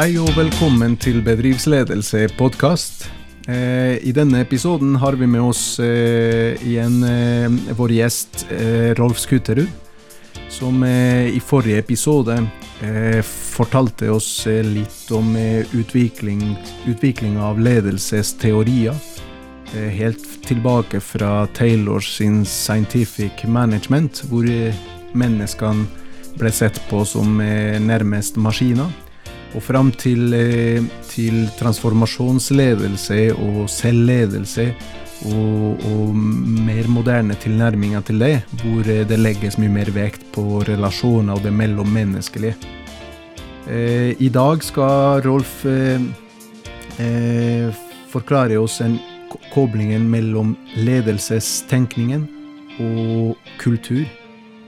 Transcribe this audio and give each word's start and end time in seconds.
Hei 0.00 0.14
og 0.16 0.30
velkommen 0.32 0.94
til 0.96 1.18
Bedriftsledelse 1.20 2.22
podkast. 2.38 3.02
Eh, 3.44 3.98
I 4.00 4.14
denne 4.16 4.38
episoden 4.40 4.94
har 4.96 5.12
vi 5.20 5.26
med 5.28 5.42
oss 5.44 5.74
eh, 5.84 6.56
igjen 6.64 7.02
eh, 7.04 7.74
vår 7.76 7.92
gjest 7.92 8.46
eh, 8.48 8.94
Rolf 8.96 9.20
Skuterud, 9.20 9.68
Som 10.48 10.80
eh, 10.88 11.28
i 11.36 11.42
forrige 11.44 11.82
episode 11.84 12.38
eh, 12.80 13.20
fortalte 13.20 14.08
oss 14.08 14.46
litt 14.48 15.12
om 15.12 15.36
utvikling, 15.36 16.56
utvikling 16.88 17.36
av 17.36 17.60
ledelsesteorier. 17.60 18.96
Helt 19.74 20.24
tilbake 20.48 21.02
fra 21.04 21.44
Taylor 21.52 22.00
sin 22.00 22.40
Scientific 22.46 23.44
Management, 23.44 24.24
hvor 24.32 24.48
menneskene 25.12 25.84
ble 26.40 26.56
sett 26.56 26.80
på 26.88 27.04
som 27.04 27.36
nærmest 27.36 28.40
maskiner. 28.40 28.88
Og 29.54 29.62
fram 29.62 29.90
til, 29.90 30.32
eh, 30.34 30.82
til 31.10 31.48
transformasjonsledelse 31.58 33.32
og 33.34 33.64
selvledelse 33.70 34.68
og, 35.26 35.80
og 35.90 36.16
mer 36.16 36.86
moderne 36.88 37.34
tilnærminger 37.34 38.00
til 38.06 38.22
det, 38.22 38.34
hvor 38.62 38.86
eh, 38.86 39.02
det 39.08 39.18
legges 39.18 39.58
mye 39.58 39.72
mer 39.72 39.90
vekt 39.94 40.28
på 40.34 40.62
relasjoner 40.68 41.34
og 41.34 41.42
det 41.42 41.52
mellommenneskelige. 41.52 42.54
Eh, 43.66 44.14
I 44.18 44.28
dag 44.28 44.62
skal 44.62 45.22
Rolf 45.26 45.64
forklare 48.10 48.58
oss 48.60 48.80
en 48.84 48.98
koblingen 49.54 50.04
mellom 50.10 50.52
ledelsestenkningen 50.76 52.26
og 52.82 53.38
kultur. 53.62 54.04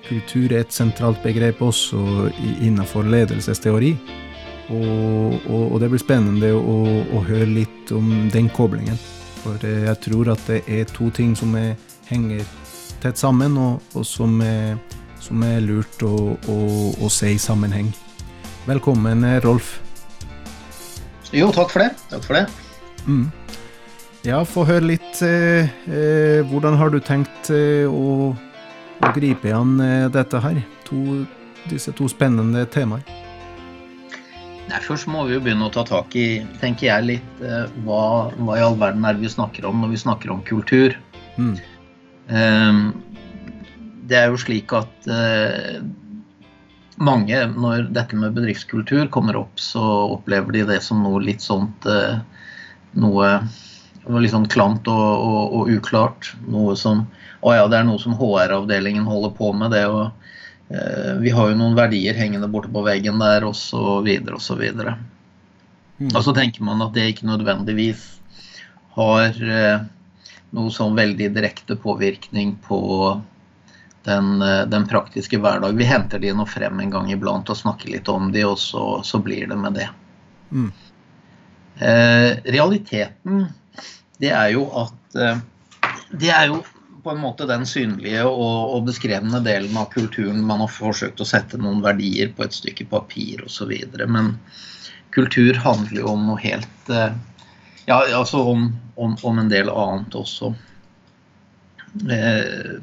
Kultur 0.07 0.53
er 0.53 0.63
et 0.65 0.75
sentralt 0.75 1.21
begrep 1.23 1.61
også 1.63 2.31
innenfor 2.65 3.07
ledelsesteori. 3.07 3.93
Og, 4.73 5.35
og, 5.51 5.65
og 5.75 5.81
det 5.83 5.91
blir 5.93 6.01
spennende 6.01 6.53
å, 6.57 6.77
å 7.13 7.23
høre 7.27 7.49
litt 7.49 7.93
om 7.93 8.31
den 8.33 8.49
koblingen. 8.57 8.97
For 9.43 9.61
jeg 9.67 9.95
tror 10.05 10.33
at 10.33 10.43
det 10.49 10.63
er 10.71 10.89
to 10.89 11.11
ting 11.15 11.35
som 11.37 11.55
er, 11.59 11.75
henger 12.09 12.47
tett 13.03 13.19
sammen, 13.19 13.59
og, 13.59 13.83
og 13.99 14.07
som, 14.07 14.39
er, 14.47 14.79
som 15.21 15.43
er 15.45 15.61
lurt 15.65 16.05
å, 16.07 16.37
å, 16.39 16.59
å 17.03 17.11
se 17.13 17.35
i 17.35 17.41
sammenheng. 17.43 17.91
Velkommen, 18.69 19.25
eh, 19.27 19.41
Rolf. 19.43 19.75
Jo, 21.35 21.51
takk 21.53 21.73
for 21.73 21.83
det. 21.83 21.91
Takk 22.13 22.27
for 22.29 22.39
det. 22.39 22.45
Mm. 23.09 23.27
Ja, 24.23 24.45
få 24.47 24.63
høre 24.69 24.87
litt. 24.93 25.19
Eh, 25.27 25.67
eh, 25.91 26.41
hvordan 26.47 26.79
har 26.79 26.93
du 26.95 27.01
tenkt 27.03 27.51
eh, 27.51 27.89
å, 27.91 28.31
å 29.03 29.13
gripe 29.17 29.51
an 29.57 29.75
eh, 29.83 30.07
dette 30.15 30.39
her? 30.45 30.63
To, 30.87 31.25
disse 31.67 31.95
to 31.99 32.07
spennende 32.13 32.63
temaer. 32.71 33.03
Nei, 34.71 34.79
først 34.85 35.09
må 35.11 35.25
vi 35.27 35.35
jo 35.37 35.43
begynne 35.43 35.67
å 35.67 35.73
ta 35.75 35.83
tak 35.87 36.15
i, 36.17 36.43
tenker 36.63 36.87
jeg, 36.87 37.07
litt 37.09 37.41
eh, 37.45 37.65
hva, 37.87 38.31
hva 38.39 38.59
i 38.59 38.63
all 38.65 38.79
verden 38.81 39.05
er 39.05 39.17
det 39.17 39.27
vi 39.27 39.33
snakker 39.33 39.67
om 39.69 39.83
når 39.83 39.95
vi 39.95 40.03
snakker 40.05 40.33
om 40.33 40.45
kultur. 40.47 40.95
Mm. 41.37 41.57
Eh, 42.31 42.79
det 44.09 44.21
er 44.21 44.31
jo 44.31 44.41
slik 44.41 44.73
at 44.77 45.11
eh, 45.11 45.83
mange, 47.03 47.43
når 47.57 47.89
dette 47.97 48.19
med 48.19 48.37
bedriftskultur 48.37 49.11
kommer 49.13 49.39
opp, 49.41 49.59
så 49.61 49.83
opplever 50.19 50.55
de 50.55 50.65
det 50.69 50.81
som 50.85 51.03
noe 51.03 51.23
litt 51.25 51.45
sånt 51.45 51.89
eh, 51.89 52.21
Noe, 52.93 53.29
litt 54.21 54.35
sånn 54.35 54.51
klamt 54.53 54.85
og, 54.93 55.01
og, 55.01 55.55
og 55.57 55.71
uklart. 55.73 56.35
Noe 56.45 56.75
som 56.77 57.07
Å 57.41 57.55
ja, 57.57 57.63
det 57.73 57.79
er 57.79 57.87
noe 57.89 57.97
som 58.03 58.13
HR-avdelingen 58.19 59.07
holder 59.09 59.33
på 59.39 59.49
med. 59.57 59.73
det 59.73 59.87
å 59.89 60.11
Vi 61.23 61.31
har 61.35 61.51
jo 61.51 61.57
noen 61.59 61.75
verdier 61.77 62.17
hengende 62.17 62.49
borte 62.49 62.71
på 62.73 62.81
veggen 62.87 63.19
der, 63.21 63.45
så 63.53 64.57
videre. 64.57 64.95
Mm. 66.03 66.11
Og 66.17 66.23
så 66.25 66.33
tenker 66.35 66.65
man 66.65 66.83
at 66.83 66.95
det 66.97 67.11
ikke 67.13 67.29
nødvendigvis 67.29 68.07
har 68.97 69.37
eh, 69.57 69.85
noe 70.57 70.73
sånn 70.73 70.97
veldig 70.97 71.31
direkte 71.35 71.77
påvirkning 71.81 72.57
på 72.65 72.81
den, 74.05 74.43
eh, 74.43 74.65
den 74.69 74.87
praktiske 74.89 75.39
hverdag. 75.41 75.77
Vi 75.79 75.89
henter 75.89 76.23
de 76.23 76.33
nå 76.37 76.47
frem 76.49 76.81
en 76.81 76.93
gang 76.93 77.11
iblant 77.13 77.51
og 77.51 77.59
snakker 77.59 77.93
litt 77.93 78.11
om 78.13 78.33
de, 78.35 78.45
og 78.49 78.59
så, 78.61 78.87
så 79.07 79.21
blir 79.23 79.47
det 79.49 79.59
med 79.59 79.79
det. 79.79 79.89
Mm. 80.53 80.71
Eh, 81.79 82.31
realiteten, 82.53 83.47
det 84.21 84.33
er 84.37 84.53
jo 84.55 84.67
at 84.77 85.17
eh, 85.17 85.39
Det 86.13 86.29
er 86.31 86.51
jo 86.51 86.59
på 87.03 87.11
en 87.11 87.21
måte 87.23 87.47
den 87.51 87.65
synlige 87.67 88.23
og, 88.29 88.75
og 88.77 88.87
beskrevne 88.87 89.43
delen 89.45 89.77
av 89.79 89.91
kulturen. 89.95 90.43
Man 90.47 90.63
har 90.63 90.71
forsøkt 90.71 91.21
å 91.21 91.27
sette 91.27 91.59
noen 91.61 91.83
verdier 91.85 92.31
på 92.35 92.47
et 92.47 92.57
stykke 92.57 92.87
papir 92.91 93.43
osv. 93.47 93.73
Men 94.07 94.37
kultur 95.15 95.59
handler 95.65 96.03
jo 96.03 96.15
om 96.15 96.27
noe 96.31 96.41
helt 96.43 96.91
eh, 96.93 97.13
Ja, 97.89 97.99
altså 98.15 98.45
om, 98.47 98.69
om, 98.95 99.17
om 99.27 99.39
en 99.43 99.49
del 99.51 99.71
annet 99.71 100.15
også. 100.15 100.53
Eh, 102.07 102.77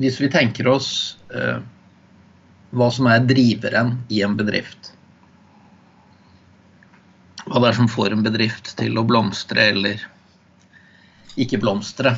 hvis 0.00 0.20
vi 0.22 0.30
tenker 0.32 0.70
oss 0.72 0.90
eh, 1.34 1.58
hva 2.72 2.88
som 2.92 3.10
er 3.10 3.26
driveren 3.28 3.98
i 4.08 4.22
en 4.24 4.38
bedrift 4.38 4.94
hva 7.48 7.62
det 7.62 7.70
er 7.70 7.78
som 7.78 7.88
får 7.90 8.12
en 8.12 8.24
bedrift 8.24 8.74
til 8.78 8.98
å 9.00 9.06
blomstre 9.08 9.70
eller 9.72 10.02
ikke 11.38 11.60
blomstre, 11.62 12.16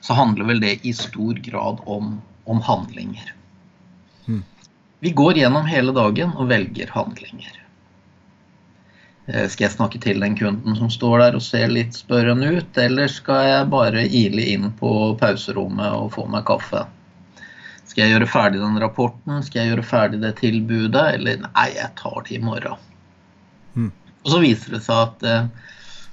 så 0.00 0.16
handler 0.16 0.48
vel 0.48 0.60
det 0.62 0.78
i 0.86 0.92
stor 0.96 1.38
grad 1.44 1.80
om, 1.86 2.18
om 2.44 2.60
handlinger. 2.64 3.32
Mm. 4.26 4.42
Vi 5.00 5.10
går 5.16 5.40
gjennom 5.40 5.66
hele 5.68 5.92
dagen 5.96 6.32
og 6.36 6.48
velger 6.52 6.92
handlinger. 6.94 7.56
Eh, 9.26 9.48
Skal 9.48 9.68
jeg 9.68 9.76
snakke 9.76 10.00
til 10.02 10.20
den 10.20 10.36
kunden 10.38 10.76
som 10.76 10.90
står 10.92 11.18
der 11.24 11.38
og 11.38 11.44
ser 11.44 11.68
litt 11.72 11.96
spørrende 11.98 12.50
ut, 12.58 12.80
eller 12.80 13.10
skal 13.12 13.44
jeg 13.48 13.70
bare 13.72 14.06
ile 14.06 14.46
inn 14.54 14.70
på 14.80 14.92
pauserommet 15.20 15.96
og 15.96 16.12
få 16.16 16.26
meg 16.32 16.46
kaffe? 16.48 16.86
Skal 17.84 18.04
jeg 18.04 18.14
gjøre 18.14 18.30
ferdig 18.30 18.60
den 18.62 18.78
rapporten? 18.80 19.40
Skal 19.42 19.64
jeg 19.64 19.72
gjøre 19.72 19.86
ferdig 19.86 20.20
det 20.22 20.36
tilbudet? 20.38 21.06
Eller 21.16 21.40
nei, 21.42 21.66
jeg 21.74 21.90
tar 21.98 22.22
det 22.26 22.36
i 22.36 22.42
morgen. 22.42 22.78
Mm. 23.74 23.90
Og 24.22 24.30
så 24.30 24.40
viser 24.42 24.76
det 24.76 24.82
seg 24.84 25.00
at 25.08 25.26
eh, 25.26 25.70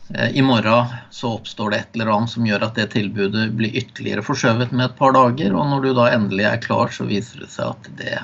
i 0.07 0.41
morgen 0.41 0.87
så 1.11 1.33
oppstår 1.35 1.71
det 1.71 1.77
et 1.77 1.95
eller 1.97 2.11
annet 2.13 2.31
som 2.31 2.45
gjør 2.47 2.63
at 2.63 2.77
det 2.79 2.85
tilbudet 2.93 3.49
blir 3.59 3.75
ytterligere 3.75 4.23
forskjøvet 4.23 4.71
med 4.71 4.85
et 4.85 4.95
par 4.99 5.11
dager. 5.15 5.51
Og 5.51 5.67
når 5.67 5.83
du 5.83 5.89
da 5.97 6.05
endelig 6.13 6.45
er 6.47 6.61
klar, 6.63 6.93
så 6.95 7.07
viser 7.09 7.43
det 7.43 7.49
seg 7.51 7.73
at 7.75 7.89
det 7.99 8.19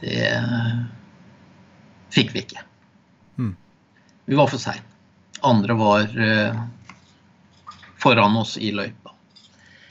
Det 0.00 0.26
fikk 2.12 2.34
vi 2.34 2.42
ikke. 2.42 2.64
Mm. 3.38 3.54
Vi 4.26 4.36
var 4.36 4.50
for 4.50 4.60
seine. 4.60 4.84
Andre 5.46 5.76
var 5.78 6.10
eh, 6.20 6.58
foran 8.02 8.36
oss 8.36 8.56
i 8.58 8.72
løypa. 8.74 9.12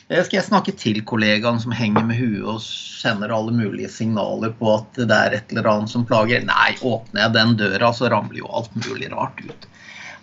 Eh, 0.10 0.22
Skal 0.22 0.40
jeg 0.40 0.48
snakke 0.50 0.74
til 0.78 1.02
kollegaen 1.06 1.62
som 1.62 1.74
henger 1.74 2.06
med 2.06 2.20
huet 2.20 2.44
og 2.44 2.62
sender 2.66 3.34
alle 3.34 3.54
mulige 3.56 3.90
signaler 3.94 4.54
på 4.60 4.74
at 4.76 5.00
det 5.00 5.16
er 5.16 5.38
et 5.38 5.54
eller 5.54 5.70
annet 5.72 5.94
som 5.94 6.06
plager? 6.06 6.44
Nei, 6.46 6.74
åpner 6.82 7.26
jeg 7.26 7.36
den 7.38 7.56
døra, 7.62 7.94
så 7.94 8.12
ramler 8.14 8.42
jo 8.42 8.52
alt 8.52 8.76
mulig 8.84 9.10
rart 9.14 9.42
ut. 9.46 9.70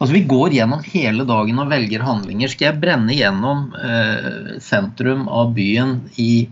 Altså 0.02 0.16
Vi 0.16 0.24
går 0.26 0.54
gjennom 0.56 0.80
hele 0.82 1.22
dagen 1.22 1.60
og 1.62 1.68
velger 1.70 2.02
handlinger. 2.02 2.50
Skal 2.50 2.72
jeg 2.72 2.80
brenne 2.82 3.14
gjennom 3.14 3.68
eh, 3.78 4.56
sentrum 4.58 5.28
av 5.30 5.52
byen 5.54 6.00
i, 6.18 6.48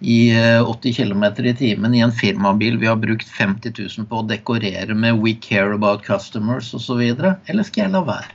i 0.00 0.16
eh, 0.32 0.64
80 0.64 0.96
km 0.96 1.26
i 1.44 1.52
timen 1.58 1.92
i 1.92 2.00
en 2.00 2.14
firmabil 2.16 2.78
vi 2.80 2.88
har 2.88 2.96
brukt 3.02 3.28
50 3.28 3.76
000 3.76 4.08
på 4.08 4.22
å 4.22 4.24
dekorere 4.24 4.96
med 4.96 5.20
'We 5.20 5.34
care 5.44 5.76
about 5.76 6.06
customers' 6.08 6.72
osv., 6.72 7.04
eller 7.12 7.68
skal 7.68 7.84
jeg 7.84 7.92
la 7.92 8.04
være? 8.08 8.32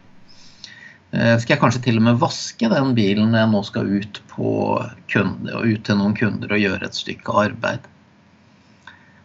Eh, 1.18 1.34
Skal 1.42 1.56
jeg 1.56 1.64
kanskje 1.66 1.84
til 1.90 1.98
og 1.98 2.06
med 2.12 2.22
vaske 2.22 2.70
den 2.78 2.94
bilen 2.94 3.34
når 3.34 3.42
jeg 3.42 3.54
nå 3.56 3.66
skal 3.66 3.90
ut, 3.90 4.24
kunde, 4.38 5.66
ut 5.66 5.82
til 5.82 5.98
noen 5.98 6.14
kunder 6.14 6.54
og 6.54 6.62
gjøre 6.62 6.86
et 6.86 7.02
stykke 7.02 7.42
arbeid? 7.48 7.90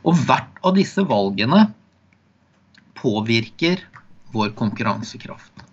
Og 0.09 0.17
hvert 0.25 0.65
av 0.65 0.73
disse 0.81 1.05
valgene 1.05 1.67
påvirker 2.97 3.92
vår 4.33 4.55
konkurransekraft. 4.59 5.65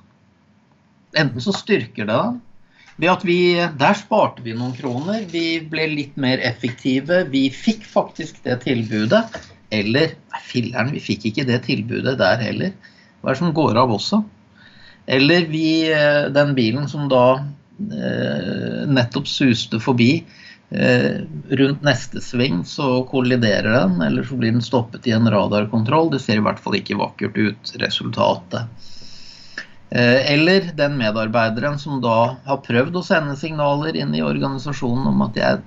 Enten 1.17 1.41
så 1.41 1.53
styrker 1.55 2.05
det 2.05 2.15
den 2.15 2.39
ved 2.99 3.11
at 3.13 3.23
vi 3.23 3.39
Der 3.55 3.95
sparte 3.95 4.43
vi 4.43 4.53
noen 4.57 4.75
kroner. 4.75 5.23
Vi 5.31 5.61
ble 5.71 5.87
litt 5.87 6.17
mer 6.19 6.41
effektive. 6.43 7.23
Vi 7.31 7.47
fikk 7.53 7.85
faktisk 7.87 8.43
det 8.43 8.59
tilbudet. 8.65 9.23
Eller 9.71 10.17
Nei, 10.33 10.41
filleren, 10.43 10.91
vi 10.93 11.01
fikk 11.03 11.29
ikke 11.29 11.45
det 11.47 11.61
tilbudet 11.67 12.17
der 12.19 12.41
heller. 12.43 12.75
Hva 13.21 13.31
er 13.31 13.37
det 13.37 13.41
som 13.41 13.55
går 13.55 13.79
av 13.79 13.93
også? 13.93 14.21
Eller 15.09 15.47
vi, 15.49 15.89
eh, 15.89 16.27
den 16.33 16.53
bilen 16.57 16.87
som 16.89 17.07
da 17.09 17.39
eh, 17.39 18.85
nettopp 18.89 19.27
suste 19.29 19.79
forbi, 19.81 20.23
rundt 20.69 21.81
neste 21.81 22.21
sving 22.21 22.59
så 22.65 23.03
kolliderer 23.09 23.71
den, 23.73 24.01
eller 24.05 24.23
så 24.23 24.35
blir 24.37 24.51
den 24.53 24.61
stoppet 24.61 25.07
i 25.09 25.15
en 25.15 25.25
radarkontroll. 25.31 26.11
Det 26.13 26.19
ser 26.21 26.37
i 26.37 26.43
hvert 26.45 26.61
fall 26.61 26.77
ikke 26.77 26.99
vakkert 26.99 27.37
ut, 27.37 27.71
resultatet. 27.81 28.69
Eh, 29.89 30.33
eller 30.33 30.69
den 30.77 30.97
medarbeideren 30.97 31.79
som 31.79 32.01
da 32.01 32.37
har 32.45 32.61
prøvd 32.65 32.99
å 32.99 33.05
sende 33.05 33.35
signaler 33.39 33.95
inn 33.97 34.13
i 34.13 34.21
organisasjonen 34.21 35.07
om 35.09 35.23
at 35.25 35.39
jeg 35.39 35.61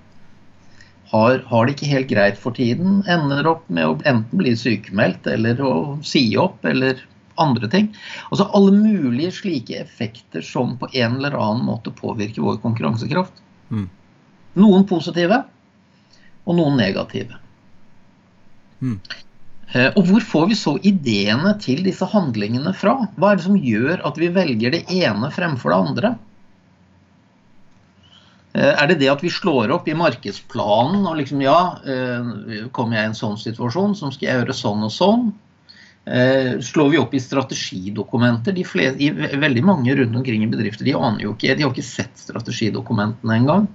har, 1.12 1.40
har, 1.48 1.66
det 1.66 1.74
ikke 1.74 1.90
helt 1.90 2.10
greit 2.12 2.38
for 2.40 2.54
tiden, 2.56 3.00
ender 3.10 3.48
opp 3.50 3.66
med 3.68 3.88
å 3.88 3.96
enten 3.98 4.38
bli 4.38 4.54
sykemeldt 4.56 5.26
eller 5.28 5.58
å 5.60 5.72
si 6.06 6.22
opp 6.40 6.62
eller 6.64 7.02
andre 7.42 7.68
ting. 7.72 7.90
Altså 8.30 8.46
alle 8.54 8.76
mulige 8.76 9.34
slike 9.42 9.80
effekter 9.82 10.44
som 10.46 10.76
på 10.78 10.88
en 10.92 11.18
eller 11.18 11.34
annen 11.36 11.66
måte 11.66 11.92
påvirker 11.92 12.46
vår 12.46 12.62
konkurransekraft. 12.62 13.42
Mm. 13.74 13.90
Noen 14.58 14.84
positive, 14.88 15.42
og 16.42 16.58
noen 16.58 16.76
negative. 16.80 17.38
Mm. 18.82 18.98
Og 19.96 20.02
hvor 20.04 20.24
får 20.26 20.48
vi 20.50 20.56
så 20.58 20.74
ideene 20.84 21.54
til 21.62 21.80
disse 21.86 22.04
handlingene 22.12 22.74
fra? 22.76 22.98
Hva 23.16 23.30
er 23.32 23.38
det 23.38 23.46
som 23.46 23.56
gjør 23.56 24.02
at 24.04 24.18
vi 24.20 24.28
velger 24.34 24.74
det 24.74 24.82
ene 24.92 25.30
fremfor 25.32 25.72
det 25.72 25.78
andre? 25.78 26.10
Eh, 28.52 28.68
er 28.68 28.90
det 28.90 28.98
det 29.00 29.08
at 29.08 29.22
vi 29.24 29.32
slår 29.32 29.72
opp 29.72 29.86
i 29.88 29.96
markedsplanen 29.96 31.06
og 31.08 31.16
liksom 31.22 31.40
ja, 31.40 31.78
eh, 31.88 32.66
kommer 32.76 32.98
jeg 32.98 33.06
i 33.06 33.10
en 33.12 33.16
sånn 33.16 33.40
situasjon, 33.40 33.96
så 33.96 34.12
skal 34.12 34.28
jeg 34.28 34.42
gjøre 34.42 34.58
sånn 34.58 34.84
og 34.88 34.92
sånn? 34.92 35.32
Slår 36.02 36.88
vi 36.90 36.98
opp 36.98 37.12
i 37.14 37.20
strategidokumenter? 37.22 38.50
De 38.56 38.64
fleste, 38.66 38.98
i, 39.06 39.12
veldig 39.38 39.62
mange 39.62 39.94
rundt 39.94 40.16
omkring 40.18 40.42
i 40.42 40.48
bedrifter 40.50 40.82
de 40.88 40.96
aner 40.98 41.22
jo 41.22 41.36
ikke, 41.36 41.54
de 41.54 41.62
har 41.62 41.70
ikke 41.70 41.84
sett 41.86 42.18
strategidokumentene 42.18 43.36
engang. 43.38 43.68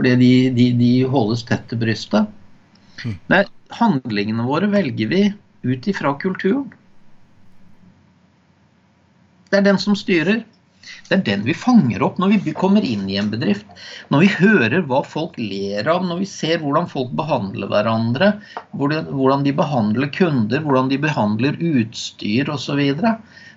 Fordi 0.00 0.14
de, 0.16 0.34
de, 0.56 0.66
de 0.80 0.90
holdes 1.12 1.42
tett 1.44 1.66
til 1.68 1.76
brystet. 1.82 2.28
Mm. 3.04 3.16
Nei, 3.28 3.40
handlingene 3.76 4.46
våre 4.48 4.70
velger 4.72 5.10
vi 5.10 5.18
ut 5.68 5.88
ifra 5.92 6.14
kulturen. 6.22 6.70
Det 9.50 9.58
er 9.58 9.66
den 9.66 9.80
som 9.82 9.98
styrer. 9.98 10.40
Det 11.10 11.18
er 11.18 11.24
den 11.26 11.44
vi 11.44 11.52
fanger 11.52 12.00
opp 12.06 12.16
når 12.22 12.38
vi 12.46 12.54
kommer 12.56 12.80
inn 12.80 13.04
i 13.12 13.18
en 13.20 13.28
bedrift. 13.28 13.68
Når 14.08 14.24
vi 14.24 14.30
hører 14.38 14.88
hva 14.88 15.02
folk 15.04 15.36
ler 15.36 15.92
av, 15.92 16.08
når 16.08 16.22
vi 16.22 16.30
ser 16.32 16.64
hvordan 16.64 16.88
folk 16.88 17.12
behandler 17.20 17.68
hverandre, 17.68 18.30
hvordan 18.72 19.44
de 19.44 19.52
behandler 19.60 20.08
kunder, 20.16 20.64
hvordan 20.64 20.88
de 20.88 21.02
behandler 21.04 21.60
utstyr 21.60 22.48
osv. 22.56 22.80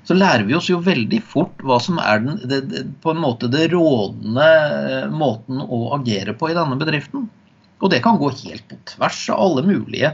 Så, 0.03 0.17
lærer 0.17 0.43
vi 0.47 0.55
oss 0.57 0.67
jo 0.67 0.81
veldig 0.83 1.21
fort 1.23 1.61
hva 1.63 1.77
som 1.81 1.99
er 2.03 2.23
den, 2.25 2.41
det, 2.49 2.59
det, 2.71 2.81
på 3.03 3.13
en 3.13 3.21
måte 3.23 3.47
det 3.51 3.69
rådende 3.71 4.47
eh, 4.47 5.05
måten 5.11 5.61
å 5.63 5.85
agere 5.97 6.35
på 6.35 6.51
i 6.51 6.57
denne 6.57 6.75
bedriften. 6.79 7.29
Og 7.83 7.91
det 7.91 8.03
kan 8.03 8.19
gå 8.19 8.29
helt 8.43 8.67
på 8.69 8.75
tvers 8.95 9.21
av 9.31 9.39
alle 9.43 9.63
mulige 9.67 10.09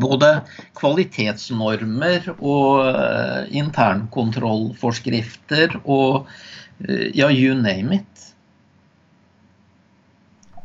både 0.00 0.40
kvalitetsnormer 0.78 2.28
og 2.38 2.88
uh, 2.88 3.44
internkontrollforskrifter 3.52 5.76
og 5.82 6.26
uh, 6.88 7.08
ja, 7.12 7.30
you 7.30 7.54
name 7.58 7.94
it. 7.98 8.34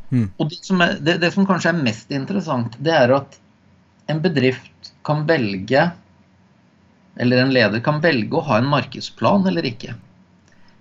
Mm. 0.10 0.32
Og 0.40 0.50
det 0.50 0.66
som, 0.66 0.82
er, 0.82 0.98
det, 1.04 1.18
det 1.22 1.32
som 1.36 1.46
kanskje 1.48 1.70
er 1.74 1.84
mest 1.84 2.12
interessant, 2.16 2.78
det 2.82 2.94
er 2.96 3.10
at 3.20 3.40
en 4.10 4.22
bedrift 4.24 4.94
kan 5.06 5.28
velge 5.30 5.92
eller 7.20 7.42
en 7.42 7.54
leder 7.54 7.82
kan 7.84 8.00
velge 8.02 8.38
å 8.38 8.46
ha 8.48 8.62
en 8.62 8.70
markedsplan 8.72 9.48
eller 9.50 9.68
ikke. 9.68 9.94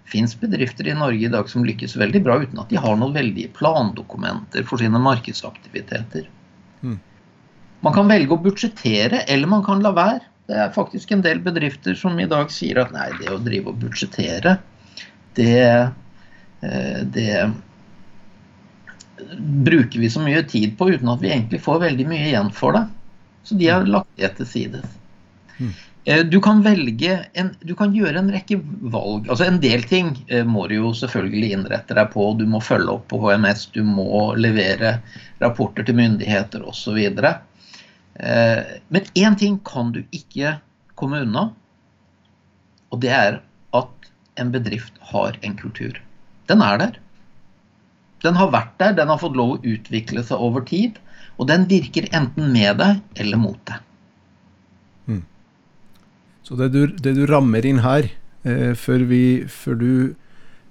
Fins 0.08 0.36
bedrifter 0.40 0.86
i 0.88 0.94
Norge 0.94 1.26
i 1.26 1.32
dag 1.32 1.50
som 1.50 1.66
lykkes 1.66 1.96
veldig 1.98 2.22
bra 2.24 2.38
uten 2.44 2.60
at 2.62 2.70
de 2.70 2.78
har 2.80 2.96
noen 2.96 3.16
veldige 3.16 3.50
plandokumenter 3.56 4.62
for 4.68 4.80
sine 4.80 5.00
markedsaktiviteter. 5.02 6.28
Mm. 6.80 6.96
Man 7.82 7.94
kan 7.94 8.10
velge 8.10 8.34
å 8.34 8.42
budsjettere, 8.42 9.24
eller 9.26 9.50
man 9.50 9.64
kan 9.66 9.82
la 9.82 9.92
være. 9.96 10.22
Det 10.48 10.56
er 10.62 10.70
faktisk 10.72 11.10
en 11.12 11.24
del 11.26 11.42
bedrifter 11.44 11.98
som 11.98 12.16
i 12.22 12.28
dag 12.30 12.54
sier 12.54 12.78
at 12.80 12.94
nei, 12.94 13.10
det 13.18 13.34
å 13.34 13.40
drive 13.42 13.74
og 13.74 13.82
budsjettere, 13.82 14.54
det, 15.36 15.58
eh, 16.62 17.00
det 17.18 17.34
bruker 19.66 20.00
vi 20.00 20.10
så 20.10 20.22
mye 20.22 20.46
tid 20.48 20.78
på 20.78 20.88
uten 20.94 21.10
at 21.12 21.20
vi 21.22 21.34
egentlig 21.34 21.60
får 21.66 21.82
veldig 21.84 22.08
mye 22.08 22.30
igjen 22.30 22.54
for 22.54 22.78
det. 22.78 22.86
Så 23.44 23.58
de 23.58 23.68
har 23.68 23.86
lagt 23.90 24.14
det 24.16 24.32
til 24.38 24.48
side. 24.54 24.86
Eh, 26.08 26.24
du 26.24 26.40
kan 26.40 26.62
velge 26.64 27.18
en, 27.32 27.50
du 27.60 27.74
kan 27.76 27.92
gjøre 27.92 28.22
en 28.22 28.30
rekke 28.32 28.56
valg. 28.80 29.26
Altså 29.28 29.44
En 29.44 29.58
del 29.60 29.82
ting 29.84 30.14
eh, 30.32 30.44
må 30.46 30.64
du 30.70 30.78
jo 30.78 30.92
selvfølgelig 30.96 31.50
innrette 31.52 31.96
deg 31.98 32.08
på. 32.14 32.30
Du 32.38 32.46
må 32.48 32.62
følge 32.64 32.94
opp 32.94 33.10
på 33.10 33.18
HMS, 33.26 33.66
du 33.74 33.82
må 33.84 34.30
levere 34.40 34.94
rapporter 35.42 35.84
til 35.84 35.98
myndigheter 35.98 36.64
osv. 36.64 36.96
Eh, 36.96 38.62
men 38.88 39.10
én 39.20 39.36
ting 39.36 39.58
kan 39.68 39.92
du 39.92 40.00
ikke 40.08 40.54
komme 40.98 41.20
unna, 41.26 41.50
og 42.88 43.02
det 43.04 43.12
er 43.12 43.36
at 43.76 44.08
en 44.40 44.54
bedrift 44.54 44.96
har 45.10 45.36
en 45.44 45.58
kultur. 45.60 45.98
Den 46.48 46.64
er 46.64 46.80
der. 46.80 46.96
Den 48.24 48.38
har 48.40 48.48
vært 48.54 48.72
der, 48.80 48.96
den 48.96 49.12
har 49.12 49.20
fått 49.20 49.36
lov 49.36 49.58
å 49.58 49.60
utvikle 49.60 50.24
seg 50.24 50.40
over 50.40 50.64
tid. 50.64 50.96
Og 51.36 51.52
den 51.52 51.68
virker 51.68 52.08
enten 52.16 52.48
med 52.56 52.80
deg 52.80 53.20
eller 53.20 53.38
mot 53.44 53.60
deg. 53.68 53.84
Så 56.48 56.56
det 56.56 56.70
du, 56.72 56.86
det 56.88 57.12
du 57.12 57.26
rammer 57.28 57.66
inn 57.68 57.82
her, 57.84 58.08
eh, 58.48 58.72
før, 58.72 59.04
vi, 59.10 59.22
før, 59.52 59.74
du 59.76 59.92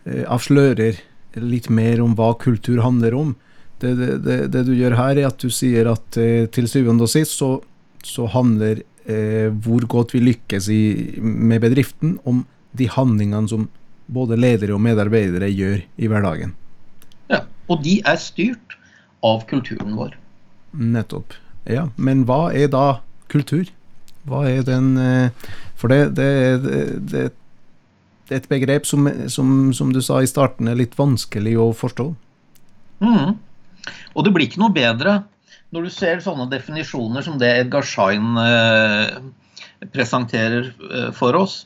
eh, 0.09 0.23
avslører 0.25 0.97
litt 1.37 1.69
mer 1.69 2.01
om 2.01 2.15
hva 2.17 2.31
kultur 2.41 2.81
handler 2.81 3.13
om, 3.13 3.35
det, 3.77 3.93
det, 4.25 4.37
det, 4.49 4.63
du 4.65 4.73
gjør 4.73 4.95
her, 4.97 5.19
er 5.21 5.27
at 5.29 5.37
du 5.37 5.51
sier 5.53 5.85
at 5.91 6.17
eh, 6.17 6.47
til 6.49 6.65
syvende 6.65 7.05
og 7.05 7.11
sist 7.13 7.37
så, 7.37 7.51
så 8.01 8.25
handler 8.33 8.81
eh, 9.05 9.53
hvor 9.53 9.85
godt 9.85 10.15
vi 10.17 10.23
lykkes 10.25 10.69
i, 10.73 10.81
med 11.21 11.61
bedriften, 11.61 12.17
om 12.25 12.41
de 12.77 12.89
handlingene 12.89 13.53
som 13.53 13.69
både 14.09 14.39
ledere 14.39 14.73
og 14.73 14.81
medarbeidere 14.81 15.51
gjør 15.51 15.83
i 16.01 16.09
hverdagen. 16.09 16.57
Ja, 17.29 17.43
og 17.69 17.85
de 17.85 17.99
er 18.01 18.17
styrt 18.21 18.79
av 19.25 19.45
kulturen 19.49 19.93
vår. 19.99 20.17
Nettopp. 20.73 21.37
Ja, 21.69 21.89
Men 22.01 22.25
hva 22.25 22.47
er 22.55 22.71
da 22.73 23.03
kultur? 23.29 23.67
Hva 24.27 24.43
er 24.49 24.63
den 24.67 24.95
eh, 24.99 25.49
For 25.79 25.93
det, 25.93 26.15
det, 26.17 26.29
det, 26.63 26.81
det 27.07 27.23
er 28.35 28.41
et 28.41 28.49
begrep 28.51 28.87
som, 28.89 29.07
som, 29.31 29.71
som, 29.73 29.91
du 29.93 30.01
sa 30.03 30.19
i 30.21 30.29
starten, 30.29 30.67
er 30.67 30.79
litt 30.79 30.97
vanskelig 30.97 31.55
å 31.61 31.71
forstå. 31.77 32.07
Mm. 33.03 33.37
Og 34.17 34.25
det 34.25 34.33
blir 34.35 34.49
ikke 34.49 34.63
noe 34.63 34.75
bedre 34.75 35.21
når 35.75 35.87
du 35.87 35.91
ser 35.91 36.21
sånne 36.23 36.47
definisjoner 36.51 37.23
som 37.25 37.37
det 37.39 37.49
Edgar 37.61 37.85
Schein 37.87 38.39
eh, 38.41 39.17
presenterer 39.93 40.71
eh, 40.71 41.09
for 41.15 41.37
oss. 41.39 41.65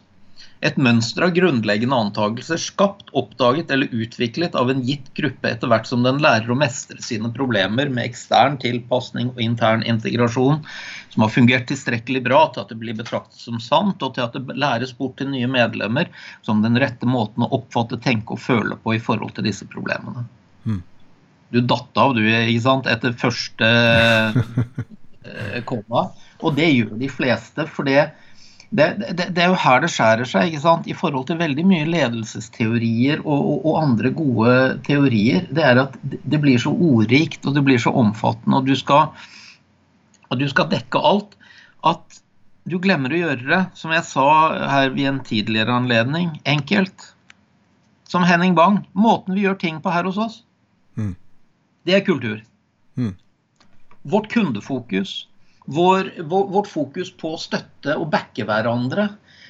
Et 0.61 0.75
mønster 0.77 1.25
av 1.25 1.31
grunnleggende 1.33 1.97
antakelser 1.97 2.59
skapt, 2.61 3.07
oppdaget 3.17 3.71
eller 3.73 3.89
utviklet 3.97 4.53
av 4.53 4.69
en 4.69 4.83
gitt 4.85 5.07
gruppe 5.17 5.49
etter 5.49 5.71
hvert 5.71 5.89
som 5.89 6.03
den 6.05 6.19
lærer 6.21 6.53
å 6.53 6.57
mestre 6.57 7.01
sine 7.01 7.31
problemer 7.33 7.89
med 7.89 8.05
ekstern 8.05 8.59
tilpasning 8.61 9.31
og 9.33 9.41
intern 9.41 9.81
integrasjon, 9.81 10.61
som 11.09 11.25
har 11.25 11.33
fungert 11.33 11.65
tilstrekkelig 11.71 12.21
bra 12.29 12.43
til 12.53 12.61
at 12.61 12.69
det 12.69 12.77
blir 12.83 12.99
betraktet 12.99 13.41
som 13.41 13.57
sant, 13.57 14.05
og 14.05 14.13
til 14.13 14.27
at 14.27 14.37
det 14.37 14.57
læres 14.61 14.93
bort 14.99 15.17
til 15.17 15.31
nye 15.33 15.49
medlemmer 15.49 16.13
som 16.45 16.61
den 16.61 16.77
rette 16.81 17.09
måten 17.09 17.47
å 17.47 17.51
oppfatte, 17.57 17.97
tenke 18.05 18.37
og 18.37 18.45
føle 18.45 18.77
på 18.77 18.93
i 18.93 19.01
forhold 19.01 19.33
til 19.39 19.49
disse 19.49 19.65
problemene. 19.65 20.27
Mm. 20.69 20.83
Du 21.51 21.63
datt 21.65 21.97
av, 21.97 22.13
du, 22.13 22.21
ikke 22.21 22.67
sant, 22.69 22.85
etter 22.85 23.17
første 23.17 23.67
eh, 25.25 25.61
komma. 25.65 26.11
Og 26.45 26.53
det 26.57 26.69
gjør 26.69 26.99
de 27.01 27.09
fleste. 27.09 27.65
for 27.65 27.89
det 27.89 28.11
det, 28.71 28.85
det, 29.01 29.25
det, 29.35 29.41
er 29.43 29.49
jo 29.51 29.59
her 29.59 29.81
det 29.83 29.89
skjærer 29.91 30.27
seg 30.29 30.47
ikke 30.47 30.63
sant? 30.63 30.87
i 30.87 30.95
forhold 30.95 31.25
til 31.27 31.39
veldig 31.41 31.65
mye 31.67 31.87
ledelsesteorier 31.91 33.19
og, 33.25 33.35
og, 33.39 33.57
og, 33.65 33.73
andre 33.81 34.11
gode 34.15 34.53
teorier. 34.87 35.43
Det 35.51 35.65
er 35.67 35.81
at 35.83 35.97
det 36.01 36.39
blir 36.39 36.61
så 36.61 36.71
ordrikt 36.71 37.47
og 37.49 37.57
det 37.57 37.65
blir 37.67 37.81
så 37.83 37.91
omfattende, 37.99 38.61
og 38.61 38.69
du 38.69 38.77
skal, 38.79 39.11
og 40.29 40.39
du 40.39 40.47
skal 40.47 40.69
dekke 40.71 41.01
alt, 41.11 41.35
at 41.83 42.21
du 42.69 42.77
glemmer 42.79 43.11
å 43.11 43.19
gjøre 43.19 43.47
det, 43.49 43.61
som 43.75 43.91
jeg 43.91 44.05
sa 44.07 44.27
her 44.71 44.93
ved 44.93 45.09
en 45.09 45.19
tidligere 45.25 45.75
anledning, 45.75 46.37
enkelt. 46.47 47.09
Som 48.07 48.23
Henning 48.27 48.55
Bang. 48.55 48.83
Måten 48.93 49.35
vi 49.35 49.43
gjør 49.47 49.57
ting 49.59 49.81
på 49.83 49.91
her 49.91 50.07
hos 50.07 50.19
oss, 50.19 50.41
mm. 50.99 51.15
det 51.87 51.97
er 51.97 52.05
kultur. 52.07 52.39
Mm. 52.95 53.15
Vårt 54.07 54.31
kundefokus, 54.31 55.25
vår, 55.71 56.11
vår, 56.19 56.47
vårt 56.51 56.69
fokus 56.71 57.11
på 57.15 57.35
å 57.35 57.41
støtte 57.41 57.95
og 57.97 58.09
backe 58.13 58.45
hverandre, 58.47 59.09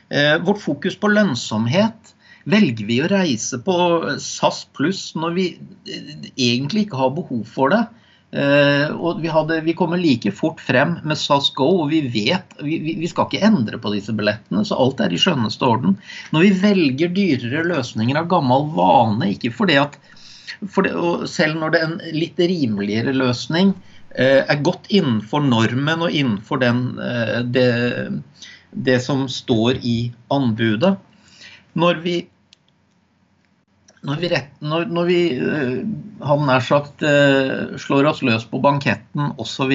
eh, 0.09 0.37
vårt 0.43 0.61
fokus 0.61 0.97
på 0.99 1.11
lønnsomhet. 1.11 2.13
Velger 2.49 2.87
vi 2.89 2.99
å 3.03 3.09
reise 3.09 3.59
på 3.61 3.73
SAS 4.21 4.63
pluss 4.77 5.11
når 5.17 5.35
vi 5.37 5.47
eh, 5.89 6.13
egentlig 6.35 6.87
ikke 6.87 7.01
har 7.01 7.17
behov 7.17 7.43
for 7.49 7.73
det? 7.73 7.83
Eh, 8.31 8.87
og 8.95 9.19
vi, 9.19 9.27
hadde, 9.27 9.57
vi, 9.65 9.75
kommer 9.75 9.99
like 9.99 10.31
fort 10.31 10.61
frem 10.63 10.95
med 11.03 11.19
SAS 11.19 11.49
Go, 11.57 11.67
og 11.83 11.89
vi 11.91 11.99
vet 12.13 12.53
vi, 12.63 12.77
vi, 12.95 13.09
skal 13.11 13.27
ikke 13.27 13.43
endre 13.43 13.79
på 13.81 13.91
disse 13.91 14.15
billettene, 14.15 14.63
så 14.67 14.77
alt 14.79 15.03
er 15.03 15.11
i 15.11 15.19
skjønneste 15.19 15.67
orden. 15.67 15.97
Når 16.31 16.45
vi 16.45 16.51
velger 16.61 17.11
dyrere 17.17 17.65
løsninger 17.73 18.21
av 18.21 18.29
gammel 18.31 18.69
vane, 18.77 19.33
ikke 19.35 19.51
fordi 19.57 19.79
at 19.81 19.99
for 20.69 20.85
det, 20.85 20.91
Selv 21.31 21.57
når 21.57 21.71
det 21.73 21.79
er 21.79 21.87
en 21.87 22.01
litt 22.13 22.37
rimeligere 22.37 23.15
løsning 23.17 23.71
er 24.15 24.63
godt 24.65 24.89
innenfor 24.91 25.43
normen 25.45 26.03
og 26.05 26.11
innenfor 26.11 26.61
den, 26.61 26.83
eh, 26.99 27.39
det, 27.43 27.67
det, 28.71 28.99
som 29.03 29.27
står 29.31 29.79
i 29.81 30.11
anbudet. 30.33 30.95
Når 31.73 32.03
vi 32.03 32.17
når 34.01 34.17
vi, 34.17 34.29
rett, 34.31 34.53
når, 34.65 34.87
når 34.89 35.05
vi 35.05 35.19
han 36.25 36.47
nær 36.47 36.63
sagt 36.65 37.03
slår 37.83 38.07
oss 38.09 38.23
løs 38.25 38.47
på 38.49 38.57
banketten 38.57 39.35
osv. 39.37 39.73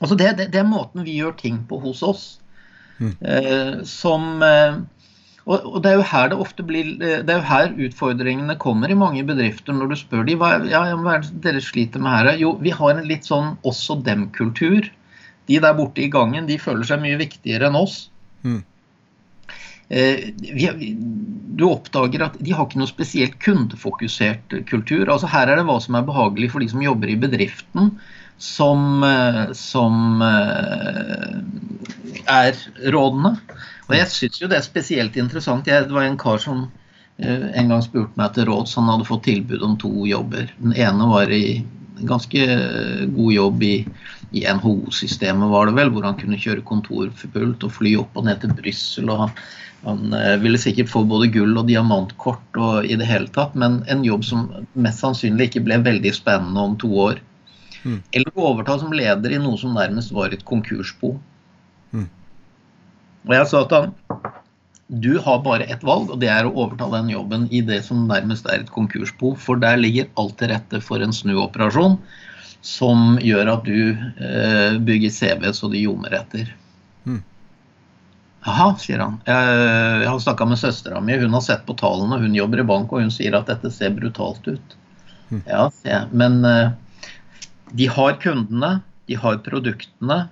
Altså 0.00 0.16
det, 0.16 0.30
det, 0.38 0.46
det, 0.54 0.62
er 0.62 0.64
måten 0.64 1.04
vi 1.04 1.18
gjør 1.18 1.36
ting 1.36 1.58
på 1.68 1.76
hos 1.82 2.00
oss. 2.00 2.22
Mm. 2.96 3.12
Som 3.84 4.40
og, 5.48 5.64
og, 5.64 5.78
det 5.84 5.94
er 5.94 6.64
blir 6.68 6.88
Det 7.00 7.32
er 7.32 7.38
jo 7.38 7.48
her 7.48 7.70
utfordringene 7.88 8.58
kommer 8.60 8.90
i 8.92 8.98
mange 8.98 9.24
bedrifter 9.24 9.72
når 9.72 9.88
du 9.88 9.96
spør 9.96 10.26
dem 10.28 10.42
hva, 10.42 10.58
ja, 10.68 10.82
hva 10.92 11.16
er 11.16 11.24
det 11.24 11.40
dere 11.46 11.62
sliter 11.64 12.02
med 12.04 12.12
her. 12.12 12.34
Jo, 12.36 12.52
vi 12.60 12.70
har 12.70 12.92
en 12.92 13.08
litt 13.08 13.24
sånn 13.24 13.56
også 13.64 14.02
dem-kultur. 14.04 14.90
De 15.48 15.60
der 15.64 15.78
borte 15.78 16.04
i 16.04 16.10
gangen 16.12 16.46
de 16.48 16.60
føler 16.60 16.84
seg 16.84 17.00
mye 17.00 17.16
viktigere 17.16 17.70
enn 17.70 17.80
oss. 17.80 18.10
Mm. 18.44 18.60
Eh, 19.88 20.34
vi, 20.36 20.68
du 21.56 21.64
oppdager 21.70 22.26
at 22.26 22.36
de 22.44 22.52
har 22.52 22.68
ikke 22.68 22.82
noe 22.82 22.90
spesielt 22.90 23.38
kundefokusert 23.40 24.58
kultur. 24.68 25.08
altså 25.08 25.30
Her 25.32 25.48
er 25.48 25.60
det 25.60 25.66
hva 25.68 25.78
som 25.80 25.96
er 25.96 26.04
behagelig 26.08 26.52
for 26.52 26.60
de 26.60 26.68
som 26.68 26.84
jobber 26.84 27.08
i 27.08 27.16
bedriften, 27.20 27.94
som, 28.36 29.02
eh, 29.02 29.46
som 29.56 30.20
eh, 30.28 31.40
er 32.28 32.60
rådende. 32.92 33.38
Og 33.88 33.96
jeg 33.96 34.10
syns 34.12 34.42
jo 34.42 34.50
det 34.50 34.58
er 34.58 34.66
spesielt 34.66 35.16
interessant. 35.16 35.66
Jeg, 35.66 35.88
det 35.88 35.96
var 35.96 36.04
en 36.04 36.20
kar 36.20 36.40
som 36.42 36.66
en 37.18 37.72
gang 37.72 37.82
spurte 37.82 38.14
meg 38.14 38.28
etter 38.28 38.46
råd, 38.46 38.68
så 38.68 38.80
Han 38.80 38.92
hadde 38.92 39.08
fått 39.08 39.24
tilbud 39.26 39.62
om 39.62 39.76
to 39.80 39.90
jobber. 40.06 40.52
Den 40.62 40.74
ene 40.76 41.08
var 41.10 41.32
i 41.34 41.58
en 41.98 42.06
ganske 42.06 42.44
god 43.10 43.32
jobb 43.34 43.62
i, 43.66 43.76
i 44.30 44.44
NHO-systemet, 44.46 45.50
var 45.50 45.66
det 45.66 45.74
vel, 45.80 45.90
hvor 45.90 46.06
han 46.06 46.18
kunne 46.20 46.38
kjøre 46.38 46.66
kontorpult 46.66 47.64
og 47.66 47.74
fly 47.74 47.96
opp 47.98 48.14
og 48.14 48.28
ned 48.28 48.44
til 48.44 48.54
Brussel. 48.54 49.10
Og 49.10 49.24
han, 49.24 49.32
han 49.86 50.14
eh, 50.14 50.36
ville 50.44 50.60
sikkert 50.62 50.92
få 50.92 51.02
både 51.10 51.30
gull 51.34 51.58
og 51.58 51.66
diamantkort 51.70 52.60
og 52.60 52.86
i 52.86 52.98
det 53.00 53.08
hele 53.08 53.30
tatt, 53.34 53.56
men 53.58 53.80
en 53.90 54.04
jobb 54.06 54.26
som 54.28 54.46
mest 54.78 55.02
sannsynlig 55.02 55.50
ikke 55.50 55.64
ble 55.66 55.80
veldig 55.88 56.14
spennende 56.14 56.68
om 56.70 56.78
to 56.78 56.92
år. 57.08 57.24
Mm. 57.82 57.98
Eller 58.14 58.30
å 58.34 58.52
overta 58.52 58.78
som 58.78 58.94
leder 58.94 59.34
i 59.34 59.42
noe 59.42 59.58
som 59.58 59.74
nærmest 59.74 60.14
var 60.14 60.34
et 60.34 60.46
konkursbo. 60.46 61.16
Og 63.26 63.34
jeg 63.34 63.50
sa 63.50 63.64
til 63.66 63.88
han 63.88 63.94
du 64.88 65.18
har 65.18 65.42
bare 65.44 65.66
ett 65.68 65.82
valg, 65.84 66.08
og 66.08 66.20
det 66.22 66.30
er 66.32 66.46
å 66.48 66.54
overta 66.64 66.86
den 66.94 67.10
jobben 67.12 67.44
i 67.52 67.60
det 67.60 67.82
som 67.84 68.06
nærmest 68.08 68.46
er 68.48 68.62
et 68.62 68.70
konkursbo. 68.72 69.34
For 69.36 69.60
der 69.60 69.76
ligger 69.76 70.08
alt 70.16 70.38
til 70.40 70.48
rette 70.48 70.80
for 70.80 71.04
en 71.04 71.12
snuoperasjon 71.12 71.98
som 72.64 73.18
gjør 73.22 73.52
at 73.52 73.68
du 73.68 73.92
eh, 73.92 74.78
bygger 74.80 75.12
CV 75.12 75.44
så 75.52 75.68
du 75.68 75.76
ljomer 75.76 76.16
etter. 76.16 76.48
Mm. 77.04 77.20
Jaha, 78.46 78.70
sier 78.80 79.04
han. 79.04 79.20
Jeg, 79.28 79.60
jeg 80.06 80.08
har 80.08 80.24
snakka 80.24 80.48
med 80.48 80.62
søstera 80.62 81.04
mi, 81.04 81.20
hun 81.20 81.36
har 81.36 81.44
sett 81.44 81.68
på 81.68 81.76
tallene, 81.78 82.22
hun 82.24 82.36
jobber 82.36 82.64
i 82.64 82.68
bank, 82.72 82.92
og 82.92 83.04
hun 83.04 83.12
sier 83.12 83.36
at 83.36 83.52
dette 83.52 83.70
ser 83.74 83.92
brutalt 83.96 84.48
ut. 84.48 84.76
Mm. 85.28 85.44
Ja, 85.44 85.68
sier 85.82 85.94
jeg. 85.98 86.10
Men 86.16 86.40
eh, 86.48 86.72
de 87.76 87.92
har 87.92 88.16
kundene, 88.24 88.78
de 89.04 89.20
har 89.20 89.42
produktene, 89.44 90.22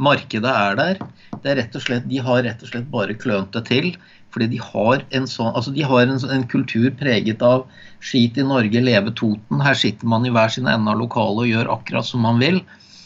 markedet 0.00 0.56
er 0.56 0.80
der. 0.80 1.04
Det 1.42 1.52
er 1.52 1.60
rett 1.62 1.76
og 1.76 1.84
slett, 1.84 2.08
de 2.08 2.18
har 2.24 2.42
rett 2.44 2.62
og 2.62 2.72
slett 2.72 2.88
bare 2.92 3.16
klønt 3.16 3.54
det 3.56 3.64
til. 3.70 3.92
Fordi 4.30 4.46
de 4.52 4.60
har 4.62 5.04
en 5.16 5.26
sånn, 5.26 5.54
altså 5.58 5.72
de 5.74 5.82
har 5.86 6.04
en, 6.06 6.20
en 6.34 6.44
kultur 6.50 6.90
preget 6.98 7.42
av 7.42 7.64
skit 8.04 8.38
i 8.38 8.44
Norge, 8.46 8.82
leve 8.84 9.12
Toten. 9.18 9.62
Her 9.64 9.78
sitter 9.78 10.06
man 10.10 10.26
i 10.26 10.30
hver 10.34 10.52
sin 10.54 10.70
ende 10.70 10.92
av 10.92 11.00
lokalet 11.00 11.44
og 11.44 11.50
gjør 11.50 11.72
akkurat 11.74 12.06
som 12.06 12.22
man 12.26 12.38
vil. 12.42 12.60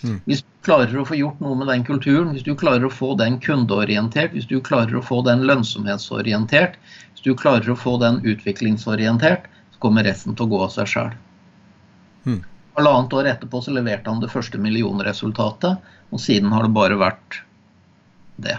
Mm. 0.05 0.19
Hvis 0.29 0.43
du 0.45 0.50
klarer 0.67 0.99
å 1.00 1.07
få 1.09 1.17
gjort 1.17 1.41
noe 1.41 1.57
med 1.57 1.71
den 1.73 1.85
kulturen, 1.87 2.35
hvis 2.35 2.45
du 2.45 2.53
klarer 2.61 2.85
å 2.85 2.93
få 2.93 3.14
den 3.21 3.38
kundeorientert, 3.45 4.35
hvis 4.37 4.50
du 4.50 4.59
klarer 4.64 4.99
å 4.99 5.05
få 5.05 5.23
den 5.25 5.47
lønnsomhetsorientert, 5.49 6.76
hvis 7.14 7.25
du 7.25 7.33
klarer 7.41 7.73
å 7.73 7.79
få 7.79 7.97
den 8.03 8.21
utviklingsorientert, 8.21 9.49
så 9.73 9.81
kommer 9.87 10.05
resten 10.05 10.37
til 10.37 10.45
å 10.45 10.53
gå 10.53 10.61
av 10.67 10.75
seg 10.76 10.91
sjøl. 10.93 11.17
Mm. 12.29 12.43
Halvannet 12.76 13.17
år 13.17 13.31
etterpå 13.33 13.62
så 13.64 13.73
leverte 13.73 14.12
han 14.12 14.21
det 14.21 14.33
første 14.33 14.61
millionresultatet, 14.61 15.91
og 16.12 16.21
siden 16.21 16.53
har 16.53 16.67
det 16.67 16.76
bare 16.76 17.00
vært 17.00 17.41
det. 18.37 18.59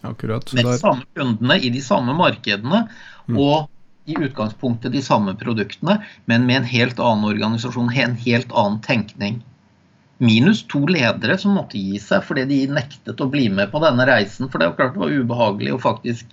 Akkurat. 0.00 0.52
Med 0.52 0.64
de 0.64 0.78
samme 0.78 1.04
kundene 1.14 1.58
i 1.58 1.70
de 1.74 1.82
samme 1.82 2.14
markedene 2.14 2.84
mm. 3.26 3.36
og 3.36 3.68
i 4.08 4.16
utgangspunktet 4.16 4.92
de 4.92 5.02
samme 5.04 5.34
produktene, 5.36 5.98
men 6.24 6.46
med 6.48 6.62
en 6.62 6.68
helt 6.70 7.00
annen 7.02 7.28
organisasjon, 7.28 7.90
en 7.92 8.16
helt 8.22 8.54
annen 8.54 8.80
tenkning. 8.84 9.42
Minus 10.18 10.64
to 10.66 10.80
ledere 10.88 11.36
som 11.38 11.58
måtte 11.58 11.78
gi 11.78 11.98
seg 12.02 12.24
fordi 12.26 12.46
de 12.48 12.62
nektet 12.72 13.20
å 13.20 13.28
bli 13.30 13.46
med 13.52 13.70
på 13.70 13.82
denne 13.84 14.06
reisen. 14.08 14.48
For 14.48 14.58
det 14.58 14.70
var 14.70 14.78
klart 14.78 14.96
det 14.96 15.04
var 15.04 15.12
ubehagelig 15.12 15.76
å 15.76 15.82
faktisk 15.82 16.32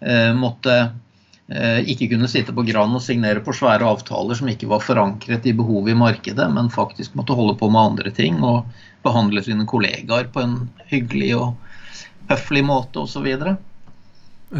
eh, 0.00 0.34
måtte 0.36 0.74
eh, 0.82 1.80
ikke 1.88 2.10
kunne 2.12 2.28
sitte 2.28 2.52
på 2.56 2.66
Gran 2.66 2.98
og 2.98 3.04
signere 3.04 3.44
på 3.46 3.54
svære 3.56 3.86
avtaler 3.86 4.36
som 4.36 4.50
ikke 4.50 4.68
var 4.74 4.84
forankret 4.84 5.46
i 5.46 5.54
behovet 5.56 5.94
i 5.94 6.00
markedet, 6.02 6.50
men 6.52 6.72
faktisk 6.72 7.14
måtte 7.16 7.38
holde 7.38 7.54
på 7.60 7.70
med 7.70 7.92
andre 7.92 8.12
ting 8.16 8.42
og 8.42 8.66
behandle 9.06 9.42
sine 9.46 9.64
kollegaer 9.70 10.28
på 10.34 10.42
en 10.42 10.58
hyggelig 10.90 11.36
og 11.38 11.71
høflig 12.30 12.62
måte 12.66 13.02
osv. 13.02 13.28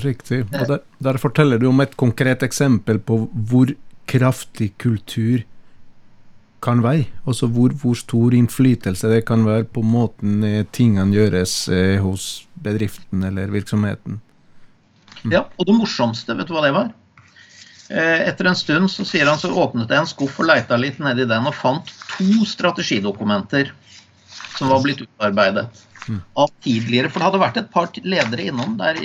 Riktig. 0.02 0.42
Og 0.48 0.68
der, 0.68 0.82
der 1.04 1.20
forteller 1.20 1.60
du 1.60 1.68
om 1.68 1.80
et 1.84 1.96
konkret 2.00 2.42
eksempel 2.42 3.00
på 3.00 3.26
hvor 3.32 3.72
kraftig 4.10 4.72
kultur 4.82 5.44
kan 6.62 6.82
være. 6.82 7.08
Altså 7.26 7.48
hvor, 7.50 7.74
hvor, 7.82 7.98
stor 7.98 8.34
innflytelse 8.36 9.10
det 9.10 9.24
kan 9.26 9.44
være 9.46 9.66
på 9.74 9.82
måten 9.82 10.42
eh, 10.46 10.64
tingene 10.72 11.14
gjøres 11.14 11.68
eh, 11.68 11.98
hos 12.02 12.46
bedriften 12.62 13.24
eller 13.26 13.50
virksomheten. 13.52 14.20
Mm. 15.22 15.32
Ja, 15.34 15.46
og 15.58 15.66
det 15.66 15.76
morsomste, 15.76 16.36
vet 16.38 16.48
du 16.48 16.54
hva 16.54 16.64
det 16.64 16.74
var? 16.74 16.92
Eh, 17.92 18.28
etter 18.30 18.48
en 18.48 18.58
stund 18.58 18.90
så 18.90 19.04
sier 19.06 19.28
han 19.28 19.40
så 19.40 19.50
åpnet 19.52 19.90
jeg 19.90 20.00
en 20.00 20.08
skuff 20.08 20.38
og 20.40 20.48
leita 20.48 20.78
litt 20.78 21.02
nedi 21.02 21.26
den 21.28 21.48
og 21.50 21.56
fant 21.58 21.90
to 22.14 22.46
strategidokumenter 22.48 23.74
som 24.56 24.70
var 24.70 24.82
blitt 24.84 25.02
utarbeidet. 25.04 25.66
Av 26.10 26.50
tidligere. 26.64 27.10
For 27.10 27.20
det 27.20 27.28
hadde 27.28 27.42
vært 27.42 27.60
et 27.60 27.72
par 27.74 27.90
ledere 28.02 28.48
innom 28.50 28.76
der 28.80 28.98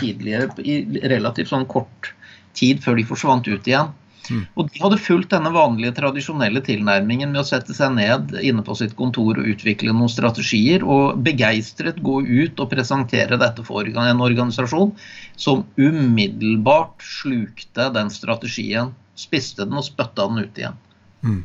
tidligere 0.00 0.50
i 0.64 0.82
relativt 1.12 1.52
sånn 1.52 1.68
kort 1.70 2.12
tid 2.58 2.82
før 2.84 2.98
de 2.98 3.06
forsvant 3.08 3.48
ut 3.50 3.68
igjen. 3.68 3.92
Mm. 4.30 4.42
Og 4.54 4.68
de 4.70 4.82
hadde 4.82 4.98
fulgt 5.02 5.32
denne 5.32 5.50
vanlige, 5.54 5.94
tradisjonelle 5.96 6.62
tilnærmingen 6.62 7.32
med 7.32 7.42
å 7.42 7.46
sette 7.46 7.74
seg 7.74 7.96
ned 7.96 8.34
inne 8.46 8.62
på 8.66 8.76
sitt 8.78 8.92
kontor 8.98 9.40
og 9.40 9.48
utvikle 9.54 9.94
noen 9.94 10.12
strategier, 10.12 10.84
og 10.84 11.18
begeistret 11.26 11.98
gå 12.04 12.20
ut 12.26 12.62
og 12.62 12.70
presentere 12.70 13.40
dette 13.40 13.64
for 13.66 13.88
en 13.88 14.24
organisasjon 14.26 14.92
som 15.40 15.64
umiddelbart 15.80 17.02
slukte 17.02 17.88
den 17.96 18.12
strategien, 18.14 18.94
spiste 19.18 19.66
den 19.66 19.80
og 19.80 19.88
spytta 19.88 20.28
den 20.30 20.44
ut 20.44 20.62
igjen. 20.62 20.78
Mm. 21.26 21.40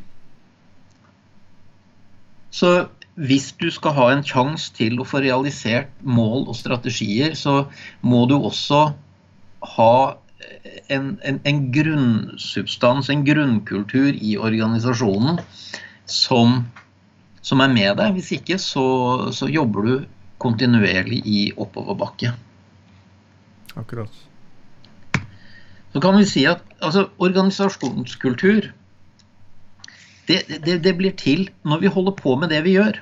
Så 2.56 2.70
hvis 3.16 3.50
du 3.56 3.70
skal 3.72 3.94
ha 3.96 4.06
en 4.12 4.24
sjanse 4.26 4.72
til 4.76 5.00
å 5.00 5.06
få 5.08 5.22
realisert 5.24 5.92
mål 6.04 6.46
og 6.50 6.56
strategier, 6.58 7.32
så 7.34 7.64
må 8.04 8.26
du 8.28 8.36
også 8.36 8.82
ha 9.76 9.96
en, 10.92 11.16
en, 11.24 11.40
en, 11.48 11.62
grunnsubstans, 11.72 13.08
en 13.10 13.24
grunnkultur 13.26 14.12
i 14.12 14.36
organisasjonen 14.36 15.40
som, 16.04 16.60
som 17.40 17.64
er 17.64 17.72
med 17.72 17.96
deg. 18.02 18.18
Hvis 18.18 18.34
ikke 18.36 18.60
så, 18.62 18.86
så 19.32 19.48
jobber 19.50 19.88
du 19.88 19.94
kontinuerlig 20.42 21.22
i 21.24 21.40
oppoverbakke. 21.56 22.34
Akkurat. 23.76 24.12
Så 25.92 26.02
kan 26.04 26.18
vi 26.20 26.26
si 26.28 26.44
at 26.44 26.60
altså, 26.84 27.08
organisasjonskultur 27.16 28.68
det, 30.26 30.42
det, 30.64 30.78
det 30.82 30.94
blir 30.98 31.14
til 31.18 31.46
når 31.66 31.84
vi 31.84 31.92
holder 31.92 32.16
på 32.18 32.34
med 32.40 32.50
det 32.50 32.62
vi 32.66 32.76
gjør. 32.76 32.98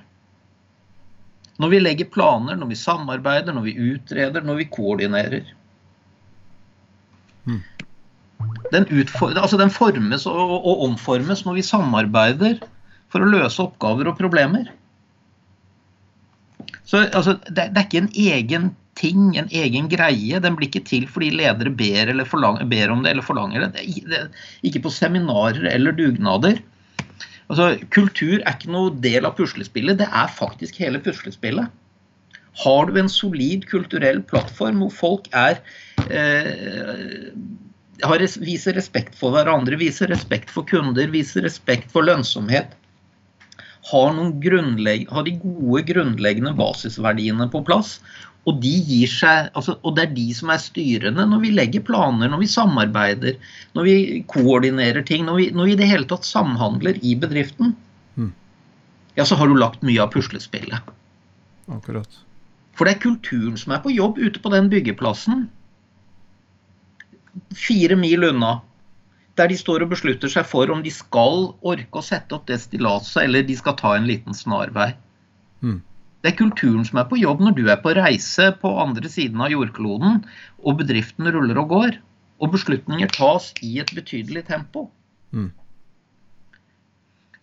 Når 1.63 1.71
vi 1.71 1.81
legger 1.81 2.11
planer, 2.11 2.59
når 2.59 2.73
vi 2.73 2.79
samarbeider, 2.79 3.55
når 3.55 3.69
vi 3.69 3.77
utreder, 3.95 4.45
når 4.45 4.61
vi 4.61 4.71
koordinerer. 4.75 5.53
Den, 8.73 8.87
altså 8.91 9.59
den 9.61 9.71
formes 9.73 10.25
og, 10.27 10.55
og, 10.57 10.87
omformes 10.89 11.45
når 11.47 11.61
vi 11.61 11.67
samarbeider 11.67 12.57
for 13.13 13.23
å 13.23 13.29
løse 13.31 13.63
oppgaver 13.63 14.11
og 14.11 14.19
problemer. 14.19 14.73
Så 16.85 17.05
altså, 17.07 17.39
det, 17.47 17.71
det, 17.73 17.79
er 17.79 17.87
ikke 17.87 18.03
en 18.03 18.15
egen 18.19 18.73
ting, 18.99 19.37
en 19.39 19.49
egen 19.55 19.89
greie. 19.93 20.41
Den 20.43 20.59
blir 20.59 20.69
ikke 20.69 20.85
til 20.89 21.07
fordi 21.11 21.31
ledere 21.39 21.71
ber, 21.71 22.13
forlanger, 22.29 22.67
ber 22.69 22.93
om 22.93 23.05
det 23.05 23.15
eller 23.15 23.27
forlanger 23.27 23.69
det. 23.69 23.87
det, 23.87 24.05
det 24.11 24.69
ikke 24.69 24.85
på 24.89 24.93
seminarer 24.93 25.71
eller 25.71 25.97
dugnader. 25.97 26.59
Altså, 27.55 27.87
kultur 27.95 28.41
er 28.41 28.57
ikke 28.57 28.73
noe 28.75 28.91
del 28.99 29.29
av 29.29 29.37
puslespillet, 29.39 30.01
det 30.01 30.09
er 30.11 30.31
faktisk 30.35 30.81
hele 30.83 30.99
puslespillet. 31.03 31.71
Har 32.65 32.89
du 32.91 32.99
en 32.99 33.11
solid 33.11 33.67
kulturell 33.71 34.21
plattform 34.27 34.83
hvor 34.83 34.91
folk 34.95 35.29
er 35.35 35.61
eh, 36.11 37.31
har, 38.03 38.25
viser 38.43 38.75
respekt 38.75 39.15
for 39.19 39.35
hverandre, 39.35 39.79
viser 39.79 40.11
respekt 40.11 40.51
for 40.51 40.67
kunder, 40.67 41.11
viser 41.15 41.47
respekt 41.47 41.95
for 41.95 42.07
lønnsomhet. 42.07 42.75
har, 43.85 44.15
har, 44.17 45.27
de 45.27 45.35
gode 45.43 45.83
grunnleggende 45.91 46.55
basisverdiene 46.59 47.51
på 47.53 47.63
plass. 47.67 47.99
Og, 48.45 48.59
de 48.61 48.73
gir 48.85 49.09
seg, 49.09 49.49
altså, 49.57 49.79
og 49.81 49.95
det 49.97 50.03
er 50.05 50.17
de 50.17 50.27
som 50.37 50.51
er 50.53 50.61
styrende 50.61 51.25
når 51.31 51.41
vi 51.47 51.53
legger 51.55 51.85
planer, 51.87 52.29
når 52.29 52.43
vi 52.43 52.51
samarbeider, 52.53 53.39
når 53.77 53.89
vi 53.89 53.95
koordinerer 54.29 55.07
ting, 55.09 55.25
når 55.25 55.39
vi, 55.41 55.47
når 55.57 55.71
vi 55.71 55.77
i 55.77 55.79
det 55.81 55.89
hele 55.89 56.09
tatt 56.11 56.29
samhandler 56.29 57.01
i 57.01 57.15
bedriften. 57.21 57.73
Mm. 58.21 58.35
Ja, 59.17 59.25
så 59.25 59.39
har 59.41 59.49
du 59.49 59.57
lagt 59.57 59.87
mye 59.87 60.03
av 60.05 60.13
puslespillet. 60.13 60.93
Akkurat. 61.73 62.21
For 62.77 62.85
det 62.85 62.97
er 62.97 63.05
kulturen 63.07 63.57
som 63.57 63.73
er 63.73 63.83
på 63.85 63.95
jobb 63.95 64.21
ute 64.21 64.43
på 64.43 64.53
den 64.53 64.69
byggeplassen. 64.73 65.47
Fire 67.57 67.97
mil 67.97 68.29
unna. 68.29 68.59
Der 69.39 69.49
de 69.51 69.57
står 69.59 69.87
og 69.87 69.95
beslutter 69.95 70.31
seg 70.31 70.47
for 70.47 70.71
om 70.71 70.85
de 70.85 70.93
skal 70.95 71.49
orke 71.67 71.99
å 71.99 72.05
sette 72.05 72.37
opp 72.37 72.45
det 72.51 72.61
stillaset, 72.63 73.25
eller 73.25 73.47
de 73.47 73.57
skal 73.59 73.79
ta 73.81 73.97
en 73.97 74.07
liten 74.11 74.37
snarvei. 74.37 74.93
Mm. 75.65 75.81
Det 76.25 76.31
er 76.33 76.39
kulturen 76.39 76.87
som 76.89 77.03
er 77.03 77.09
på 77.11 77.19
jobb 77.21 77.43
når 77.45 77.53
du 77.59 77.67
er 77.69 77.83
på 77.85 77.93
reise 77.99 78.47
på 78.63 78.71
andre 78.81 79.11
siden 79.13 79.43
av 79.45 79.53
jordkloden, 79.53 80.23
og 80.65 80.79
bedriften 80.79 81.29
ruller 81.29 81.59
og 81.61 81.69
går. 81.75 81.99
Og 82.41 82.55
beslutninger 82.55 83.13
tas 83.13 83.51
i 83.61 83.75
et 83.83 83.93
betydelig 83.93 84.47
tempo. 84.49 84.87
Mm. 85.37 85.51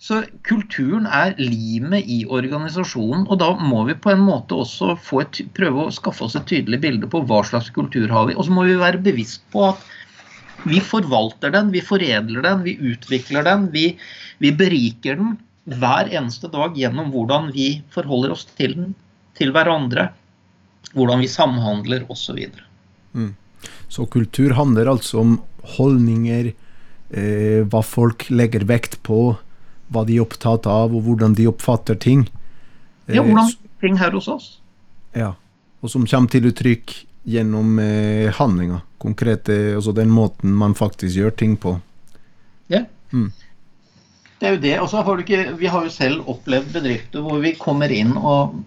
Så 0.02 0.24
kulturen 0.50 1.06
er 1.06 1.36
limet 1.38 2.10
i 2.10 2.24
organisasjonen, 2.26 3.28
og 3.30 3.38
da 3.44 3.52
må 3.62 3.84
vi 3.86 3.94
på 4.02 4.16
en 4.16 4.24
måte 4.26 4.58
også 4.64 4.96
et, 5.22 5.44
prøve 5.54 5.86
å 5.86 5.94
skaffe 5.94 6.26
oss 6.26 6.40
et 6.40 6.50
tydelig 6.50 6.82
bilde 6.82 7.10
på 7.12 7.22
hva 7.30 7.44
slags 7.46 7.70
kultur 7.76 8.10
har 8.10 8.32
vi. 8.32 8.34
Og 8.34 8.50
så 8.50 8.56
må 8.56 8.66
vi 8.66 8.80
være 8.82 9.04
bevisst 9.06 9.46
på 9.54 9.68
at 9.70 9.86
vi 10.66 10.82
forvalter 10.82 11.54
den, 11.54 11.70
vi 11.70 11.86
foredler 11.86 12.50
den, 12.50 12.66
vi 12.66 12.80
utvikler 12.82 13.46
den, 13.46 13.70
vi, 13.78 13.92
vi 14.42 14.56
beriker 14.58 15.22
den 15.22 15.38
hver 15.70 16.10
eneste 16.10 16.50
dag 16.52 16.78
gjennom 16.78 17.12
hvordan 17.14 17.52
vi 17.54 17.82
forholder 17.94 18.34
oss 18.34 18.48
til 18.58 18.76
den, 18.78 18.96
til 19.38 19.54
hverandre, 19.54 20.10
hvordan 20.96 21.22
vi 21.22 21.30
samhandler 21.32 22.08
osv. 22.12 22.40
Så, 22.42 22.66
mm. 23.14 23.32
så 23.90 24.08
kultur 24.10 24.56
handler 24.58 24.90
altså 24.92 25.22
om 25.22 25.38
holdninger, 25.78 26.52
eh, 27.14 27.62
hva 27.70 27.84
folk 27.86 28.28
legger 28.34 28.66
vekt 28.68 29.00
på 29.06 29.36
hva 29.92 30.06
de 30.08 30.18
er 30.18 30.24
opptatt 30.24 30.68
av, 30.72 30.96
og 30.96 31.06
hvordan 31.06 31.36
de 31.38 31.50
oppfatter 31.52 32.00
ting. 32.00 32.26
Ja, 33.12 33.22
hvordan 33.22 33.46
eh, 33.46 33.70
ting 33.84 34.00
her 34.00 34.16
hos 34.16 34.30
oss. 34.32 34.50
Ja, 35.18 35.34
og 35.82 35.92
som 35.92 36.08
kommer 36.08 36.32
til 36.32 36.48
uttrykk 36.50 36.96
gjennom 37.28 37.78
eh, 37.84 38.32
handlinger. 38.38 38.82
Konkrete, 39.02 39.76
altså 39.76 39.94
den 39.98 40.12
måten 40.14 40.54
man 40.58 40.76
faktisk 40.78 41.18
gjør 41.18 41.36
ting 41.38 41.58
på. 41.60 41.76
Ja. 42.72 42.86
Mm. 43.12 43.32
Det 44.42 44.50
er 44.50 44.56
jo 44.56 44.62
det. 44.62 44.76
Og 44.82 44.90
så 44.90 45.06
har 45.06 45.18
du 45.18 45.24
ikke 45.24 45.56
Vi 45.62 45.70
har 45.70 45.86
jo 45.86 45.94
selv 45.94 46.30
opplevd 46.32 46.74
bedrifter 46.74 47.26
hvor 47.26 47.42
vi 47.44 47.56
kommer 47.62 47.94
inn 47.94 48.18
og 48.18 48.60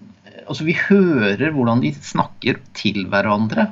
Altså, 0.45 0.67
vi 0.67 0.75
hører 0.77 1.55
hvordan 1.55 1.81
de 1.81 1.89
snakker 2.05 2.59
til 2.77 3.07
hverandre. 3.09 3.71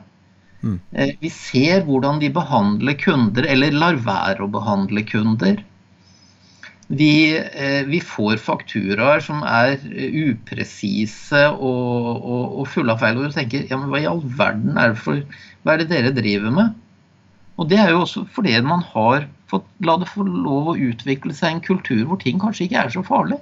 Mm. 0.62 0.78
Eh, 0.96 1.10
vi 1.20 1.28
ser 1.28 1.82
hvordan 1.84 2.16
de 2.22 2.30
behandler 2.32 2.96
kunder, 2.96 3.44
eller 3.44 3.76
lar 3.76 3.98
være 4.00 4.46
å 4.46 4.48
behandle 4.48 5.02
kunder. 5.04 5.60
Vi, 6.92 7.12
eh, 7.36 7.82
vi, 7.88 8.00
får 8.00 8.40
fakturaer 8.40 9.20
som 9.24 9.44
er 9.48 9.74
eh, 9.92 10.16
upresise 10.32 11.44
og, 11.52 12.08
og, 12.20 12.42
og, 12.62 12.66
fulle 12.72 12.96
av 12.96 13.04
feil. 13.04 13.20
Og 13.20 13.28
du 13.28 13.36
tenker 13.36 13.68
ja, 13.68 13.76
men 13.76 13.92
hva 13.92 14.00
i 14.02 14.08
all 14.08 14.24
verden 14.24 14.76
er 14.76 14.94
det 14.94 15.02
for 15.04 15.20
Hva 15.62 15.74
er 15.74 15.82
det 15.82 15.90
dere 15.92 16.16
driver 16.16 16.56
med? 16.56 16.78
Og 17.60 17.68
det 17.70 17.78
er 17.78 17.92
jo 17.92 18.02
også 18.02 18.24
fordi 18.32 18.54
man 18.64 18.84
har 18.94 19.26
fått 19.50 19.66
la 19.84 19.98
det 20.00 20.08
få 20.08 20.24
lov 20.24 20.72
å 20.72 20.76
utvikle 20.80 21.34
seg 21.36 21.56
en 21.56 21.64
kultur 21.64 22.04
hvor 22.08 22.20
ting 22.22 22.40
kanskje 22.40 22.66
ikke 22.66 22.84
er 22.84 22.92
så 22.94 23.02
farlig. 23.06 23.40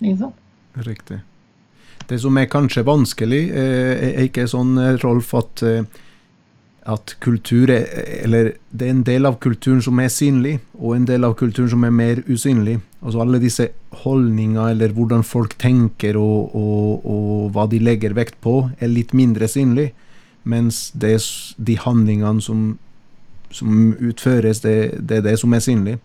Ikke 0.00 0.18
sant? 0.24 0.40
Riktig. 0.86 1.20
Det 2.08 2.18
som 2.18 2.38
er 2.40 2.50
kanskje 2.50 2.82
vanskelig, 2.84 3.42
eh, 3.54 4.06
er 4.08 4.24
ikke 4.26 4.48
sånn, 4.50 4.74
Rolf, 5.04 5.34
at 5.38 5.62
at 6.82 7.14
kultur 7.22 7.70
er 7.70 7.86
Eller 8.24 8.54
det 8.70 8.86
er 8.86 8.90
en 8.90 9.04
del 9.06 9.26
av 9.26 9.38
kulturen 9.38 9.82
som 9.82 9.98
er 10.00 10.10
synlig, 10.10 10.58
og 10.74 10.96
en 10.96 11.06
del 11.06 11.24
av 11.24 11.36
kulturen 11.38 11.70
som 11.70 11.84
er 11.84 11.90
mer 11.94 12.22
usynlig. 12.26 12.80
Altså 13.02 13.20
alle 13.22 13.38
disse 13.42 13.68
holdninger, 14.02 14.70
eller 14.70 14.94
hvordan 14.94 15.22
folk 15.22 15.54
tenker 15.58 16.16
og, 16.16 16.54
og, 16.56 17.06
og 17.06 17.50
hva 17.54 17.68
de 17.70 17.78
legger 17.78 18.14
vekt 18.14 18.40
på, 18.40 18.70
er 18.80 18.90
litt 18.90 19.12
mindre 19.14 19.48
synlig. 19.48 19.92
Mens 20.44 20.90
det, 20.94 21.20
de 21.58 21.76
handlingene 21.78 22.42
som, 22.42 22.78
som 23.52 23.92
utføres, 24.00 24.62
det, 24.64 24.76
det, 25.00 25.20
er 25.20 25.28
det 25.30 25.36
som 25.40 25.54
er 25.54 25.64
synlig. 25.64 25.98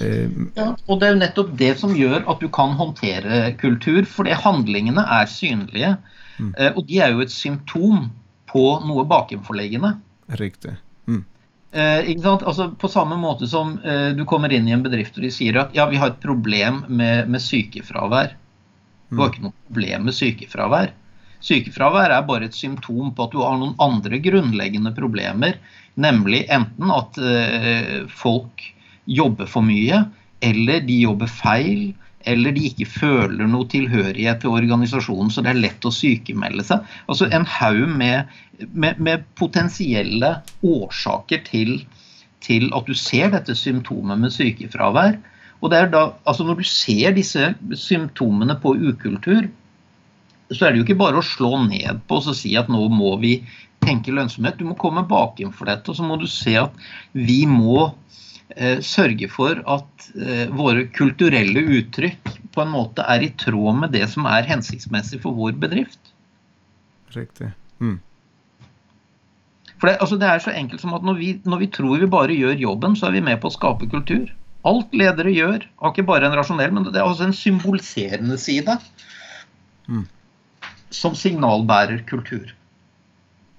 Eh, 0.00 0.28
ja, 0.58 0.72
og 0.86 1.00
det 1.00 1.08
er 1.08 1.14
jo 1.14 1.20
nettopp 1.22 1.54
det 1.58 1.72
som 1.80 1.94
gjør 1.96 2.26
at 2.28 2.42
du 2.42 2.48
kan 2.52 2.76
håndtere 2.78 3.54
kultur, 3.60 4.04
fordi 4.08 4.36
handlingene 4.36 5.04
er 5.20 5.30
synlige. 5.30 5.94
Mm. 6.38 6.52
Eh, 6.58 6.72
og 6.74 6.84
de 6.88 7.00
er 7.00 7.14
jo 7.14 7.24
et 7.24 7.32
symptom 7.32 8.10
på 8.50 8.66
noe 8.88 9.06
bakenforliggende. 9.08 9.94
Riktig. 10.40 10.76
Mm. 11.06 11.24
Eh, 11.72 12.10
altså, 12.24 12.70
på 12.78 12.88
samme 12.88 13.18
måte 13.20 13.48
som 13.50 13.76
eh, 13.84 14.10
du 14.16 14.24
kommer 14.28 14.52
inn 14.52 14.68
i 14.68 14.74
en 14.76 14.84
bedrift 14.84 15.18
og 15.18 15.26
de 15.26 15.32
sier 15.34 15.58
at 15.60 15.74
ja, 15.76 15.88
vi 15.90 16.00
har 16.00 16.14
et 16.14 16.22
problem 16.22 16.84
med, 16.88 17.28
med 17.32 17.42
sykefravær. 17.42 18.36
Du 19.10 19.20
har 19.20 19.28
mm. 19.28 19.32
ikke 19.32 19.46
noe 19.48 19.68
problem 19.68 20.08
med 20.08 20.16
sykefravær. 20.16 20.94
Sykefravær 21.46 22.10
er 22.10 22.24
bare 22.26 22.48
et 22.48 22.56
symptom 22.58 23.12
på 23.14 23.26
at 23.26 23.34
du 23.34 23.42
har 23.44 23.58
noen 23.60 23.76
andre 23.82 24.18
grunnleggende 24.22 24.90
problemer. 24.96 25.60
Nemlig 25.94 26.44
enten 26.52 26.90
at 26.92 27.20
eh, 27.22 28.08
folk 28.10 28.64
jobber 29.06 29.46
for 29.50 29.62
mye, 29.66 30.02
eller 30.44 30.82
de 30.84 30.98
jobber 31.04 31.30
feil, 31.30 31.92
eller 32.26 32.54
de 32.56 32.64
ikke 32.66 32.88
føler 32.90 33.46
noe 33.46 33.68
tilhørighet 33.70 34.42
til 34.42 34.56
organisasjonen, 34.58 35.30
så 35.30 35.44
det 35.44 35.52
er 35.52 35.62
lett 35.62 35.86
å 35.86 35.94
sykemelde 35.94 36.64
seg. 36.66 36.82
Altså 37.06 37.28
En 37.30 37.46
haug 37.46 37.84
med, 38.00 38.32
med, 38.72 38.98
med, 38.98 39.22
potensielle 39.38 40.32
årsaker 40.66 41.44
til, 41.46 41.78
til, 42.42 42.66
at 42.74 42.90
du 42.90 42.98
ser 42.98 43.30
dette 43.36 43.54
symptomet 43.54 44.18
med 44.24 44.34
sykefravær. 44.34 45.20
Og 45.62 45.70
det 45.72 45.78
er 45.78 45.92
da, 45.94 46.02
altså 46.26 46.44
Når 46.44 46.58
du 46.60 46.66
ser 46.68 47.14
disse 47.16 47.52
symptomene 47.78 48.58
på 48.60 48.74
ukultur, 48.74 49.46
så 50.52 50.66
er 50.66 50.72
det 50.72 50.80
jo 50.80 50.86
ikke 50.86 51.00
bare 51.00 51.20
å 51.20 51.26
slå 51.26 51.52
ned 51.66 52.02
på 52.06 52.20
og 52.20 52.34
si 52.38 52.54
at 52.58 52.68
nå 52.72 52.84
må 52.92 53.16
vi 53.22 53.38
tenke 53.82 54.14
lønnsomhet. 54.14 54.58
Du 54.58 54.66
må 54.68 54.76
komme 54.78 55.06
bakenfor 55.06 55.68
dette, 55.68 55.90
og 55.90 55.98
så 55.98 56.06
må 56.06 56.18
du 56.20 56.26
se 56.30 56.56
at 56.60 56.74
vi 57.14 57.44
må 57.50 57.92
Eh, 58.54 58.78
sørge 58.80 59.26
for 59.28 59.58
at 59.68 60.04
eh, 60.14 60.46
våre 60.54 60.86
kulturelle 60.94 61.64
uttrykk 61.76 62.30
på 62.54 62.62
en 62.62 62.70
måte 62.70 63.02
er 63.02 63.24
i 63.26 63.32
tråd 63.34 63.80
med 63.82 63.92
det 63.92 64.06
som 64.12 64.28
er 64.30 64.46
hensiktsmessig 64.46 65.18
for 65.24 65.34
vår 65.36 65.58
bedrift. 65.60 66.12
Riktig. 67.12 67.50
Mm. 67.82 67.98
For 69.76 69.90
det, 69.90 69.96
altså 69.98 70.16
det, 70.16 70.30
er 70.30 70.44
så 70.44 70.54
enkelt 70.54 70.80
som 70.80 70.94
at 70.96 71.04
når 71.04 71.18
vi, 71.18 71.30
når 71.44 71.64
vi, 71.64 71.70
tror 71.74 71.98
vi 72.00 72.08
bare 72.08 72.38
gjør 72.38 72.62
jobben, 72.62 72.96
så 72.96 73.10
er 73.10 73.18
vi 73.18 73.26
med 73.26 73.42
på 73.42 73.50
å 73.50 73.56
skape 73.56 73.90
kultur. 73.92 74.30
Alt 74.66 74.94
ledere 74.96 75.34
gjør, 75.34 75.66
har 75.82 75.92
ikke 75.92 76.06
bare 76.06 76.30
en 76.30 76.38
rasjonell, 76.38 76.72
men 76.72 76.86
det 76.86 77.02
er 77.02 77.04
også 77.04 77.26
en 77.26 77.36
symboliserende 77.36 78.38
side. 78.40 78.78
Mm. 79.90 80.06
Som 80.90 81.16
signalbærer 81.18 82.04
kultur. 82.08 82.52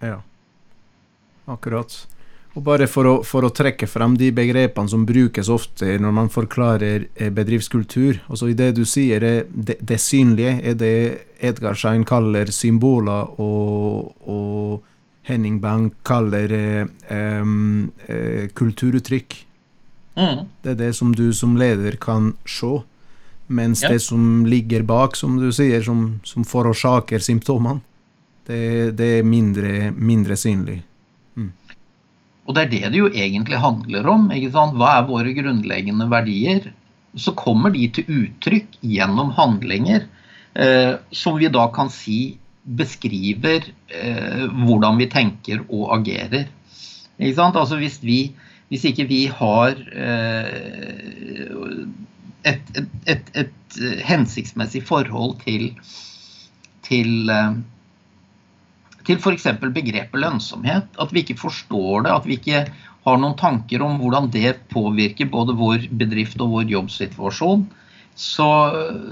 Ja, 0.04 0.22
akkurat. 1.46 2.06
Og 2.58 2.64
bare 2.66 2.88
for 2.90 3.06
å, 3.06 3.14
for 3.28 3.46
å, 3.46 3.54
trekke 3.54 3.86
frem 3.86 4.16
de 4.18 4.32
begrepene 4.34 4.90
som 4.90 5.04
brukes 5.06 5.50
ofte 5.54 6.00
når 6.02 6.14
man 6.18 6.32
forklarer 6.34 7.06
eh, 7.14 7.30
bedriftskultur. 7.34 8.24
Altså 8.32 8.50
I 8.50 8.56
det 8.58 8.72
du 8.80 8.84
sier, 8.90 9.22
det, 9.22 9.78
det 9.78 10.00
synlige 10.02 10.56
er 10.66 10.78
det 10.80 10.96
Edgar 11.38 11.78
Schein 11.78 12.06
kaller 12.08 12.50
symboler, 12.50 13.30
og, 13.38 14.10
og 14.26 15.28
Henning 15.30 15.60
Bang 15.62 15.92
kaller 16.08 16.54
eh, 16.58 16.88
eh, 17.14 18.50
kulturuttrykk. 18.58 19.38
Mm. 20.18 20.48
Det 20.64 20.74
er 20.74 20.82
det 20.82 20.94
som 20.98 21.14
du 21.14 21.30
som 21.38 21.54
leder 21.62 22.00
kan 22.02 22.32
se. 22.50 22.80
Mens 23.48 23.84
ja. 23.84 23.94
det 23.94 24.02
som 24.04 24.46
ligger 24.46 24.84
bak, 24.84 25.16
som 25.16 25.38
du 25.40 25.52
sier, 25.56 25.82
som, 25.84 26.20
som 26.28 26.44
forårsaker 26.48 27.24
symptomene, 27.24 27.80
det, 28.48 28.92
det, 29.00 29.08
er 29.20 29.28
mindre, 29.28 29.92
mindre 29.92 30.36
synlig. 30.40 30.82
Og 32.48 32.56
det 32.56 32.64
er 32.64 32.70
det 32.72 32.92
det 32.94 33.00
jo 33.02 33.08
egentlig 33.12 33.60
handler 33.60 34.08
om. 34.08 34.30
Hva 34.32 34.92
er 34.94 35.08
våre 35.08 35.34
grunnleggende 35.36 36.08
verdier? 36.12 36.70
Så 37.18 37.34
kommer 37.36 37.74
de 37.74 37.88
til 37.92 38.08
uttrykk 38.08 38.78
gjennom 38.88 39.34
handlinger 39.36 40.06
eh, 40.56 40.94
som 41.12 41.38
vi 41.40 41.50
da 41.52 41.68
kan 41.76 41.92
si 41.92 42.38
beskriver 42.64 43.68
eh, 43.88 44.46
hvordan 44.64 45.00
vi 45.00 45.10
tenker 45.12 45.64
og 45.68 45.92
agerer. 46.00 46.48
Ikke 47.18 47.50
altså 47.50 47.80
hvis, 47.82 48.00
vi, 48.04 48.32
hvis 48.70 48.86
ikke 48.88 49.08
vi 49.10 49.26
har 49.28 49.76
eh, 49.92 51.88
et, 52.46 52.76
et, 52.78 52.92
et, 53.06 53.32
et, 53.36 53.54
hensiktsmessig 54.08 54.84
forhold 54.88 55.36
til, 55.44 55.72
til 56.88 57.30
eh, 57.34 57.58
til 59.08 59.20
f.eks. 59.22 59.48
begrepet 59.62 60.20
lønnsomhet. 60.20 60.92
At 61.00 61.14
vi 61.16 61.24
ikke 61.24 61.40
forstår 61.40 62.06
det, 62.06 62.14
at 62.14 62.28
vi 62.28 62.38
ikke 62.40 62.66
har 63.08 63.20
noen 63.22 63.38
tanker 63.40 63.84
om 63.86 64.00
hvordan 64.02 64.30
det 64.34 64.58
påvirker 64.74 65.30
både 65.32 65.56
vår 65.56 65.88
bedrift 66.00 66.42
og 66.44 66.56
vår 66.58 66.72
jobbsituasjon. 66.76 67.68
så, 68.18 68.50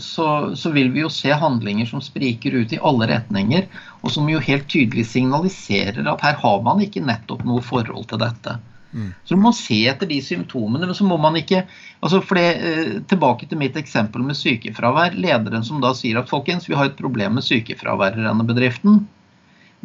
så, 0.02 0.56
så, 0.58 0.70
vil 0.74 0.88
vi 0.92 1.04
jo 1.04 1.10
se 1.14 1.30
handlinger 1.30 1.86
som 1.86 2.02
spriker 2.02 2.56
ut 2.58 2.72
i 2.74 2.80
alle 2.82 3.06
retninger, 3.12 3.68
og 4.02 4.12
som 4.12 4.30
jo 4.30 4.42
helt 4.42 4.66
tydelig 4.68 5.06
signaliserer 5.12 6.08
at 6.10 6.24
her 6.26 6.40
har 6.42 6.64
man 6.66 6.82
ikke 6.82 7.06
nettopp 7.06 7.44
noe 7.46 7.62
forhold 7.62 8.08
til 8.10 8.24
dette. 8.24 8.58
Mm. 8.96 9.10
Så 9.28 9.36
du 9.36 9.42
må 9.44 9.52
se 9.52 9.78
etter 9.92 10.08
de 10.08 10.22
symptomene, 10.24 10.88
men 10.88 10.96
så 10.96 11.04
må 11.04 11.18
man 11.20 11.36
ikke 11.36 11.66
altså 12.00 12.22
for 12.24 12.40
det, 12.40 12.46
eh, 12.64 12.94
Tilbake 13.12 13.50
til 13.52 13.60
mitt 13.60 13.76
eksempel 13.76 14.24
med 14.24 14.40
sykefravær. 14.40 15.18
Lederen 15.20 15.66
som 15.68 15.82
da 15.84 15.92
sier 15.98 16.22
at 16.22 16.32
folkens, 16.32 16.70
vi 16.70 16.78
har 16.80 16.88
et 16.88 17.00
problem 17.00 17.36
med 17.36 17.44
sykefravær 17.44 18.16
i 18.16 18.24
denne 18.24 18.48
bedriften, 18.48 19.04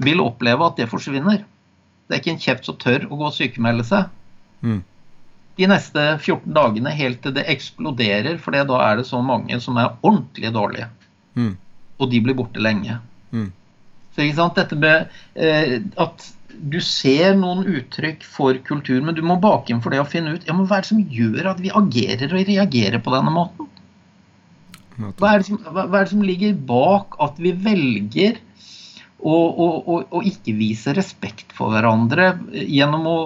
vil 0.01 0.23
oppleve 0.23 0.68
at 0.68 0.79
det 0.79 0.88
forsvinner. 0.92 1.42
Det 2.07 2.16
er 2.16 2.23
ikke 2.23 2.37
en 2.37 2.44
kjeft 2.46 2.70
som 2.70 2.79
tør 2.79 3.09
å 3.11 3.18
gå 3.18 3.27
og 3.27 3.35
sykemelde 3.35 3.87
seg. 3.87 4.07
Mm. 4.62 4.81
De 5.59 5.68
neste 5.68 6.07
14 6.23 6.55
dagene 6.55 6.94
helt 6.94 7.20
til 7.25 7.35
det 7.37 7.49
eksploderer, 7.51 8.38
for 8.40 8.55
da 8.55 8.83
er 8.87 9.01
det 9.01 9.09
så 9.11 9.20
mange 9.23 9.59
som 9.61 9.79
er 9.81 9.96
ordentlig 10.01 10.55
dårlige. 10.55 10.88
Mm. 11.35 11.57
Og 11.99 12.11
de 12.11 12.23
blir 12.25 12.38
borte 12.38 12.62
lenge. 12.62 13.01
Mm. 13.35 13.51
Så 14.14 14.25
ikke 14.25 14.38
sant, 14.38 14.59
dette 14.59 14.79
med 14.79 15.11
eh, 15.35 15.81
at 16.01 16.31
du 16.59 16.79
ser 16.85 17.37
noen 17.39 17.63
uttrykk 17.69 18.25
for 18.27 18.59
kultur, 18.67 19.01
men 19.05 19.17
du 19.17 19.23
må 19.27 19.39
bake 19.41 19.73
inn 19.73 19.83
for 19.85 19.95
det 19.95 20.03
å 20.03 20.09
finne 20.09 20.35
ut 20.37 20.47
ja, 20.49 20.55
men 20.57 20.67
hva 20.69 20.79
er 20.79 20.85
det 20.85 20.91
som 20.91 21.03
gjør 21.03 21.53
at 21.53 21.63
vi 21.63 21.73
agerer 21.73 22.35
og 22.35 22.49
reagerer 22.49 23.03
på 23.03 23.15
denne 23.15 23.33
måten. 23.35 23.69
Hva 25.01 25.35
er, 25.37 25.45
som, 25.47 25.61
hva 25.65 25.87
er 25.87 26.05
det 26.05 26.13
som, 26.13 26.25
ligger 26.27 26.57
bak 26.69 27.17
at 27.25 27.39
vi 27.41 27.55
velger 27.57 28.41
å, 29.21 29.33
å, 29.33 29.69
å, 29.81 29.97
å 30.19 30.21
ikke 30.27 30.53
vise 30.59 30.93
respekt 30.97 31.55
for 31.57 31.73
hverandre 31.73 32.35
gjennom 32.53 33.07
å 33.09 33.17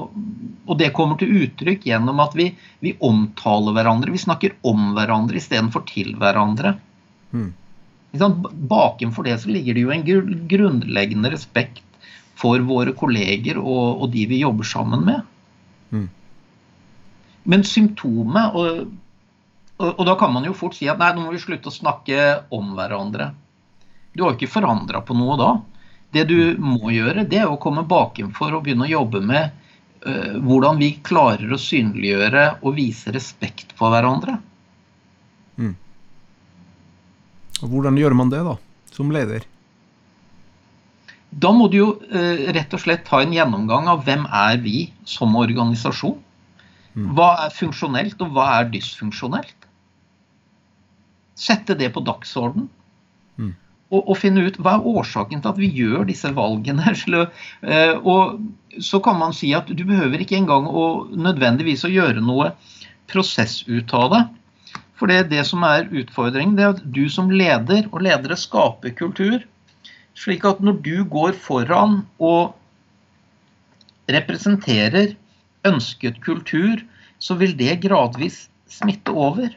Og 0.70 0.78
det 0.80 0.92
kommer 0.96 1.18
til 1.20 1.34
uttrykk 1.44 1.86
gjennom 1.90 2.22
at 2.22 2.34
vi, 2.38 2.48
vi 2.80 2.94
omtaler 3.04 3.74
hverandre. 3.76 4.14
Vi 4.14 4.22
snakker 4.22 4.54
om 4.64 4.94
hverandre 4.96 5.36
istedenfor 5.36 5.84
til 5.90 6.14
hverandre. 6.20 6.76
Mm. 7.34 7.50
Bakenfor 8.70 9.26
det 9.26 9.40
så 9.42 9.50
ligger 9.50 9.74
det 9.76 9.82
jo 9.84 9.92
en 9.92 10.06
grunnleggende 10.48 11.34
respekt 11.34 11.82
for 12.38 12.62
våre 12.66 12.94
kolleger 12.98 13.60
og, 13.60 14.02
og 14.02 14.10
de 14.12 14.26
vi 14.30 14.40
jobber 14.42 14.66
sammen 14.66 15.04
med. 15.06 15.20
Mm. 15.94 16.08
Men 17.44 17.64
symptomet 17.68 18.56
og, 18.56 18.80
og, 19.76 19.88
og, 19.90 20.04
da 20.08 20.16
kan 20.18 20.32
man 20.34 20.46
jo 20.48 20.56
fort 20.56 20.76
si 20.78 20.88
at 20.90 21.00
nei, 21.00 21.12
nå 21.14 21.26
må 21.26 21.34
vi 21.34 21.42
slutte 21.42 21.70
å 21.70 21.74
snakke 21.74 22.26
om 22.54 22.74
hverandre. 22.78 23.30
Du 24.14 24.24
har 24.24 24.32
jo 24.32 24.38
ikke 24.38 24.54
forandra 24.54 25.02
på 25.04 25.16
noe 25.18 25.38
da. 25.40 25.52
Det 26.14 26.28
du 26.30 26.38
må 26.62 26.92
gjøre, 26.94 27.26
det 27.26 27.42
er 27.42 27.50
å 27.50 27.60
komme 27.60 27.86
bakenfor 27.90 28.54
og 28.54 28.66
begynne 28.66 28.86
å 28.86 28.92
jobbe 28.92 29.18
med 29.26 29.50
uh, 30.06 30.36
hvordan 30.38 30.78
vi 30.78 30.92
klarer 31.02 31.50
å 31.50 31.58
synliggjøre 31.58 32.44
og 32.62 32.76
vise 32.76 33.10
respekt 33.14 33.74
for 33.78 33.90
hverandre. 33.90 34.36
Mm. 35.58 35.74
Og 37.64 37.66
hvordan 37.72 37.98
gjør 37.98 38.14
man 38.22 38.30
det, 38.30 38.44
da, 38.46 38.54
som 38.94 39.10
leder? 39.14 39.42
Da 41.34 41.50
må 41.54 41.66
du 41.70 41.78
jo 41.80 41.88
eh, 42.14 42.46
rett 42.54 42.74
og 42.76 42.82
slett 42.82 43.04
ta 43.08 43.22
en 43.22 43.34
gjennomgang 43.34 43.88
av 43.90 44.04
hvem 44.06 44.26
er 44.28 44.60
vi 44.62 44.86
som 45.08 45.34
organisasjon. 45.38 46.20
Mm. 46.94 47.10
Hva 47.16 47.30
er 47.46 47.54
funksjonelt, 47.54 48.20
og 48.22 48.34
hva 48.36 48.46
er 48.60 48.70
dysfunksjonelt? 48.70 49.68
Sette 51.34 51.74
det 51.78 51.90
på 51.94 52.04
dagsorden. 52.06 52.68
Mm. 53.36 53.54
Og, 53.90 54.00
og, 54.00 54.14
finne 54.18 54.44
ut 54.46 54.60
hva 54.62 54.76
er 54.76 54.86
årsaken 54.94 55.42
til 55.42 55.50
at 55.50 55.58
vi 55.58 55.72
gjør 55.74 56.06
disse 56.10 56.30
valgene. 56.36 56.94
Eh, 57.64 57.96
og 57.96 58.38
så 58.82 59.00
kan 59.02 59.18
man 59.18 59.34
si 59.34 59.54
at 59.56 59.70
du 59.70 59.84
behøver 59.88 60.20
ikke 60.22 60.36
engang 60.36 60.66
å 60.68 61.06
nødvendigvis 61.16 61.86
å 61.86 61.92
gjøre 61.92 62.22
noe 62.22 62.50
prosess 63.10 63.62
ut 63.66 63.92
av 63.96 64.10
det. 64.12 64.22
For 64.98 65.10
det, 65.10 65.30
det 65.32 65.42
som 65.48 65.64
er 65.66 65.88
utfordringen, 65.90 66.54
det 66.58 66.64
er 66.64 66.76
at 66.76 66.84
du 66.94 67.04
som 67.10 67.32
leder, 67.32 67.88
og 67.90 68.04
ledere 68.06 68.36
skaper 68.38 68.94
kultur, 68.98 69.42
slik 70.18 70.44
at 70.48 70.62
når 70.64 70.78
du 70.84 70.96
går 71.10 71.34
foran 71.38 72.02
og 72.22 72.54
representerer 74.10 75.14
ønsket 75.64 76.20
kultur, 76.24 76.82
så 77.18 77.36
vil 77.40 77.54
det 77.56 77.80
gradvis 77.84 78.44
smitte 78.68 79.14
over. 79.14 79.48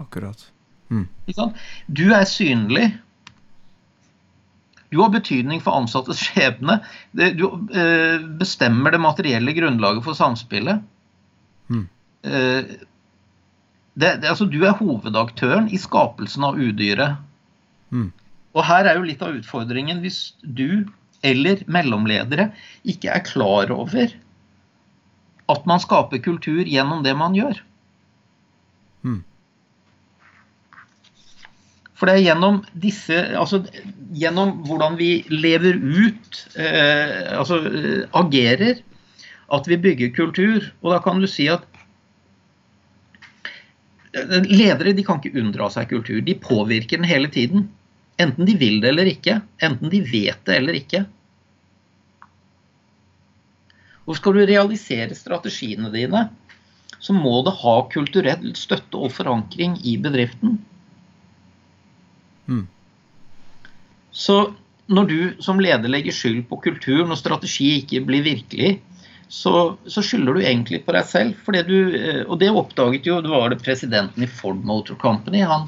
Akkurat. 0.00 0.50
Mm. 0.92 1.08
Du 1.86 2.04
er 2.12 2.26
synlig. 2.28 2.90
Du 4.92 5.00
har 5.00 5.10
betydning 5.10 5.62
for 5.64 5.74
ansattes 5.74 6.22
skjebne. 6.26 6.78
Du 7.12 7.46
eh, 7.74 8.18
bestemmer 8.40 8.94
det 8.94 9.02
materielle 9.02 9.54
grunnlaget 9.56 10.04
for 10.06 10.18
samspillet. 10.18 10.84
Mm. 11.72 11.86
Eh, 12.22 12.74
det, 13.94 14.10
det, 14.20 14.28
altså, 14.28 14.46
du 14.50 14.60
er 14.66 14.76
hovedaktøren 14.78 15.70
i 15.72 15.80
skapelsen 15.80 16.46
av 16.46 16.58
udyret. 16.58 17.22
Mm. 17.94 18.10
Og 18.54 18.62
her 18.66 18.86
er 18.86 18.98
jo 18.98 19.06
litt 19.06 19.22
av 19.24 19.34
utfordringen 19.34 20.02
hvis 20.04 20.34
du 20.42 20.84
eller 21.24 21.62
mellomledere 21.72 22.50
ikke 22.88 23.12
er 23.14 23.24
klar 23.26 23.72
over 23.74 24.12
at 25.52 25.68
man 25.68 25.80
skaper 25.82 26.22
kultur 26.24 26.64
gjennom 26.64 27.02
det 27.04 27.14
man 27.18 27.36
gjør. 27.36 27.58
Mm. 29.04 29.20
For 31.94 32.08
det 32.08 32.16
er 32.16 32.26
gjennom 32.28 32.62
disse 32.80 33.18
Altså 33.38 33.62
gjennom 34.14 34.56
hvordan 34.68 34.96
vi 34.98 35.24
lever 35.32 35.78
ut, 35.78 36.40
eh, 36.54 37.34
altså 37.34 37.60
eh, 37.66 38.02
agerer, 38.14 38.80
at 39.52 39.68
vi 39.68 39.78
bygger 39.80 40.14
kultur. 40.16 40.68
Og 40.82 40.94
da 40.94 41.00
kan 41.02 41.20
du 41.20 41.26
si 41.30 41.48
at 41.50 41.64
eh, 44.14 44.46
ledere 44.46 44.94
de 44.94 45.06
kan 45.06 45.20
ikke 45.20 45.34
unndra 45.40 45.68
seg 45.74 45.90
kultur. 45.90 46.22
De 46.22 46.36
påvirker 46.38 47.02
den 47.02 47.10
hele 47.10 47.30
tiden. 47.32 47.68
Enten 48.20 48.46
de 48.46 48.54
vil 48.58 48.80
det 48.82 48.92
eller 48.92 49.10
ikke. 49.10 49.40
Enten 49.62 49.90
de 49.90 50.00
vet 50.06 50.40
det 50.46 50.56
eller 50.60 50.78
ikke. 50.78 51.04
Og 54.04 54.18
skal 54.18 54.36
du 54.36 54.44
realisere 54.44 55.16
strategiene 55.16 55.90
dine, 55.94 56.26
så 57.00 57.16
må 57.16 57.40
det 57.44 57.56
ha 57.62 57.74
kulturell 57.92 58.52
støtte 58.56 59.00
og 59.00 59.12
forankring 59.16 59.78
i 59.84 59.96
bedriften. 60.00 60.58
Mm. 62.46 62.66
Så 64.12 64.38
når 64.86 65.08
du 65.08 65.18
som 65.44 65.60
leder 65.60 65.88
legger 65.88 66.12
skyld 66.12 66.44
på 66.50 66.60
kultur 66.66 67.06
når 67.08 67.20
strategi 67.20 67.70
ikke 67.80 68.04
blir 68.04 68.24
virkelig, 68.24 68.76
så, 69.28 69.76
så 69.88 70.02
skylder 70.04 70.36
du 70.36 70.44
egentlig 70.44 70.82
på 70.84 70.94
deg 70.94 71.08
selv. 71.08 71.48
Du, 71.66 71.78
eh, 71.96 72.22
og 72.28 72.38
det 72.42 72.52
oppdaget 72.52 73.08
jo 73.08 73.22
det 73.24 73.32
var 73.32 73.50
det 73.50 73.62
presidenten 73.64 74.22
i 74.22 74.30
Ford 74.30 74.60
Motor 74.62 75.00
Company. 75.00 75.40
Han, 75.48 75.66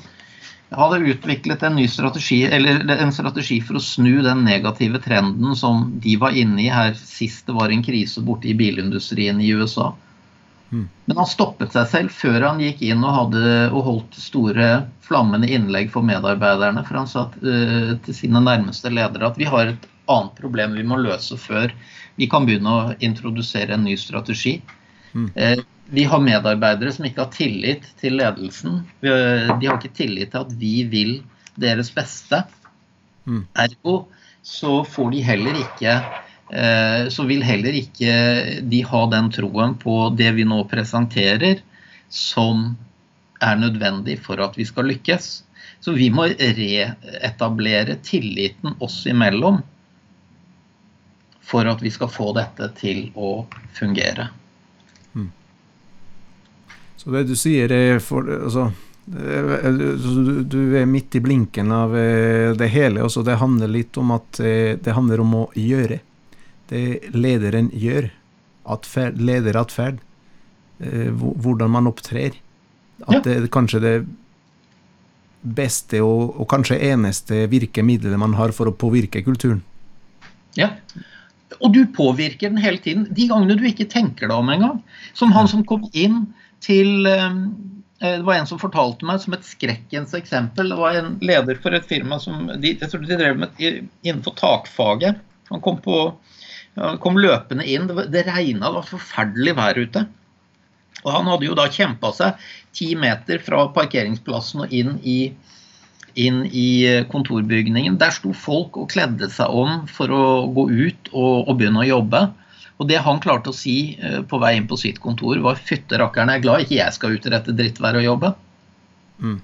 hadde 0.70 0.96
utviklet 1.12 1.62
en 1.62 1.76
ny 1.76 1.88
strategi, 1.88 2.44
eller 2.44 2.96
en 2.96 3.12
strategi 3.12 3.60
for 3.62 3.78
å 3.78 3.82
snu 3.82 4.18
den 4.22 4.42
negative 4.44 4.98
trenden 5.04 5.54
som 5.56 5.92
de 6.02 6.16
var 6.18 6.34
inne 6.34 6.64
i 6.64 6.72
her 6.72 6.96
sist 6.98 7.46
det 7.46 7.54
var 7.54 7.70
en 7.70 7.84
krise 7.86 8.22
borte 8.26 8.50
i 8.50 8.56
bilindustrien 8.58 9.40
i 9.40 9.52
USA. 9.54 9.92
Mm. 10.72 10.88
Men 11.04 11.20
han 11.22 11.28
stoppet 11.30 11.76
seg 11.76 11.86
selv 11.92 12.14
før 12.14 12.40
han 12.48 12.62
gikk 12.62 12.82
inn 12.82 13.04
og, 13.04 13.12
hadde, 13.14 13.50
og 13.70 13.84
holdt 13.86 14.18
store, 14.18 14.70
flammende 15.06 15.46
innlegg 15.54 15.92
for 15.94 16.06
medarbeiderne. 16.06 16.82
For 16.88 16.98
han 16.98 17.10
sa 17.10 17.28
uh, 17.30 17.92
til 18.02 18.18
sine 18.24 18.42
nærmeste 18.42 18.90
ledere 18.90 19.30
at 19.30 19.38
vi 19.38 19.46
har 19.46 19.70
et 19.70 19.86
annet 20.10 20.34
problem 20.38 20.74
vi 20.78 20.86
må 20.86 20.98
løse 21.02 21.38
før 21.38 21.70
vi 22.16 22.26
kan 22.30 22.46
begynne 22.48 22.72
å 22.72 22.96
introdusere 23.04 23.76
en 23.76 23.86
ny 23.86 23.94
strategi. 24.00 24.58
Mm. 25.16 25.30
Uh, 25.32 25.64
vi 25.96 26.04
har 26.04 26.20
medarbeidere 26.20 26.92
som 26.92 27.06
ikke 27.06 27.24
har 27.24 27.32
tillit 27.34 27.84
til 28.00 28.18
ledelsen. 28.18 28.80
De 29.00 29.10
har 29.68 29.76
ikke 29.76 29.94
tillit 29.94 30.32
til 30.34 30.42
at 30.42 30.54
vi 30.58 30.74
vil 30.90 31.12
deres 31.56 31.92
beste. 31.94 32.42
Mm. 33.26 33.44
Ergo 33.54 34.00
så 34.46 34.80
får 34.84 35.10
de 35.14 35.22
heller 35.26 35.58
ikke 35.58 35.94
eh, 36.54 37.08
så 37.10 37.26
vil 37.26 37.42
heller 37.42 37.74
ikke 37.74 38.10
de 38.62 38.82
ha 38.86 39.00
den 39.10 39.30
troen 39.34 39.74
på 39.78 39.96
det 40.18 40.32
vi 40.36 40.46
nå 40.46 40.60
presenterer, 40.70 41.62
som 42.08 42.68
er 43.42 43.58
nødvendig 43.58 44.20
for 44.22 44.40
at 44.42 44.54
vi 44.58 44.66
skal 44.68 44.86
lykkes. 44.92 45.30
Så 45.82 45.94
vi 45.98 46.08
må 46.14 46.28
reetablere 46.30 47.98
tilliten 48.06 48.78
oss 48.82 49.02
imellom 49.10 49.60
for 51.46 51.68
at 51.70 51.82
vi 51.82 51.92
skal 51.94 52.10
få 52.10 52.32
dette 52.38 52.70
til 52.78 53.08
å 53.14 53.44
fungere. 53.76 54.30
Så 57.06 57.12
det 57.14 57.28
du 57.28 57.36
sier 57.38 57.70
er 57.70 58.00
for, 58.02 58.26
altså, 58.26 58.64
du, 59.06 60.58
er 60.74 60.88
midt 60.90 61.14
i 61.14 61.20
blinken 61.22 61.70
av 61.70 61.92
eh, 61.94 62.50
det 62.58 62.66
hele. 62.72 63.04
Også 63.06 63.22
det 63.22 63.36
handler 63.38 63.70
litt 63.70 63.94
om 64.02 64.10
at 64.16 64.40
eh, 64.42 64.74
det 64.74 64.94
handler 64.96 65.22
om 65.22 65.36
å 65.38 65.42
gjøre. 65.54 66.00
Det 66.66 67.12
lederen 67.14 67.68
gjør. 67.70 68.08
Atferd, 68.74 69.20
lederatferd. 69.22 70.00
Eh, 70.82 71.12
hvordan 71.14 71.70
man 71.76 71.86
opptrer. 71.86 72.40
At 73.06 73.22
det 73.22 73.36
er 73.36 73.46
kanskje 73.54 73.80
det 73.84 73.94
beste 75.46 76.00
og, 76.02 76.40
og 76.42 76.48
kanskje 76.50 76.80
eneste 76.88 77.44
virkemidlet 77.52 78.18
man 78.18 78.34
har 78.34 78.50
for 78.56 78.66
å 78.66 78.74
påvirke 78.74 79.22
kulturen. 79.22 79.60
Ja. 80.58 80.72
Og 81.60 81.70
du 81.70 81.84
påvirker 81.94 82.50
den 82.50 82.58
hele 82.58 82.82
tiden. 82.82 83.06
De 83.14 83.28
gangene 83.30 83.54
du 83.54 83.62
ikke 83.70 83.86
tenker 83.94 84.26
deg 84.26 84.34
om 84.34 84.50
engang. 84.50 84.82
Som 85.14 85.30
han 85.38 85.46
som 85.46 85.62
kom 85.62 85.86
inn 85.94 86.24
til, 86.66 87.06
eh, 87.06 87.40
Det 87.96 88.26
var 88.26 88.34
en 88.36 88.46
som 88.46 88.60
fortalte 88.60 89.06
meg 89.08 89.22
som 89.22 89.32
et 89.32 89.46
skrekkens 89.46 90.12
eksempel. 90.14 90.68
Det 90.68 90.76
var 90.76 90.98
en 90.98 91.14
leder 91.24 91.56
for 91.62 91.72
et 91.72 91.86
firma 91.88 92.18
som 92.20 92.50
jeg 92.60 92.90
tror 92.90 93.06
de 93.06 93.16
drev 93.16 93.38
med 93.40 93.62
innenfor 94.04 94.36
takfaget. 94.36 95.22
Han 95.48 95.62
kom, 95.64 95.78
på, 95.80 96.12
han 96.76 96.98
kom 97.00 97.16
løpende 97.16 97.64
inn. 97.64 97.86
Det, 97.88 98.10
det 98.12 98.26
regna, 98.28 98.68
det 98.68 98.82
var 98.82 98.90
forferdelig 98.90 99.56
vær 99.56 99.80
ute. 99.80 100.04
Og 101.06 101.12
han 101.14 101.28
hadde 101.30 101.48
jo 101.48 101.56
da 101.56 101.68
kjempa 101.72 102.12
seg 102.12 102.46
ti 102.76 102.92
meter 102.98 103.40
fra 103.44 103.68
parkeringsplassen 103.72 104.66
og 104.66 104.72
inn 104.74 104.98
i, 105.06 105.32
inn 106.18 106.42
i 106.50 106.68
kontorbygningen. 107.12 107.96
Der 108.00 108.12
sto 108.12 108.34
folk 108.36 108.76
og 108.76 108.90
kledde 108.92 109.30
seg 109.32 109.52
om 109.52 109.86
for 109.88 110.12
å 110.12 110.24
gå 110.52 110.68
ut 110.72 111.12
og, 111.14 111.46
og 111.46 111.54
begynne 111.56 111.84
å 111.84 111.90
jobbe. 111.94 112.26
Og 112.76 112.88
det 112.90 112.98
han 113.04 113.20
klarte 113.24 113.52
å 113.52 113.56
si 113.56 113.96
eh, 113.96 114.20
på 114.28 114.40
vei 114.42 114.56
inn 114.58 114.68
på 114.68 114.78
sitt 114.80 115.00
kontor, 115.00 115.38
var 115.44 115.56
'fytte 115.60 116.00
rakkeren, 116.00 116.32
jeg 116.34 116.42
er 116.42 116.44
glad 116.44 116.64
ikke 116.64 116.80
jeg 116.80 116.96
skal 116.96 117.16
ut 117.16 117.26
i 117.26 117.32
dette 117.32 117.56
drittværet 117.56 118.02
og 118.02 118.08
jobbe'. 118.10 118.34
Mm. 119.24 119.40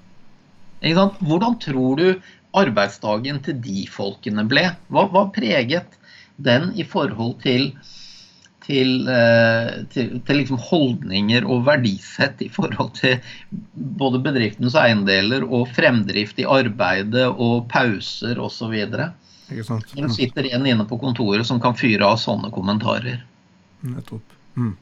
Hvordan 1.23 1.57
tror 1.63 1.97
du 1.97 2.07
arbeidsdagen 2.53 3.41
til 3.45 3.57
de 3.63 3.87
folkene 3.89 4.45
ble? 4.45 4.67
Hva, 4.93 5.07
hva 5.09 5.25
preget 5.33 5.97
den 6.43 6.71
i 6.77 6.85
forhold 6.85 7.39
til, 7.41 7.71
til, 8.65 9.07
eh, 9.09 9.81
til, 9.93 10.19
til 10.27 10.39
liksom 10.41 10.61
holdninger 10.69 11.47
og 11.47 11.65
verdisett 11.65 12.43
i 12.45 12.51
forhold 12.53 12.93
til 12.99 13.17
både 13.97 14.21
bedriftens 14.27 14.77
eiendeler 14.77 15.45
og 15.47 15.71
fremdrift 15.73 16.41
i 16.43 16.49
arbeidet 16.49 17.31
og 17.31 17.65
pauser 17.73 18.41
osv.? 18.43 18.77
Ikke 19.51 19.65
sant? 19.67 19.91
Når 19.95 20.07
det 20.07 20.15
sitter 20.15 20.47
en 20.55 20.69
inne 20.69 20.85
på 20.87 20.99
kontoret 21.01 21.47
som 21.47 21.59
kan 21.63 21.75
fyre 21.77 22.07
av 22.07 22.19
sånne 22.21 22.51
kommentarer. 22.53 23.19
Nettopp. 23.83 24.37
Mm. 24.55 24.73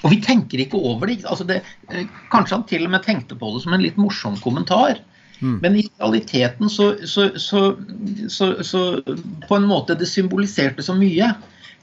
Og 0.00 0.14
vi 0.14 0.18
tenker 0.24 0.62
ikke 0.62 0.80
over 0.80 1.10
det. 1.10 1.20
Altså 1.28 1.46
det. 1.48 1.60
Eh, 1.92 2.08
kanskje 2.32 2.56
han 2.56 2.66
til 2.68 2.86
og 2.86 2.94
med 2.94 3.04
tenkte 3.06 3.38
på 3.38 3.52
det 3.54 3.64
som 3.64 3.76
en 3.76 3.84
litt 3.84 4.00
morsom 4.00 4.38
kommentar. 4.40 5.02
Mm. 5.40 5.56
Men 5.62 5.78
i 5.80 5.86
realiteten 6.00 6.68
så, 6.72 6.92
så, 7.08 7.30
så, 7.40 7.62
så, 8.28 8.80
På 9.48 9.56
en 9.56 9.68
måte 9.68 9.96
det 9.96 10.08
symboliserte 10.10 10.84
så 10.84 10.96
mye. 10.96 11.32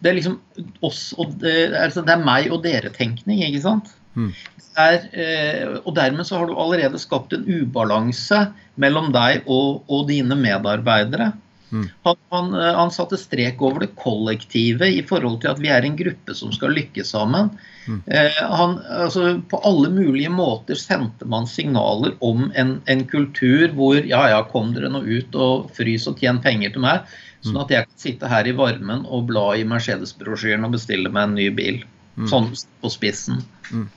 Det 0.02 0.12
er 0.12 0.19
liksom 0.19 0.38
oss 0.86 1.10
og 1.17 1.39
det, 1.41 1.71
altså 1.73 2.04
det 2.06 2.13
er 2.13 2.26
meg 2.26 2.52
og 2.54 2.62
dere-tenkning, 2.65 3.41
ikke 3.47 3.63
sant? 3.63 3.89
Mm. 4.13 4.30
Er, 4.78 5.08
eh, 5.17 5.63
og 5.80 5.95
dermed 5.97 6.28
så 6.28 6.38
har 6.38 6.50
du 6.50 6.54
allerede 6.54 7.02
skapt 7.02 7.34
en 7.34 7.47
ubalanse 7.50 8.43
mellom 8.78 9.10
deg 9.15 9.47
og, 9.50 9.82
og 9.89 10.06
dine 10.12 10.38
medarbeidere. 10.38 11.32
Mm. 11.69 11.89
Han, 12.03 12.15
han, 12.30 12.53
eh, 12.53 12.75
han, 12.75 12.91
satte 12.91 13.17
strek 13.17 13.62
over 13.62 13.84
det 13.84 13.89
kollektive 13.99 14.88
i 14.88 15.01
forhold 15.03 15.41
til 15.43 15.51
at 15.51 15.60
vi 15.60 15.71
er 15.73 15.84
en 15.84 15.97
gruppe 15.99 16.36
som 16.38 16.53
skal 16.56 16.75
lykkes 16.77 17.12
sammen. 17.12 17.49
Mm. 17.88 17.99
Eh, 18.06 18.39
han, 18.60 18.77
altså, 19.03 19.41
på 19.49 19.60
alle 19.67 19.91
mulige 19.91 20.32
måter 20.32 20.80
sendte 20.80 21.27
man 21.27 21.47
signaler 21.47 22.15
om 22.23 22.47
en, 22.56 22.77
en, 22.86 23.03
kultur 23.08 23.67
hvor 23.75 23.99
ja, 23.99 24.23
ja, 24.32 24.41
kom 24.47 24.73
dere 24.75 24.91
nå 24.93 25.03
ut 25.03 25.36
og 25.36 25.69
frys 25.75 26.08
og 26.08 26.23
tjen 26.23 26.41
penger 26.43 26.75
til 26.75 26.86
meg, 26.88 27.06
sånn 27.43 27.58
mm. 27.60 27.62
at 27.65 27.75
jeg 27.75 27.89
kan 27.89 28.01
sitte 28.06 28.32
her 28.32 28.47
i 28.47 28.56
varmen 28.58 29.06
og 29.06 29.27
bla 29.32 29.49
i 29.60 29.67
Mercedes-brosjyren 29.67 30.67
og 30.67 30.75
bestille 30.80 31.12
meg 31.12 31.30
en 31.30 31.39
ny 31.39 31.51
bil. 31.56 31.84
Mm. 32.17 32.27
Sånn 32.32 32.51
på 32.82 32.89
spissen. 32.89 33.43
Mm. 33.69 33.88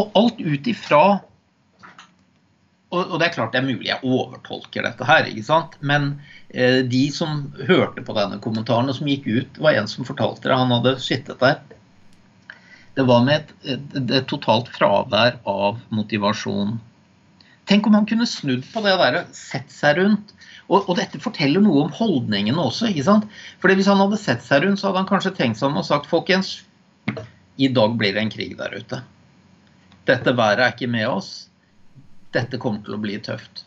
Og 0.00 0.18
alt 0.18 0.40
ut 0.42 0.70
ifra 0.70 1.04
og, 2.94 3.18
det 3.20 3.28
er 3.28 3.34
klart 3.36 3.54
det 3.54 3.60
er 3.60 3.66
mulig 3.66 3.88
jeg 3.90 4.06
overtolker 4.06 4.86
dette 4.86 5.06
her, 5.08 5.28
ikke 5.30 5.46
sant? 5.46 5.76
men 5.80 6.14
eh, 6.48 6.80
de 6.86 7.04
som 7.14 7.46
hørte 7.68 8.04
på 8.04 8.16
denne 8.16 8.40
kommentaren 8.44 8.90
og 8.90 8.98
som 8.98 9.10
gikk 9.10 9.28
ut, 9.28 9.60
var 9.62 9.78
en 9.78 9.90
som 9.90 10.06
fortalte 10.08 10.48
det. 10.48 10.58
Han 10.58 10.74
hadde 10.74 10.96
sittet 11.02 11.42
der. 11.42 11.60
Det 12.94 13.06
var 13.08 13.24
med 13.26 13.42
et, 13.42 13.54
et, 13.74 14.02
et 14.04 14.26
totalt 14.30 14.68
fravær 14.74 15.40
av 15.50 15.80
motivasjon. 15.94 16.76
Tenk 17.68 17.88
om 17.88 17.96
han 17.96 18.06
kunne 18.06 18.28
snudd 18.28 18.66
på 18.70 18.82
det 18.84 18.94
der, 19.00 19.22
sett 19.34 19.72
seg 19.72 19.98
rundt. 19.98 20.34
Og, 20.68 20.84
og, 20.86 20.94
dette 20.96 21.20
forteller 21.20 21.64
noe 21.64 21.86
om 21.86 21.96
holdningene 21.96 22.60
også. 22.60 22.88
ikke 22.92 23.06
sant? 23.08 23.26
Fordi 23.60 23.78
Hvis 23.80 23.90
han 23.90 24.00
hadde 24.00 24.20
sett 24.20 24.44
seg 24.44 24.64
rundt, 24.64 24.80
så 24.80 24.88
hadde 24.88 25.02
han 25.02 25.10
kanskje 25.10 25.34
tenkt 25.36 25.60
seg 25.60 25.70
om 25.70 25.80
og 25.80 25.88
sagt 25.88 26.08
folkens, 26.10 26.58
i 27.60 27.68
dag 27.70 27.98
blir 27.98 28.14
det 28.14 28.22
en 28.24 28.32
krig 28.32 28.54
der 28.58 28.72
ute. 28.74 29.00
Dette 30.08 30.36
været 30.36 30.62
er 30.62 30.72
ikke 30.74 30.90
med 30.90 31.08
oss 31.08 31.32
dette 32.34 32.60
kommer 32.60 32.84
til 32.84 32.96
å 32.96 33.02
bli 33.02 33.18
tøft. 33.22 33.64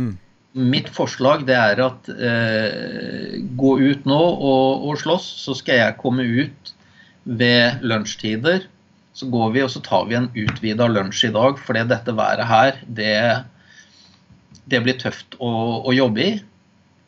Mm. 0.00 0.16
Mitt 0.70 0.88
forslag 0.90 1.44
det 1.46 1.54
er 1.54 1.80
at 1.84 2.10
eh, 2.10 3.38
gå 3.58 3.76
ut 3.78 4.06
nå 4.08 4.18
og, 4.18 4.88
og, 4.88 4.98
slåss, 4.98 5.28
så 5.44 5.54
skal 5.54 5.82
jeg 5.84 5.98
komme 6.00 6.26
ut 6.26 6.72
ved 7.24 7.84
lunsjtider. 7.86 8.66
Så 9.14 9.28
går 9.30 9.54
vi 9.54 9.62
og 9.62 9.70
så 9.70 9.82
tar 9.84 10.08
vi 10.08 10.18
en 10.18 10.30
utvida 10.34 10.88
lunsj 10.90 11.28
i 11.28 11.34
dag, 11.34 11.58
fordi 11.58 11.84
dette 11.90 12.14
været 12.16 12.46
her, 12.50 12.80
det, 12.86 13.14
det 14.70 14.82
blir 14.84 14.98
tøft 14.98 15.38
å, 15.38 15.52
å 15.86 15.94
jobbe 15.94 16.24
i. 16.24 16.32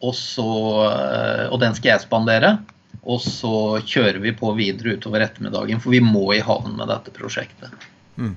Og, 0.03 0.15
så, 0.19 0.47
eh, 0.91 1.49
og 1.49 1.59
den 1.63 1.75
skal 1.79 1.95
jeg 1.95 2.07
spandere. 2.07 2.57
Og 3.03 3.19
så 3.25 3.81
kjører 3.83 4.21
vi 4.23 4.35
på 4.39 4.53
videre 4.55 4.95
utover 4.99 5.25
ettermiddagen, 5.25 5.83
for 5.83 5.95
vi 5.95 6.03
må 6.05 6.29
i 6.37 6.43
havn 6.45 6.77
med 6.79 6.91
dette 6.91 7.15
prosjektet. 7.15 7.75
Mm. 8.15 8.37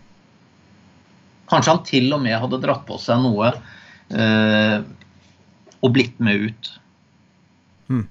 Kanskje 1.51 1.75
han 1.75 1.85
til 1.85 2.09
og 2.15 2.23
med 2.23 2.39
hadde 2.41 2.61
dratt 2.63 2.85
på 2.87 2.97
seg 3.01 3.21
noe 3.21 3.51
eh, 4.09 4.79
og 5.85 5.93
blitt 5.93 6.17
med 6.23 6.49
ut. 6.49 6.71
Mm. 7.91 8.05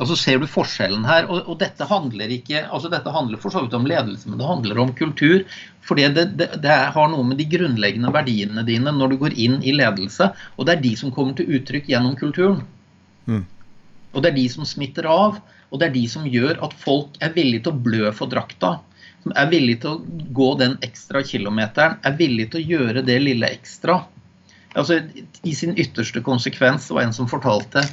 Og 0.00 0.08
så 0.08 0.16
ser 0.16 0.40
du 0.40 0.48
forskjellen 0.48 1.04
her. 1.04 1.28
Og, 1.28 1.44
og, 1.44 1.58
dette 1.60 1.86
handler 1.88 2.32
ikke 2.32 2.64
altså 2.64 2.90
dette 2.92 3.12
handler 3.12 3.40
for 3.42 3.52
så 3.52 3.64
vidt 3.64 3.76
om 3.76 3.88
ledelse, 3.88 4.30
men 4.30 4.40
det 4.40 4.48
handler 4.48 4.80
om 4.80 4.94
kultur. 4.96 5.44
For 5.84 6.00
det, 6.00 6.24
det, 6.40 6.48
det, 6.62 6.76
har 6.96 7.10
noe 7.12 7.26
med 7.28 7.40
de 7.42 7.48
grunnleggende 7.52 8.12
verdiene 8.14 8.64
dine 8.66 8.94
når 8.96 9.12
du 9.12 9.18
går 9.26 9.36
inn 9.36 9.60
i 9.60 9.74
ledelse. 9.76 10.30
Og 10.56 10.68
det 10.68 10.78
er 10.78 10.86
de 10.86 10.94
som 10.98 11.12
kommer 11.14 11.36
til 11.36 11.50
uttrykk 11.58 11.90
gjennom 11.92 12.16
kulturen. 12.20 12.62
Mm. 13.28 13.44
Og 14.12 14.24
det 14.24 14.32
er 14.32 14.40
de 14.40 14.46
som 14.52 14.68
smitter 14.68 15.08
av. 15.10 15.42
Og 15.72 15.80
det 15.80 15.88
er 15.88 15.94
de 15.96 16.06
som 16.10 16.28
gjør 16.28 16.60
at 16.64 16.74
folk 16.76 17.16
er 17.24 17.32
villige 17.34 17.64
til 17.66 17.72
å 17.72 17.84
blø 17.88 18.10
for 18.14 18.30
drakta 18.30 18.76
som 19.22 19.34
er 19.38 19.50
villige 19.52 19.84
til 19.84 19.92
å 19.92 20.22
gå 20.34 20.48
den 20.58 20.74
ekstra 20.82 21.22
kilometeren, 21.26 21.98
er 22.02 22.16
villige 22.18 22.52
til 22.52 22.62
å 22.62 22.70
gjøre 22.74 23.04
det 23.06 23.18
lille 23.22 23.50
ekstra. 23.54 24.00
Altså, 24.74 24.98
I 25.46 25.54
sin 25.54 25.76
ytterste 25.78 26.22
konsekvens, 26.24 26.88
det 26.88 26.96
var 26.96 27.06
en 27.06 27.14
som 27.14 27.30
fortalte 27.30 27.84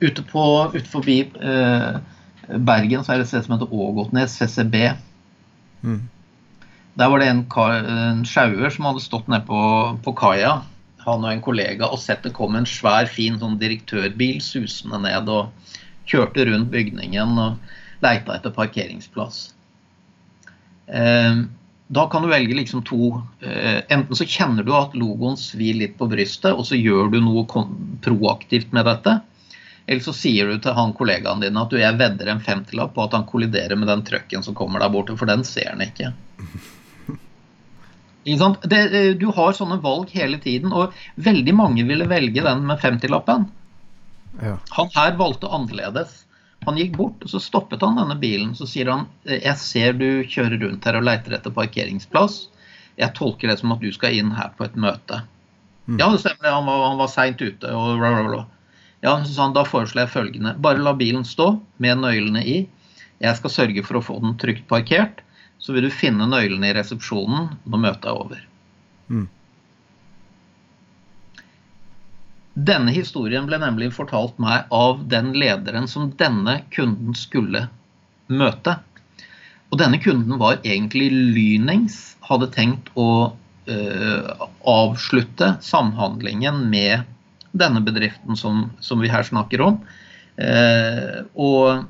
ute, 0.00 0.24
på, 0.26 0.44
ute 0.74 0.88
forbi 0.90 1.20
eh, 1.22 2.00
Bergen 2.44 3.04
så 3.04 3.14
er 3.14 3.20
det 3.20 3.28
et 3.28 3.30
sted 3.30 3.46
som 3.46 3.54
heter 3.54 3.70
Ågotnes, 3.72 4.34
CCB. 4.40 4.76
Mm. 5.84 6.02
Der 6.98 7.10
var 7.10 7.22
det 7.22 7.30
en, 7.30 7.44
en 7.46 8.24
sjauer 8.28 8.72
som 8.72 8.88
hadde 8.88 9.04
stått 9.04 9.30
nede 9.30 9.46
på, 9.48 9.60
på 10.04 10.14
kaia, 10.18 10.58
han 11.04 11.24
og 11.24 11.30
en 11.30 11.44
kollega, 11.44 11.86
og 11.86 12.00
sett 12.00 12.24
det 12.24 12.34
kom 12.36 12.56
en 12.56 12.68
svær, 12.68 13.06
fin 13.10 13.36
sånn 13.40 13.60
direktørbil 13.60 14.40
susende 14.44 15.00
ned 15.04 15.28
og 15.32 15.52
kjørte 16.08 16.46
rundt 16.48 16.70
bygningen 16.72 17.38
og 17.40 18.04
leita 18.04 18.36
etter 18.36 18.54
parkeringsplass. 18.54 19.46
Ehm, 20.86 21.46
da 21.86 22.06
kan 22.10 22.24
du 22.24 22.28
velge 22.28 22.56
liksom 22.56 22.82
to 22.84 23.22
eh, 23.40 23.80
Enten 23.88 24.16
så 24.16 24.26
kjenner 24.28 24.64
du 24.64 24.72
at 24.76 24.96
logoen 24.96 25.36
svir 25.40 25.76
litt 25.78 25.96
på 25.98 26.08
brystet, 26.10 26.52
og 26.52 26.66
så 26.68 26.78
gjør 26.78 27.12
du 27.12 27.20
noe 27.24 27.44
proaktivt 28.04 28.72
med 28.76 28.88
dette. 28.88 29.18
Eller 29.86 30.00
så 30.04 30.14
sier 30.16 30.48
du 30.48 30.60
til 30.64 30.76
han 30.76 30.94
kollegaen 30.96 31.42
din 31.44 31.58
at 31.60 31.72
du 31.72 31.76
jeg 31.76 31.98
vedder 32.00 32.30
en 32.32 32.40
femtilapp 32.44 32.94
på 32.96 33.04
at 33.04 33.16
han 33.18 33.26
kolliderer 33.28 33.76
med 33.76 33.90
den 33.92 34.04
trucken 34.06 34.44
som 34.44 34.56
kommer 34.56 34.80
der 34.80 34.92
borte, 34.92 35.16
for 35.20 35.28
den 35.28 35.44
ser 35.48 35.74
han 35.74 35.84
ikke. 35.84 36.14
Det, 38.24 38.78
eh, 38.80 39.10
du 39.20 39.26
har 39.36 39.52
sånne 39.52 39.76
valg 39.84 40.08
hele 40.16 40.38
tiden, 40.40 40.72
og 40.72 40.94
veldig 41.20 41.52
mange 41.52 41.82
ville 41.84 42.06
velge 42.08 42.40
den 42.40 42.62
med 42.64 42.80
femtilappen. 42.80 43.50
Ja. 44.42 44.56
Han 44.76 44.90
her 44.94 45.16
valgte 45.20 45.50
annerledes. 45.52 46.22
Han 46.64 46.78
gikk 46.80 46.96
bort, 46.96 47.22
og 47.24 47.30
så 47.30 47.40
stoppet 47.42 47.82
han 47.84 47.98
denne 48.00 48.16
bilen. 48.20 48.54
Så 48.56 48.66
sier 48.68 48.90
han 48.90 49.06
jeg 49.28 49.56
ser 49.60 49.96
du 50.00 50.24
kjører 50.24 50.58
rundt 50.62 50.88
her 50.88 50.98
og 50.98 51.06
leiter 51.06 51.36
etter 51.36 51.54
parkeringsplass. 51.54 52.46
Jeg 53.00 53.14
tolker 53.18 53.50
det 53.50 53.58
som 53.60 53.74
at 53.74 53.82
du 53.82 53.90
skal 53.92 54.16
inn 54.16 54.32
her 54.36 54.52
på 54.56 54.66
et 54.66 54.76
møte. 54.80 55.24
Mm. 55.86 55.98
Ja, 56.00 56.08
det 56.08 56.22
stemmer. 56.22 56.54
Han 56.54 56.66
var, 56.68 56.86
han 56.88 57.00
var 57.00 57.10
seint 57.12 57.42
ute. 57.42 57.68
og 57.68 57.98
bla, 58.00 58.12
bla, 58.14 58.24
bla. 58.30 58.44
Ja, 59.04 59.18
så 59.24 59.34
sa 59.34 59.42
han, 59.42 59.56
Da 59.56 59.66
foreslår 59.68 60.06
jeg 60.06 60.14
følgende. 60.14 60.54
Bare 60.64 60.80
la 60.80 60.94
bilen 60.96 61.26
stå 61.28 61.50
med 61.82 62.00
nøklene 62.00 62.44
i. 62.48 62.58
Jeg 63.20 63.40
skal 63.40 63.52
sørge 63.52 63.84
for 63.84 64.00
å 64.00 64.04
få 64.04 64.18
den 64.22 64.38
trygt 64.40 64.66
parkert. 64.70 65.20
Så 65.60 65.74
vil 65.76 65.86
du 65.86 65.92
finne 65.92 66.26
nøklene 66.28 66.70
i 66.70 66.76
resepsjonen 66.76 67.52
når 67.64 67.82
møtet 67.82 68.08
er 68.10 68.20
over. 68.20 68.40
Mm. 69.12 69.28
Denne 72.54 72.92
historien 72.94 73.48
ble 73.48 73.58
nemlig 73.58 73.90
fortalt 73.96 74.36
meg 74.42 74.68
av 74.74 75.02
den 75.10 75.32
lederen 75.34 75.88
som 75.90 76.12
denne 76.18 76.60
kunden 76.74 77.16
skulle 77.18 77.66
møte. 78.30 78.76
Og 79.72 79.80
denne 79.80 79.98
kunden 79.98 80.38
var 80.38 80.60
egentlig 80.62 81.08
lynings, 81.10 82.14
hadde 82.22 82.52
tenkt 82.54 82.92
å 82.94 83.08
uh, 83.34 84.46
avslutte 84.70 85.56
samhandlingen 85.66 86.62
med 86.70 87.02
denne 87.54 87.82
bedriften 87.82 88.38
som, 88.38 88.68
som 88.80 89.02
vi 89.02 89.10
her 89.10 89.26
snakker 89.26 89.62
om. 89.62 89.82
Eh, 90.36 91.20
og 91.38 91.84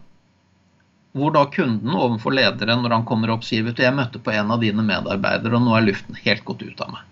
hvor 1.16 1.32
da 1.32 1.44
kunden 1.48 1.94
overfor 1.94 2.34
lederen 2.36 2.82
når 2.84 2.98
han 2.98 3.06
kommer 3.08 3.32
opp 3.32 3.46
sier 3.46 3.64
vet 3.64 3.78
du, 3.78 3.84
jeg 3.86 3.96
møtte 3.96 4.20
på 4.20 4.34
en 4.34 4.52
av 4.52 4.60
dine 4.60 4.84
medarbeidere, 4.84 5.56
og 5.56 5.64
nå 5.64 5.76
er 5.78 5.86
luften 5.86 6.18
helt 6.24 6.44
gått 6.44 6.66
ut 6.66 6.84
av 6.84 6.96
meg. 6.96 7.06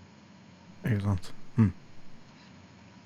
Ikke 0.83 1.01
sant. 1.07 1.31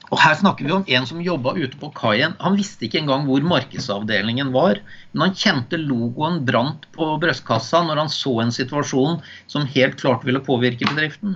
Og 0.07 0.21
her 0.23 0.37
snakker 0.39 0.67
vi 0.67 0.71
om 0.71 0.85
en 0.87 1.07
som 1.09 1.23
jobba 1.23 1.53
ute 1.57 1.75
på 1.81 1.89
kaien. 1.97 2.35
Han 2.39 2.55
visste 2.59 2.87
ikke 2.87 3.01
engang 3.01 3.25
hvor 3.27 3.43
markedsavdelingen 3.43 4.53
var, 4.55 4.79
men 5.11 5.25
han 5.25 5.35
kjente 5.35 5.79
logoen 5.81 6.43
brant 6.47 6.87
på 6.95 7.09
brystkassa 7.21 7.83
når 7.87 8.03
han 8.05 8.13
så 8.13 8.37
en 8.43 8.53
situasjon 8.55 9.19
som 9.51 9.67
helt 9.73 9.99
klart 9.99 10.23
ville 10.27 10.43
påvirke 10.43 10.87
bedriften. 10.87 11.35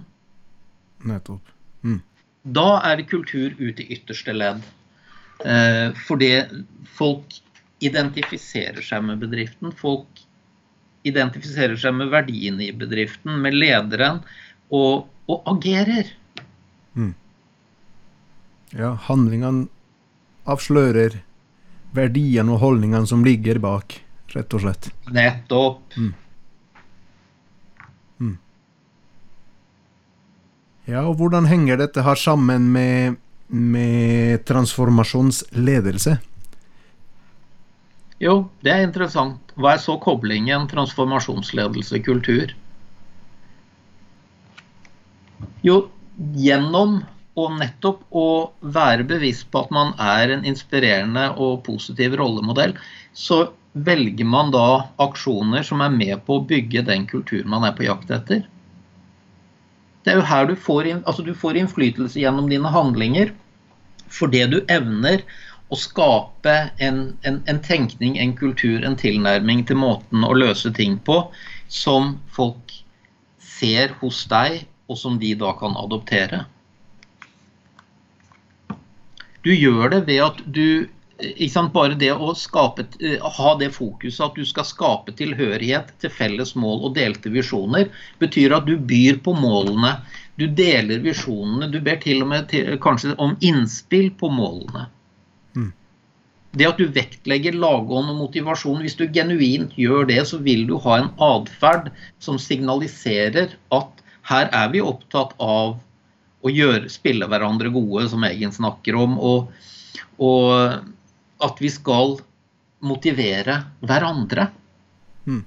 Nettopp. 1.03 1.51
Mm. 1.84 1.99
Da 2.55 2.67
er 2.88 2.97
det 2.99 3.10
kultur 3.12 3.53
ut 3.60 3.81
i 3.81 3.89
ytterste 3.97 4.36
ledd. 4.38 4.63
Eh, 5.43 5.91
fordi 6.07 6.31
folk 6.97 7.41
identifiserer 7.81 8.81
seg 8.86 9.03
med 9.05 9.21
bedriften. 9.23 9.73
Folk 9.75 10.23
identifiserer 11.07 11.75
seg 11.81 11.95
med 11.97 12.12
verdiene 12.13 12.67
i 12.67 12.73
bedriften, 12.77 13.39
med 13.41 13.57
lederen, 13.57 14.21
og, 14.71 15.07
og 15.27 15.47
agerer. 15.55 16.12
Ja, 18.77 18.93
handlingene 19.07 19.67
avslører 20.49 21.19
verdiene 21.95 22.55
og 22.55 22.62
holdningene 22.63 23.07
som 23.10 23.25
ligger 23.25 23.60
bak, 23.63 23.97
rett 24.31 24.55
og 24.55 24.63
slett. 24.63 24.89
Nettopp. 25.12 25.97
Mm. 25.97 26.13
Mm. 28.21 28.38
Ja, 30.88 31.03
og 31.03 31.17
hvordan 31.19 31.49
henger 31.51 31.81
dette 31.84 32.05
her 32.07 32.19
sammen 32.19 32.71
med, 32.71 33.19
med 33.51 34.45
transformasjonsledelse? 34.47 36.17
Jo, 38.21 38.36
det 38.62 38.71
er 38.71 38.84
interessant. 38.86 39.51
Hva 39.57 39.75
er 39.75 39.81
så 39.81 39.97
koblingen 39.99 40.67
transformasjonsledelse-kultur? 40.71 42.53
Jo, 45.65 45.77
gjennom 46.38 47.01
og 47.39 47.53
nettopp 47.59 48.03
å 48.11 48.27
være 48.75 49.05
bevisst 49.07 49.47
på 49.51 49.63
at 49.63 49.73
man 49.73 49.93
er 50.01 50.33
en 50.33 50.45
inspirerende 50.47 51.29
og 51.39 51.61
positiv 51.67 52.17
rollemodell, 52.19 52.75
så 53.13 53.45
velger 53.71 54.27
man 54.27 54.51
da 54.51 54.87
aksjoner 54.99 55.63
som 55.63 55.83
er 55.83 55.93
med 55.95 56.25
på 56.27 56.37
å 56.37 56.47
bygge 56.47 56.83
den 56.89 57.05
kulturen 57.07 57.51
man 57.53 57.63
er 57.67 57.75
på 57.77 57.87
jakt 57.87 58.11
etter. 58.11 58.43
Det 60.03 60.11
er 60.11 60.19
jo 60.19 60.27
her 60.27 60.49
du 60.49 60.57
får, 60.57 60.89
altså 61.05 61.23
du 61.23 61.31
får 61.37 61.61
innflytelse 61.61 62.19
gjennom 62.19 62.49
dine 62.51 62.71
handlinger 62.73 63.31
fordi 64.11 64.43
du 64.51 64.59
evner 64.67 65.23
å 65.71 65.77
skape 65.79 66.55
en, 66.83 66.97
en, 67.23 67.37
en, 67.47 67.59
tenkning, 67.63 68.17
en 68.19 68.33
kultur, 68.35 68.81
en 68.83 68.97
tilnærming 68.99 69.63
til 69.69 69.79
måten 69.79 70.25
å 70.27 70.33
løse 70.35 70.73
ting 70.75 70.97
på 71.07 71.21
som 71.71 72.17
folk 72.35 72.73
ser 73.39 73.93
hos 74.01 74.25
deg, 74.27 74.65
og 74.91 74.99
som 74.99 75.15
de 75.21 75.31
da 75.39 75.53
kan 75.55 75.77
adoptere. 75.79 76.41
Du 79.45 79.54
gjør 79.54 79.89
det 79.95 80.01
ved 80.08 80.21
at 80.25 80.41
du 80.45 80.65
sant, 81.49 81.73
Bare 81.73 81.97
det 81.97 82.12
å 82.13 82.34
skape, 82.38 82.86
ha 83.38 83.51
det 83.60 83.71
fokuset 83.75 84.23
at 84.25 84.38
du 84.38 84.45
skal 84.45 84.65
skape 84.65 85.13
tilhørighet 85.17 85.91
til 86.01 86.13
felles 86.13 86.56
mål 86.58 86.88
og 86.88 86.95
delte 86.97 87.30
visjoner, 87.34 87.89
betyr 88.21 88.58
at 88.58 88.65
du 88.69 88.75
byr 88.77 89.21
på 89.25 89.34
målene. 89.38 89.95
Du 90.38 90.47
deler 90.47 91.04
visjonene. 91.04 91.69
Du 91.69 91.80
ber 91.84 91.99
til 92.01 92.23
og 92.23 92.32
med 92.32 92.49
til, 92.49 92.73
kanskje 92.82 93.13
om 93.21 93.36
innspill 93.45 94.10
på 94.17 94.32
målene. 94.34 94.88
Det 96.51 96.67
at 96.67 96.82
du 96.82 96.89
vektlegger 96.91 97.56
lagånd 97.56 98.12
og 98.12 98.17
motivasjon, 98.25 98.82
hvis 98.84 98.97
du 98.99 99.06
genuint 99.15 99.71
gjør 99.80 100.10
det, 100.10 100.19
så 100.27 100.41
vil 100.43 100.65
du 100.67 100.75
ha 100.84 100.97
en 100.99 101.13
atferd 101.23 101.88
som 102.19 102.39
signaliserer 102.41 103.54
at 103.71 104.04
her 104.27 104.49
er 104.51 104.73
vi 104.73 104.84
opptatt 104.84 105.32
av 105.39 105.77
å 106.41 106.51
gjøre, 106.51 106.89
spille 106.89 107.27
hverandre 107.30 107.71
gode, 107.73 108.08
som 108.12 108.25
Eggen 108.27 108.54
snakker 108.56 108.97
om, 108.97 109.17
og, 109.19 109.51
og 110.21 111.45
at 111.45 111.62
vi 111.62 111.71
skal 111.73 112.17
motivere 112.82 113.62
hverandre. 113.86 114.47
Mm. 115.27 115.43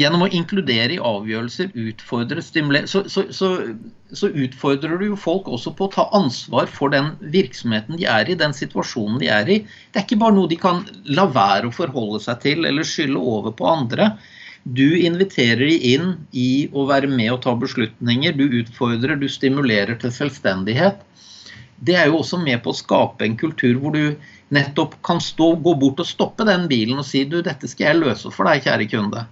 Gjennom 0.00 0.24
å 0.24 0.30
inkludere 0.32 0.94
i 0.94 1.00
avgjørelser, 1.04 1.72
utfordre, 1.76 2.40
stimulere, 2.44 2.88
så, 2.88 3.02
så, 3.12 3.26
så, 3.32 3.50
så, 4.12 4.28
utfordrer 4.28 4.96
du 5.00 5.10
jo 5.10 5.18
folk 5.20 5.50
også 5.52 5.74
på 5.76 5.88
å 5.88 5.92
ta 5.92 6.06
ansvar 6.16 6.70
for 6.72 6.92
den 6.94 7.10
virksomheten 7.34 8.00
de 8.00 8.08
er 8.08 8.30
i, 8.32 8.38
den 8.40 8.56
situasjonen 8.56 9.20
de 9.20 9.28
er 9.32 9.52
i. 9.52 9.58
Det 9.92 10.00
er 10.00 10.06
ikke 10.06 10.20
bare 10.22 10.36
noe 10.38 10.48
de 10.48 10.60
kan 10.60 10.80
la 11.12 11.26
være 11.28 11.68
å 11.68 11.76
forholde 11.76 12.22
seg 12.24 12.40
til 12.44 12.68
eller 12.68 12.88
skylde 12.88 13.20
over 13.20 13.52
på 13.56 13.68
andre. 13.68 14.14
Du 14.62 14.94
inviterer 14.94 15.64
de 15.66 15.78
inn 15.94 16.12
i 16.30 16.68
å 16.70 16.84
være 16.86 17.10
med 17.10 17.32
og 17.32 17.40
ta 17.42 17.54
beslutninger. 17.58 18.36
Du 18.38 18.44
utfordrer, 18.60 19.16
du 19.18 19.26
stimulerer 19.28 19.98
til 19.98 20.14
selvstendighet. 20.14 21.00
Det 21.82 21.96
er 21.98 22.06
jo 22.06 22.20
også 22.20 22.38
med 22.38 22.62
på 22.62 22.70
å 22.70 22.78
skape 22.78 23.26
en 23.26 23.34
kultur 23.38 23.80
hvor 23.82 23.96
du 23.96 24.14
nettopp 24.54 24.94
kan 25.02 25.18
stå, 25.20 25.54
gå 25.64 25.74
bort 25.80 26.02
og 26.04 26.06
stoppe 26.06 26.46
den 26.46 26.68
bilen 26.70 27.00
og 27.00 27.08
si 27.08 27.24
du, 27.26 27.40
dette 27.42 27.66
skal 27.70 27.88
jeg 27.88 28.02
løse 28.04 28.30
for 28.30 28.46
deg, 28.46 28.62
kjære 28.62 28.86
kunde. 28.92 29.24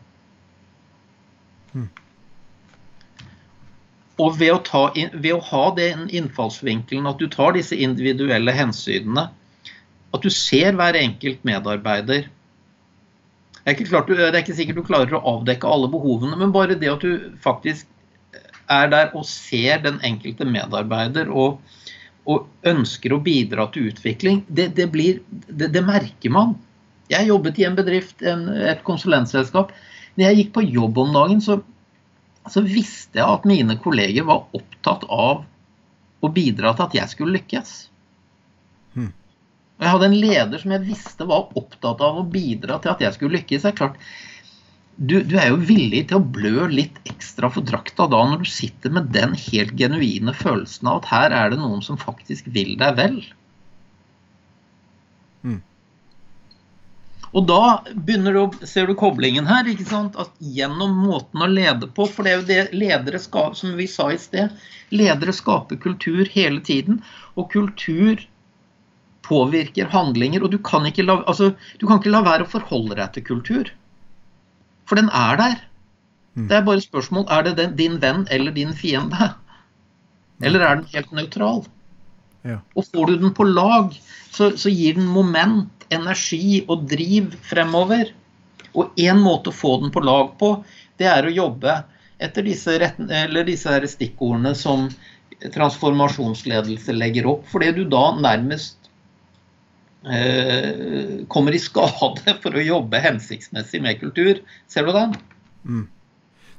Og 4.20 4.34
ved 4.40 4.50
å, 4.52 4.58
ta, 4.66 4.82
ved 5.14 5.30
å, 5.32 5.40
ha 5.52 5.62
den 5.76 6.08
innfallsvinkelen 6.10 7.06
at 7.08 7.22
du 7.22 7.30
tar 7.30 7.54
disse 7.56 7.78
individuelle 7.78 8.52
hensynene, 8.52 9.28
at 10.10 10.26
du 10.26 10.32
ser 10.34 10.74
hver 10.76 10.98
enkelt 10.98 11.46
medarbeider 11.46 12.26
det 13.64 13.74
er, 13.74 13.84
klart, 13.84 14.08
det 14.08 14.30
er 14.30 14.40
ikke 14.40 14.56
sikkert 14.56 14.80
du 14.80 14.86
klarer 14.86 15.16
å 15.18 15.22
avdekke 15.36 15.68
alle 15.68 15.90
behovene, 15.92 16.38
men 16.40 16.54
bare 16.54 16.78
det 16.80 16.90
at 16.90 17.04
du 17.04 17.34
faktisk 17.44 17.88
er 18.70 18.88
der 18.92 19.10
og 19.18 19.26
ser 19.26 19.82
den 19.84 19.98
enkelte 20.06 20.46
medarbeider 20.46 21.28
og, 21.28 21.58
og 22.30 22.46
ønsker 22.66 23.12
å 23.12 23.22
bidra 23.24 23.66
til 23.74 23.90
utvikling, 23.90 24.44
det, 24.48 24.70
det, 24.78 24.86
blir, 24.94 25.20
det, 25.48 25.72
det 25.74 25.84
merker 25.84 26.32
man. 26.32 26.54
Jeg 27.10 27.26
jobbet 27.26 27.58
i 27.58 27.66
en 27.66 27.76
bedrift, 27.76 28.22
en, 28.22 28.46
et 28.70 28.84
konsulentselskap. 28.86 29.74
Når 30.14 30.28
jeg 30.28 30.38
gikk 30.40 30.54
på 30.54 30.66
jobb 30.68 31.00
om 31.02 31.12
dagen, 31.16 31.42
så 31.42 31.58
så 32.48 32.62
visste 32.64 33.20
jeg 33.20 33.28
at 33.28 33.46
mine 33.48 33.76
kolleger 33.82 34.26
var 34.28 34.48
opptatt 34.56 35.04
av 35.12 35.44
å 36.20 36.30
bidra 36.32 36.72
til 36.76 36.86
at 36.86 36.96
jeg 36.96 37.12
skulle 37.12 37.36
lykkes. 37.36 37.89
Og 39.80 39.86
jeg 39.86 39.94
hadde 39.94 40.08
en 40.10 40.18
leder 40.20 40.60
som 40.60 40.72
jeg 40.74 40.84
visste 40.90 41.24
var 41.24 41.54
opptatt 41.56 42.02
av 42.04 42.18
å 42.20 42.26
bidra 42.28 42.76
til 42.84 42.92
at 42.92 43.00
jeg 43.00 43.16
skulle 43.16 43.38
lykkes. 43.38 43.62
Det 43.64 43.70
er 43.70 43.78
klart, 43.78 44.02
du, 45.00 45.14
du, 45.24 45.38
er 45.40 45.48
jo 45.48 45.62
villig 45.64 46.02
til 46.10 46.18
å 46.18 46.26
blø 46.36 46.66
litt 46.68 46.98
ekstra 47.08 47.48
for 47.48 47.64
drakta 47.64 48.04
da 48.12 48.18
når 48.28 48.42
du 48.42 48.50
sitter 48.52 48.92
med 48.92 49.08
den 49.14 49.32
helt 49.48 49.72
genuine 49.80 50.34
følelsen 50.36 50.90
av 50.90 51.00
at 51.00 51.08
her 51.08 51.36
er 51.38 51.54
det 51.54 51.60
noen 51.62 51.80
som 51.86 51.96
faktisk 51.96 52.50
vil 52.52 52.74
deg 52.82 52.98
vel. 52.98 53.16
Mm. 55.48 55.62
Og 57.30 57.46
da 57.48 57.62
begynner 57.94 58.36
du, 58.36 58.58
ser 58.68 58.90
du 58.90 58.92
koblingen 59.00 59.48
her. 59.48 59.64
ikke 59.64 59.88
sant? 59.88 60.18
At 60.20 60.34
Gjennom 60.44 60.92
måten 61.06 61.40
å 61.40 61.48
lede 61.48 61.88
på. 61.88 62.04
For 62.04 62.26
det 62.26 62.34
er 62.34 62.42
jo 62.42 62.48
det 62.50 62.76
ledere 62.76 63.22
skaper, 63.22 63.56
som 63.56 63.72
vi 63.80 63.88
sa 63.88 64.10
i 64.12 64.20
sted, 64.20 64.52
ledere 64.92 65.32
skaper 65.32 65.80
kultur 65.80 66.28
hele 66.34 66.60
tiden. 66.66 67.00
Og 67.40 67.48
kultur 67.54 68.20
påvirker 69.30 69.90
handlinger. 69.94 70.44
Og 70.44 70.52
du 70.52 70.58
kan 70.66 70.86
ikke 70.88 71.06
la, 71.06 71.20
altså, 71.30 71.52
du 71.80 71.86
kan 71.86 72.00
ikke 72.00 72.12
la 72.12 72.24
være 72.26 72.46
å 72.46 72.52
forholde 72.52 72.98
deg 72.98 73.14
til 73.14 73.26
kultur. 73.30 73.72
For 74.90 74.98
den 74.98 75.10
er 75.14 75.38
der. 75.40 75.58
Mm. 76.34 76.46
Det 76.50 76.56
er 76.58 76.66
bare 76.66 76.82
spørsmål 76.84 77.28
er 77.30 77.46
det 77.46 77.56
den, 77.58 77.76
din 77.78 78.00
venn 78.02 78.26
eller 78.30 78.54
din 78.56 78.74
fiende. 78.76 79.34
Eller 80.42 80.64
er 80.64 80.80
den 80.80 80.88
helt 80.94 81.10
nøytral? 81.12 81.64
Ja. 82.48 82.62
Og 82.72 82.86
får 82.88 83.10
du 83.10 83.18
den 83.20 83.34
på 83.36 83.44
lag, 83.44 83.92
så, 84.32 84.50
så 84.56 84.72
gir 84.72 84.96
den 84.96 85.08
moment 85.12 85.84
energi 85.92 86.62
og 86.70 86.86
driv 86.88 87.34
fremover. 87.44 88.14
Og 88.72 88.96
én 89.00 89.20
måte 89.20 89.50
å 89.50 89.56
få 89.56 89.76
den 89.82 89.92
på 89.92 90.02
lag 90.04 90.32
på, 90.40 90.54
det 91.00 91.08
er 91.10 91.26
å 91.26 91.34
jobbe 91.34 91.74
etter 92.20 92.44
disse, 92.46 92.76
disse 93.48 93.76
stikkordene 93.94 94.54
som 94.56 94.88
transformasjonsledelse 95.54 96.94
legger 96.96 97.28
opp. 97.30 97.46
Fordi 97.50 97.72
du 97.76 97.84
da 97.90 98.10
nærmest 98.20 98.79
kommer 101.28 101.52
i 101.52 101.58
skade 101.60 102.34
for 102.42 102.56
å 102.56 102.62
jobbe 102.64 103.02
hensiktsmessig 103.04 103.82
med 103.84 103.98
kultur. 104.00 104.40
Ser 104.70 104.88
du 104.88 104.94
den? 104.96 105.12
Mm. 105.64 105.88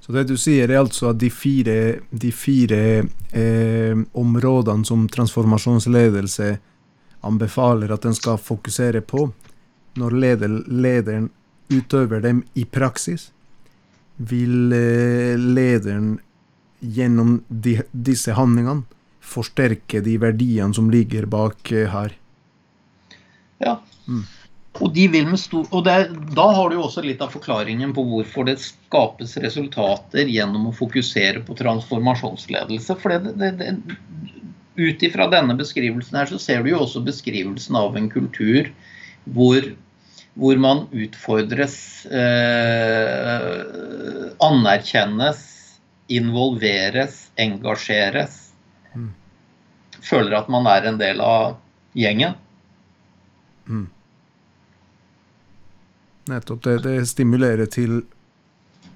Så 0.02 0.12
det 0.12 0.24
du 0.30 0.36
sier, 0.38 0.70
er 0.70 0.82
altså 0.82 1.12
at 1.12 1.20
de 1.22 1.30
fire, 1.30 1.76
de 2.10 2.32
fire 2.34 2.82
eh, 3.38 3.98
områdene 4.18 4.86
som 4.86 5.06
transformasjonsledelse 5.10 6.48
anbefaler 7.22 7.94
at 7.94 8.08
en 8.10 8.18
skal 8.18 8.40
fokusere 8.42 9.04
på 9.06 9.28
når 10.02 10.16
leder, 10.24 10.56
lederen 10.68 11.30
utøver 11.70 12.24
dem 12.24 12.42
i 12.58 12.66
praksis, 12.66 13.30
vil 14.18 14.74
eh, 14.74 15.38
lederen 15.38 16.16
gjennom 16.82 17.38
de, 17.48 17.78
disse 17.92 18.34
handlingene 18.34 18.88
forsterke 19.22 20.02
de 20.02 20.18
verdiene 20.22 20.74
som 20.74 20.90
ligger 20.92 21.30
bak 21.30 21.72
eh, 21.72 21.90
her. 21.94 22.18
Ja. 23.62 23.80
Mm. 24.08 24.24
Og, 24.80 24.94
de 24.96 25.38
stor, 25.38 25.66
og 25.76 25.84
det, 25.84 25.96
da 26.32 26.46
har 26.56 26.70
du 26.70 26.78
jo 26.78 26.86
også 26.86 27.04
litt 27.04 27.22
av 27.22 27.34
forklaringen 27.34 27.92
på 27.96 28.06
hvorfor 28.08 28.48
det 28.48 28.56
skapes 28.64 29.36
resultater 29.44 30.30
gjennom 30.32 30.70
å 30.70 30.76
fokusere 30.76 31.44
på 31.46 31.58
transformasjonsledelse. 31.60 32.96
For 33.02 33.12
ut 34.82 35.04
ifra 35.04 35.28
denne 35.32 35.58
beskrivelsen 35.60 36.18
her, 36.22 36.32
så 36.32 36.40
ser 36.40 36.64
du 36.64 36.72
jo 36.72 36.82
også 36.86 37.04
beskrivelsen 37.04 37.76
av 37.78 37.98
en 38.00 38.08
kultur 38.14 38.72
hvor, 39.36 39.68
hvor 40.40 40.62
man 40.64 40.86
utfordres, 40.96 42.06
eh, 42.08 43.50
anerkjennes, 44.42 45.42
involveres, 46.12 47.26
engasjeres. 47.40 48.40
Mm. 48.96 49.12
Føler 50.00 50.40
at 50.40 50.50
man 50.52 50.66
er 50.72 50.88
en 50.88 50.98
del 51.02 51.22
av 51.24 51.60
gjengen. 51.98 52.40
Nettopp. 56.32 56.64
Det, 56.64 56.78
det 56.86 56.98
stimulerer 57.10 57.70
til, 57.72 58.02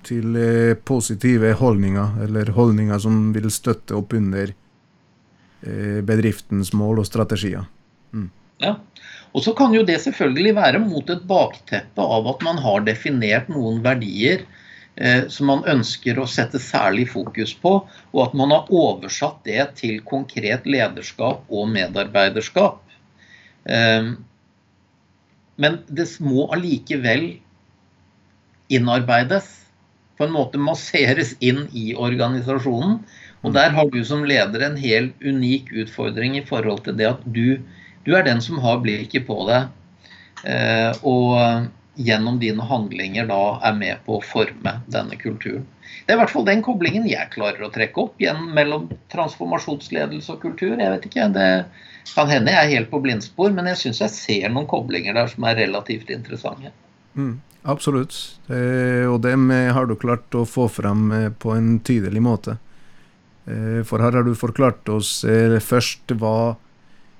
til 0.05 0.35
eh, 0.39 0.73
positive 0.77 1.53
holdninger, 1.59 2.19
eller 2.27 2.51
holdninger 2.55 3.01
som 3.01 3.29
vil 3.35 3.49
støtte 3.53 3.97
opp 3.97 4.13
under 4.17 4.51
eh, 4.51 6.01
bedriftens 6.05 6.73
mål 6.77 7.01
og 7.03 7.09
strategier. 7.09 7.65
Mm. 8.13 8.29
Ja. 8.63 8.75
Og 9.35 9.43
så 9.43 9.51
kan 9.57 9.73
jo 9.75 9.83
det 9.83 9.97
selvfølgelig 10.03 10.53
være 10.55 10.79
mot 10.79 11.09
et 11.11 11.25
bakteppe 11.27 12.03
av 12.17 12.29
at 12.31 12.45
man 12.45 12.61
har 12.63 12.85
definert 12.87 13.49
noen 13.51 13.81
verdier 13.83 14.45
eh, 14.95 15.25
som 15.27 15.51
man 15.51 15.65
ønsker 15.67 16.21
å 16.21 16.27
sette 16.29 16.61
særlig 16.61 17.09
fokus 17.11 17.51
på, 17.59 17.73
og 18.13 18.21
at 18.23 18.37
man 18.37 18.53
har 18.55 18.71
oversatt 18.71 19.41
det 19.49 19.65
til 19.81 19.99
konkret 20.07 20.69
lederskap 20.69 21.43
og 21.49 21.67
medarbeiderskap. 21.73 22.79
Eh, 23.65 24.13
men 25.61 25.79
det 25.87 26.07
må 26.23 26.47
allikevel 26.53 27.27
innarbeides. 28.73 29.47
På 30.15 30.27
en 30.27 30.35
måte 30.35 30.59
masseres 30.61 31.33
inn 31.43 31.65
i 31.75 31.89
organisasjonen. 31.95 33.01
Og 33.45 33.53
der 33.55 33.73
har 33.75 33.89
du 33.91 33.99
som 34.07 34.23
leder 34.25 34.63
en 34.65 34.77
helt 34.79 35.21
unik 35.21 35.71
utfordring 35.83 36.37
i 36.39 36.45
forhold 36.47 36.85
til 36.85 36.95
det 36.97 37.09
at 37.11 37.25
du, 37.35 37.59
du 38.07 38.15
er 38.15 38.25
den 38.25 38.41
som 38.41 38.61
har 38.63 38.79
blikket 38.83 39.27
på 39.27 39.43
det. 39.49 39.61
Eh, 40.47 40.91
og 41.03 41.67
gjennom 41.95 42.39
dine 42.41 42.65
handlinger 42.67 43.27
da 43.29 43.41
er 43.63 43.75
med 43.77 44.03
på 44.05 44.17
å 44.17 44.25
forme 44.25 44.79
denne 44.91 45.17
kulturen. 45.19 45.65
Det 46.05 46.13
er 46.13 46.19
i 46.19 46.21
hvert 46.21 46.33
fall 46.33 46.45
den 46.45 46.61
koblingen 46.65 47.07
jeg 47.09 47.31
klarer 47.33 47.65
å 47.65 47.71
trekke 47.73 48.03
opp 48.03 48.21
gjennom, 48.21 48.51
mellom 48.53 48.87
transformasjonsledelse 49.13 50.35
og 50.35 50.41
kultur. 50.43 50.75
Jeg 50.77 50.91
vet 50.91 51.07
ikke, 51.09 51.29
Det 51.33 51.49
kan 52.13 52.29
hende 52.29 52.53
jeg 52.53 52.61
er 52.61 52.75
helt 52.75 52.91
på 52.91 53.01
blindspor, 53.01 53.49
men 53.55 53.71
jeg 53.71 53.81
syns 53.81 54.01
jeg 54.03 54.13
ser 54.13 54.49
noen 54.53 54.67
koblinger 54.69 55.17
der 55.17 55.31
som 55.31 55.47
er 55.49 55.57
relativt 55.57 56.11
interessante. 56.13 56.73
Mm, 57.15 57.39
absolutt. 57.63 58.13
Eh, 58.49 59.07
og 59.09 59.21
dem 59.25 59.49
har 59.49 59.89
du 59.89 59.95
klart 59.95 60.29
å 60.35 60.45
få 60.45 60.67
frem 60.69 61.09
eh, 61.11 61.29
på 61.31 61.55
en 61.55 61.79
tydelig 61.79 62.21
måte. 62.21 62.59
Eh, 63.45 63.81
for 63.85 64.01
her 64.01 64.17
har 64.17 64.25
du 64.25 64.33
forklart 64.37 64.89
oss 64.89 65.23
eh, 65.23 65.57
først 65.61 66.13
hva 66.17 66.57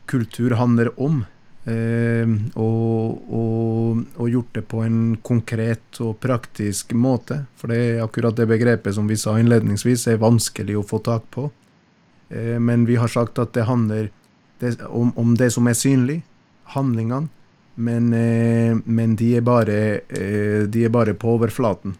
kultur 0.09 0.57
handler 0.57 0.91
om. 1.01 1.23
Eh, 1.65 2.29
og, 2.61 3.31
og, 3.33 4.01
og, 4.19 4.27
gjort 4.29 4.51
det 4.53 4.61
på 4.69 4.83
en 4.85 5.15
konkret 5.25 5.97
og 6.05 6.19
praktisk 6.21 6.93
måte. 6.93 7.41
For 7.57 7.73
det 7.73 7.79
er 7.81 8.03
akkurat 8.05 8.37
det 8.37 8.45
begrepet 8.51 8.93
som 8.93 9.09
vi 9.09 9.17
sa 9.17 9.33
innledningsvis, 9.41 10.05
er 10.11 10.21
vanskelig 10.21 10.77
å 10.77 10.85
få 10.85 11.01
tak 11.05 11.25
på. 11.33 11.49
Eh, 12.29 12.59
men 12.61 12.85
vi 12.85 12.99
har 13.01 13.09
sagt 13.09 13.41
at 13.41 13.53
det 13.57 13.65
handler 13.65 14.11
om, 14.87 15.11
om, 15.15 15.33
det 15.35 15.51
som 15.57 15.67
er 15.67 15.77
synlig, 15.77 16.21
handlingene. 16.77 17.29
Men, 17.75 18.13
eh, 18.13 18.77
men 18.85 19.17
de, 19.19 19.33
er 19.35 19.41
bare, 19.43 19.79
eh, 20.07 20.63
de 20.69 20.85
er 20.85 20.93
bare 20.93 21.13
på 21.17 21.33
overflaten. 21.35 21.97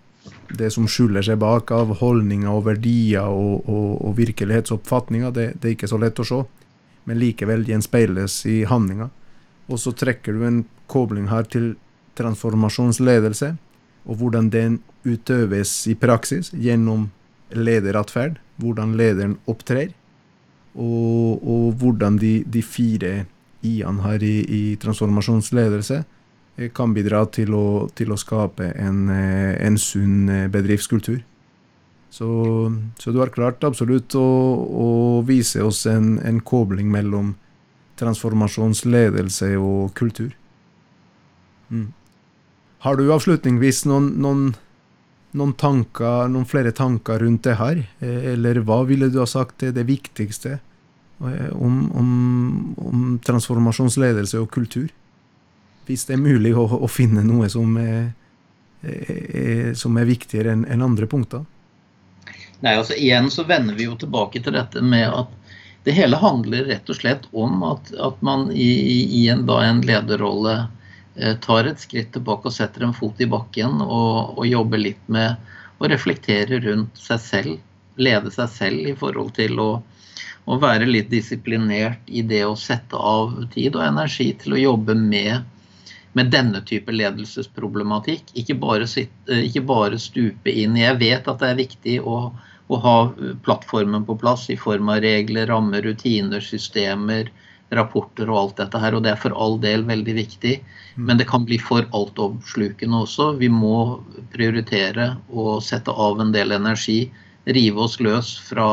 Det 0.55 0.69
som 0.71 0.85
skjuler 0.87 1.25
seg 1.25 1.41
bak 1.41 1.73
av 1.73 1.97
holdninger 1.99 2.47
og 2.53 2.67
verdier 2.69 3.27
og, 3.27 3.65
og 3.67 4.13
virkelighetsoppfatninger, 4.15 5.33
det, 5.33 5.47
det, 5.57 5.67
er 5.67 5.75
ikke 5.75 5.89
så 5.91 5.99
lett 5.99 6.21
å 6.21 6.27
se. 6.27 6.43
Men 7.09 7.19
likevel 7.19 7.65
gjenspeiles 7.67 8.43
i 8.49 8.61
handlinger. 8.69 9.09
Og 9.71 9.81
så 9.81 9.93
trekker 9.97 10.35
du 10.35 10.45
en 10.45 10.63
kobling 10.91 11.29
her 11.31 11.47
til 11.49 11.73
transformasjonsledelse, 12.15 13.55
og 14.05 14.19
hvordan 14.19 14.49
den 14.53 14.79
utøves 15.05 15.71
i 15.89 15.95
praksis 15.97 16.51
gjennom 16.53 17.09
lederatferd. 17.53 18.39
Hvordan 18.61 18.93
lederen 18.95 19.37
opptrer, 19.51 19.89
og, 20.75 21.41
og 21.43 21.73
hvordan 21.79 22.19
de, 22.21 22.43
de 22.47 22.61
fire 22.63 23.25
i-ene 23.65 24.03
her 24.05 24.23
i, 24.23 24.35
i, 24.43 24.63
transformasjonsledelse 24.79 26.01
eh, 26.57 26.69
kan 26.75 26.93
bidra 26.95 27.25
til 27.33 27.55
å, 27.55 27.67
til 27.95 28.11
å 28.11 28.19
skape 28.19 28.71
en, 28.79 29.07
eh, 29.11 29.55
en, 29.65 29.79
sunn 29.81 30.29
eh, 30.29 30.47
bedriftskultur. 30.51 31.21
Så, 32.15 32.29
så, 32.99 33.11
du 33.11 33.19
har 33.19 33.33
klart 33.35 33.63
absolutt 33.67 34.15
å, 34.15 34.23
å 34.23 34.89
vise 35.27 35.63
oss 35.65 35.83
en, 35.91 36.15
en 36.23 36.39
kobling 36.39 36.91
mellom 36.91 37.33
transformasjonsledelse 37.99 39.53
og 39.59 39.93
kultur. 39.97 40.33
Mm. 41.69 41.91
Har 42.85 42.99
du 42.99 43.07
avslutningsvis 43.13 43.85
noen, 43.89 44.11
noen, 44.21 44.43
noen, 45.33 45.53
tanker, 45.57 46.27
noen, 46.29 46.45
flere 46.49 46.73
tanker 46.75 47.23
rundt 47.23 47.47
det 47.47 47.57
her? 47.61 47.81
Eh, 47.99 48.33
eller 48.35 48.61
hva 48.67 48.83
ville 48.85 49.09
du 49.09 49.17
ha 49.21 49.29
sagt 49.29 49.65
er 49.65 49.73
det 49.75 49.87
viktigste 49.89 50.57
eh, 50.59 51.49
om, 51.55 51.79
om, 51.97 52.11
om 52.77 53.07
transformasjonsledelse 53.25 54.43
og 54.43 54.51
kultur? 54.53 54.91
Hvis 55.89 56.05
det 56.05 56.17
er 56.17 56.21
mulig 56.21 56.53
å, 56.57 56.65
å 56.65 56.89
finne 56.89 57.25
noe 57.25 57.49
som 57.49 57.75
er, 57.81 58.13
er, 58.83 59.73
som 59.77 59.97
er 59.97 60.09
viktigere 60.09 60.53
enn 60.53 60.65
en 60.69 60.85
andre 60.85 61.09
punkter? 61.09 61.45
Nei, 62.61 62.73
altså 62.73 62.95
Igjen 62.97 63.27
så 63.33 63.45
vender 63.45 63.77
vi 63.77 63.85
jo 63.85 63.97
tilbake 63.99 64.41
til 64.41 64.55
dette 64.55 64.81
med 64.81 65.05
at 65.09 65.33
det 65.85 65.93
hele 65.93 66.17
handler 66.17 66.65
rett 66.65 66.89
og 66.89 66.97
slett 66.97 67.27
om 67.31 67.63
at, 67.63 67.91
at 68.01 68.21
man 68.25 68.47
i, 68.51 68.69
i 69.21 69.27
en, 69.29 69.43
en, 69.49 69.81
lederrolle 69.85 70.55
eh, 71.15 71.35
tar 71.45 71.69
et 71.69 71.81
skritt 71.81 72.09
tilbake 72.15 72.49
og 72.49 72.55
setter 72.55 72.87
en 72.87 72.95
fot 72.97 73.21
i 73.21 73.27
bakken 73.29 73.83
og, 73.85 74.33
og, 74.33 74.47
jobber 74.49 74.81
litt 74.81 75.03
med 75.05 75.37
å 75.77 75.89
reflektere 75.91 76.57
rundt 76.65 76.97
seg 76.97 77.21
selv. 77.21 77.59
Lede 78.01 78.33
seg 78.33 78.49
selv 78.49 78.89
i 78.89 78.95
forhold 78.97 79.35
til 79.37 79.61
å, 79.61 79.69
å 80.49 80.57
være 80.59 80.89
litt 80.89 81.11
disiplinert 81.13 82.01
i 82.09 82.25
det 82.25 82.41
å 82.49 82.57
sette 82.57 82.97
av 82.97 83.37
tid 83.53 83.77
og 83.77 83.85
energi 83.85 84.31
til 84.41 84.57
å 84.57 84.63
jobbe 84.63 84.97
med 84.97 85.45
med 86.15 86.29
denne 86.31 86.61
type 86.63 86.93
ledelsesproblematikk. 86.95 88.29
Ikke 88.39 88.55
bare, 88.55 88.87
sitte, 88.87 89.35
ikke 89.35 89.65
bare 89.67 89.99
stupe 89.99 90.47
inn. 90.47 90.77
Jeg 90.79 90.95
vet 91.01 91.27
at 91.27 91.41
det 91.41 91.49
er 91.49 91.57
viktig 91.59 91.95
å 92.07 92.19
å 92.67 92.77
ha 92.81 92.97
plattformen 93.45 94.05
på 94.05 94.15
plass 94.17 94.47
i 94.49 94.57
form 94.57 94.89
av 94.89 95.03
regler, 95.05 95.47
rammer, 95.51 95.83
rutiner, 95.85 96.41
systemer, 96.41 97.29
rapporter 97.75 98.29
og 98.29 98.39
alt 98.39 98.57
dette 98.61 98.81
her. 98.81 98.97
Og 98.97 99.05
det 99.05 99.13
er 99.13 99.21
for 99.21 99.35
all 99.37 99.59
del 99.61 99.85
veldig 99.85 100.15
viktig. 100.17 100.55
Mm. 100.95 101.05
Men 101.09 101.21
det 101.21 101.29
kan 101.29 101.45
bli 101.45 101.59
for 101.61 101.85
altoppslukende 101.97 103.03
også. 103.05 103.33
Vi 103.41 103.49
må 103.53 104.01
prioritere 104.33 105.13
å 105.29 105.59
sette 105.61 105.93
av 105.93 106.21
en 106.21 106.33
del 106.35 106.55
energi. 106.55 107.05
Rive 107.45 107.85
oss 107.85 107.99
løs 108.01 108.33
fra 108.47 108.69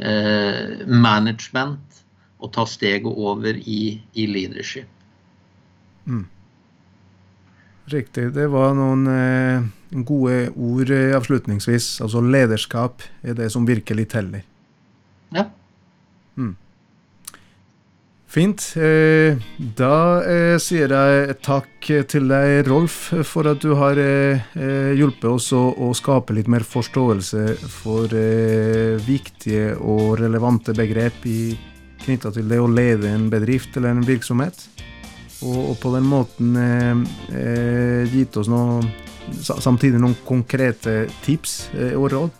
eh, 0.00 0.80
management 0.88 2.02
og 2.40 2.54
ta 2.56 2.64
steget 2.64 3.10
over 3.10 3.58
i, 3.68 4.00
i 4.16 4.26
leadership. 4.26 4.88
Mm. 6.08 6.24
Riktig. 7.90 8.30
Det 8.36 8.46
var 8.52 8.74
noen 8.78 9.06
eh, 9.10 9.64
gode 10.06 10.50
ord 10.54 10.90
eh, 10.94 11.14
avslutningsvis. 11.16 11.96
Altså 12.04 12.22
lederskap 12.22 13.02
er 13.26 13.38
det 13.38 13.50
som 13.50 13.66
virkelig 13.66 14.06
teller. 14.12 14.44
Ja. 15.34 15.48
Mm. 16.38 16.54
Fint. 18.30 18.62
Eh, 18.78 19.40
da 19.58 19.94
eh, 20.22 20.56
sier 20.62 20.92
jeg 20.94 21.34
takk 21.42 21.88
til 22.12 22.30
deg, 22.30 22.60
Rolf, 22.68 23.08
for 23.26 23.50
at 23.50 23.64
du 23.64 23.74
har 23.80 23.98
eh, 23.98 24.44
eh 24.54 24.92
hjulpet 24.94 25.26
oss 25.32 25.50
å, 25.56 25.64
å, 25.74 25.90
skape 25.98 26.36
litt 26.36 26.50
mer 26.50 26.62
forståelse 26.62 27.56
for 27.66 28.14
viktige 29.06 29.74
og 29.80 30.20
relevante 30.20 30.74
begrep 30.76 31.26
knytta 32.04 32.30
til 32.34 32.46
det 32.50 32.60
å 32.62 32.70
lede 32.70 33.10
en 33.10 33.26
bedrift 33.32 33.76
eller 33.76 33.96
en 33.96 34.06
virksomhet 34.06 34.62
og, 35.40 35.60
og 35.70 35.78
på 35.80 35.94
den 35.94 36.08
måten 36.08 36.56
eh, 36.60 37.00
eh, 37.36 38.12
gitt 38.12 38.36
oss 38.40 38.50
noe, 38.50 38.82
samtidig 39.40 40.00
noen 40.00 40.18
konkrete 40.26 41.06
tips 41.24 41.70
eh, 41.76 41.96
og 41.96 42.10
råd. 42.14 42.36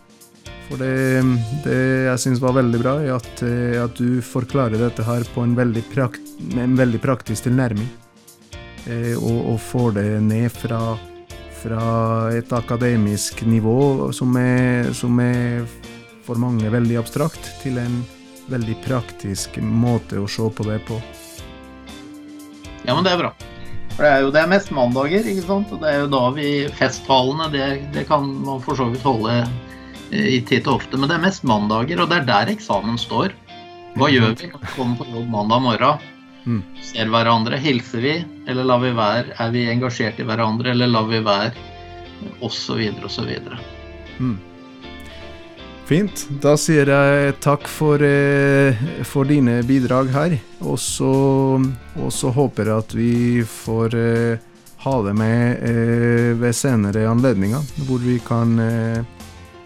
For 0.71 0.79
det, 0.79 1.23
det 1.65 1.79
jeg 2.07 2.19
syns 2.23 2.39
var 2.39 2.55
veldig 2.55 2.79
bra, 2.79 2.93
er 3.03 3.17
at, 3.17 3.41
eh, 3.43 3.75
at, 3.81 3.97
du 3.97 4.21
forklarer 4.23 4.79
dette 4.79 5.03
her 5.03 5.25
på 5.33 5.43
en 5.43 5.55
veldig, 5.57 5.83
prakt, 5.91 6.35
en 6.55 6.77
veldig 6.79 7.01
praktisk 7.03 7.49
tilnærming. 7.49 7.89
Eh, 8.87 9.15
og, 9.17 9.39
og, 9.51 9.57
får 9.61 9.97
det 9.97 10.05
ned 10.25 10.47
fra, 10.53 10.95
fra 11.59 11.85
et 12.37 12.53
akademisk 12.55 13.43
nivå 13.45 14.11
som 14.15 14.37
er, 14.39 14.93
som 14.97 15.19
er 15.21 15.67
for 16.25 16.39
mange 16.39 16.71
veldig 16.71 17.01
abstrakt, 17.01 17.51
til 17.61 17.81
en 17.81 18.01
veldig 18.51 18.77
praktisk 18.85 19.59
måte 19.61 20.21
å 20.21 20.29
se 20.29 20.47
på 20.55 20.69
det 20.69 20.79
på. 20.87 21.01
Ja, 22.85 22.95
men 22.95 23.05
det 23.05 23.13
er 23.13 23.21
bra. 23.21 23.31
For 23.95 24.05
det 24.05 24.11
er 24.11 24.23
jo 24.23 24.31
det 24.33 24.41
er 24.41 24.51
mest 24.51 24.71
mandager, 24.73 25.27
ikke 25.27 25.45
sant. 25.45 25.73
Og 25.75 25.81
det 25.83 25.91
er 25.91 25.99
jo 26.03 26.11
da 26.11 26.21
vi 26.35 26.47
Festtalene, 26.77 27.49
det, 27.53 27.67
det 27.95 28.07
kan 28.09 28.25
man 28.45 28.63
for 28.63 28.79
så 28.79 28.87
vidt 28.91 29.05
holde 29.05 29.35
eh, 29.41 30.29
i 30.37 30.39
titt 30.47 30.69
og 30.69 30.79
ofte. 30.79 30.97
Men 30.97 31.11
det 31.11 31.19
er 31.19 31.25
mest 31.27 31.45
mandager, 31.47 32.01
og 32.01 32.11
det 32.11 32.21
er 32.21 32.29
der 32.29 32.53
eksamen 32.55 32.97
står. 33.01 33.35
Hva 33.99 34.07
gjør 34.07 34.31
vi 34.39 34.47
når 34.47 34.63
vi 34.63 34.73
kommer 34.77 35.01
på 35.01 35.09
jobb 35.11 35.31
mandag 35.33 35.65
morgen? 35.65 36.07
Mm. 36.41 36.61
Ser 36.81 37.11
hverandre, 37.13 37.59
hilser 37.61 38.01
vi, 38.01 38.13
eller 38.49 38.65
lar 38.65 38.81
vi 38.81 38.93
være? 38.97 39.35
Er 39.43 39.51
vi 39.53 39.67
engasjert 39.69 40.21
i 40.21 40.25
hverandre, 40.25 40.71
eller 40.73 40.89
lar 40.89 41.09
vi 41.11 41.19
være? 41.25 41.51
Og 42.39 42.49
så 42.53 42.77
videre 42.79 43.05
og 43.05 43.13
så 43.13 43.25
videre. 43.27 43.59
Mm. 44.17 44.39
Fint. 45.85 46.27
Da 46.41 46.53
sier 46.59 46.87
jeg 46.87 47.33
takk 47.43 47.67
for, 47.67 48.01
eh, 48.03 48.77
for 49.03 49.27
dine 49.27 49.59
bidrag 49.67 50.11
her. 50.13 50.37
Og 50.61 50.79
så, 50.79 52.31
håper 52.31 52.65
jeg 52.65 52.77
at 52.77 52.95
vi 52.95 53.43
får 53.43 53.95
eh, 53.99 54.37
ha 54.85 54.95
det 55.03 55.13
med 55.13 55.63
eh, 55.67 56.31
ved 56.39 56.55
senere 56.55 57.07
anledninger, 57.09 57.61
hvor 57.87 57.99
vi 57.99 58.19
kan 58.23 58.55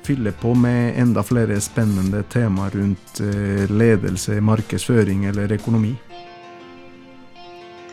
fylle 0.05 0.32
på 0.32 0.53
med 0.53 0.99
enda 1.01 1.24
flere 1.24 1.59
spennende 1.61 2.24
temaer 2.30 2.76
rundt 2.78 3.22
ledelse, 3.70 4.41
markedsføring 4.41 5.26
eller 5.26 5.51
økonomi. 5.57 5.95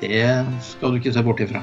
Det 0.01 0.47
skal 0.61 0.91
du 0.91 1.01
ikke 1.01 1.12
se 1.14 1.23
bort 1.23 1.41
ifra. 1.41 1.62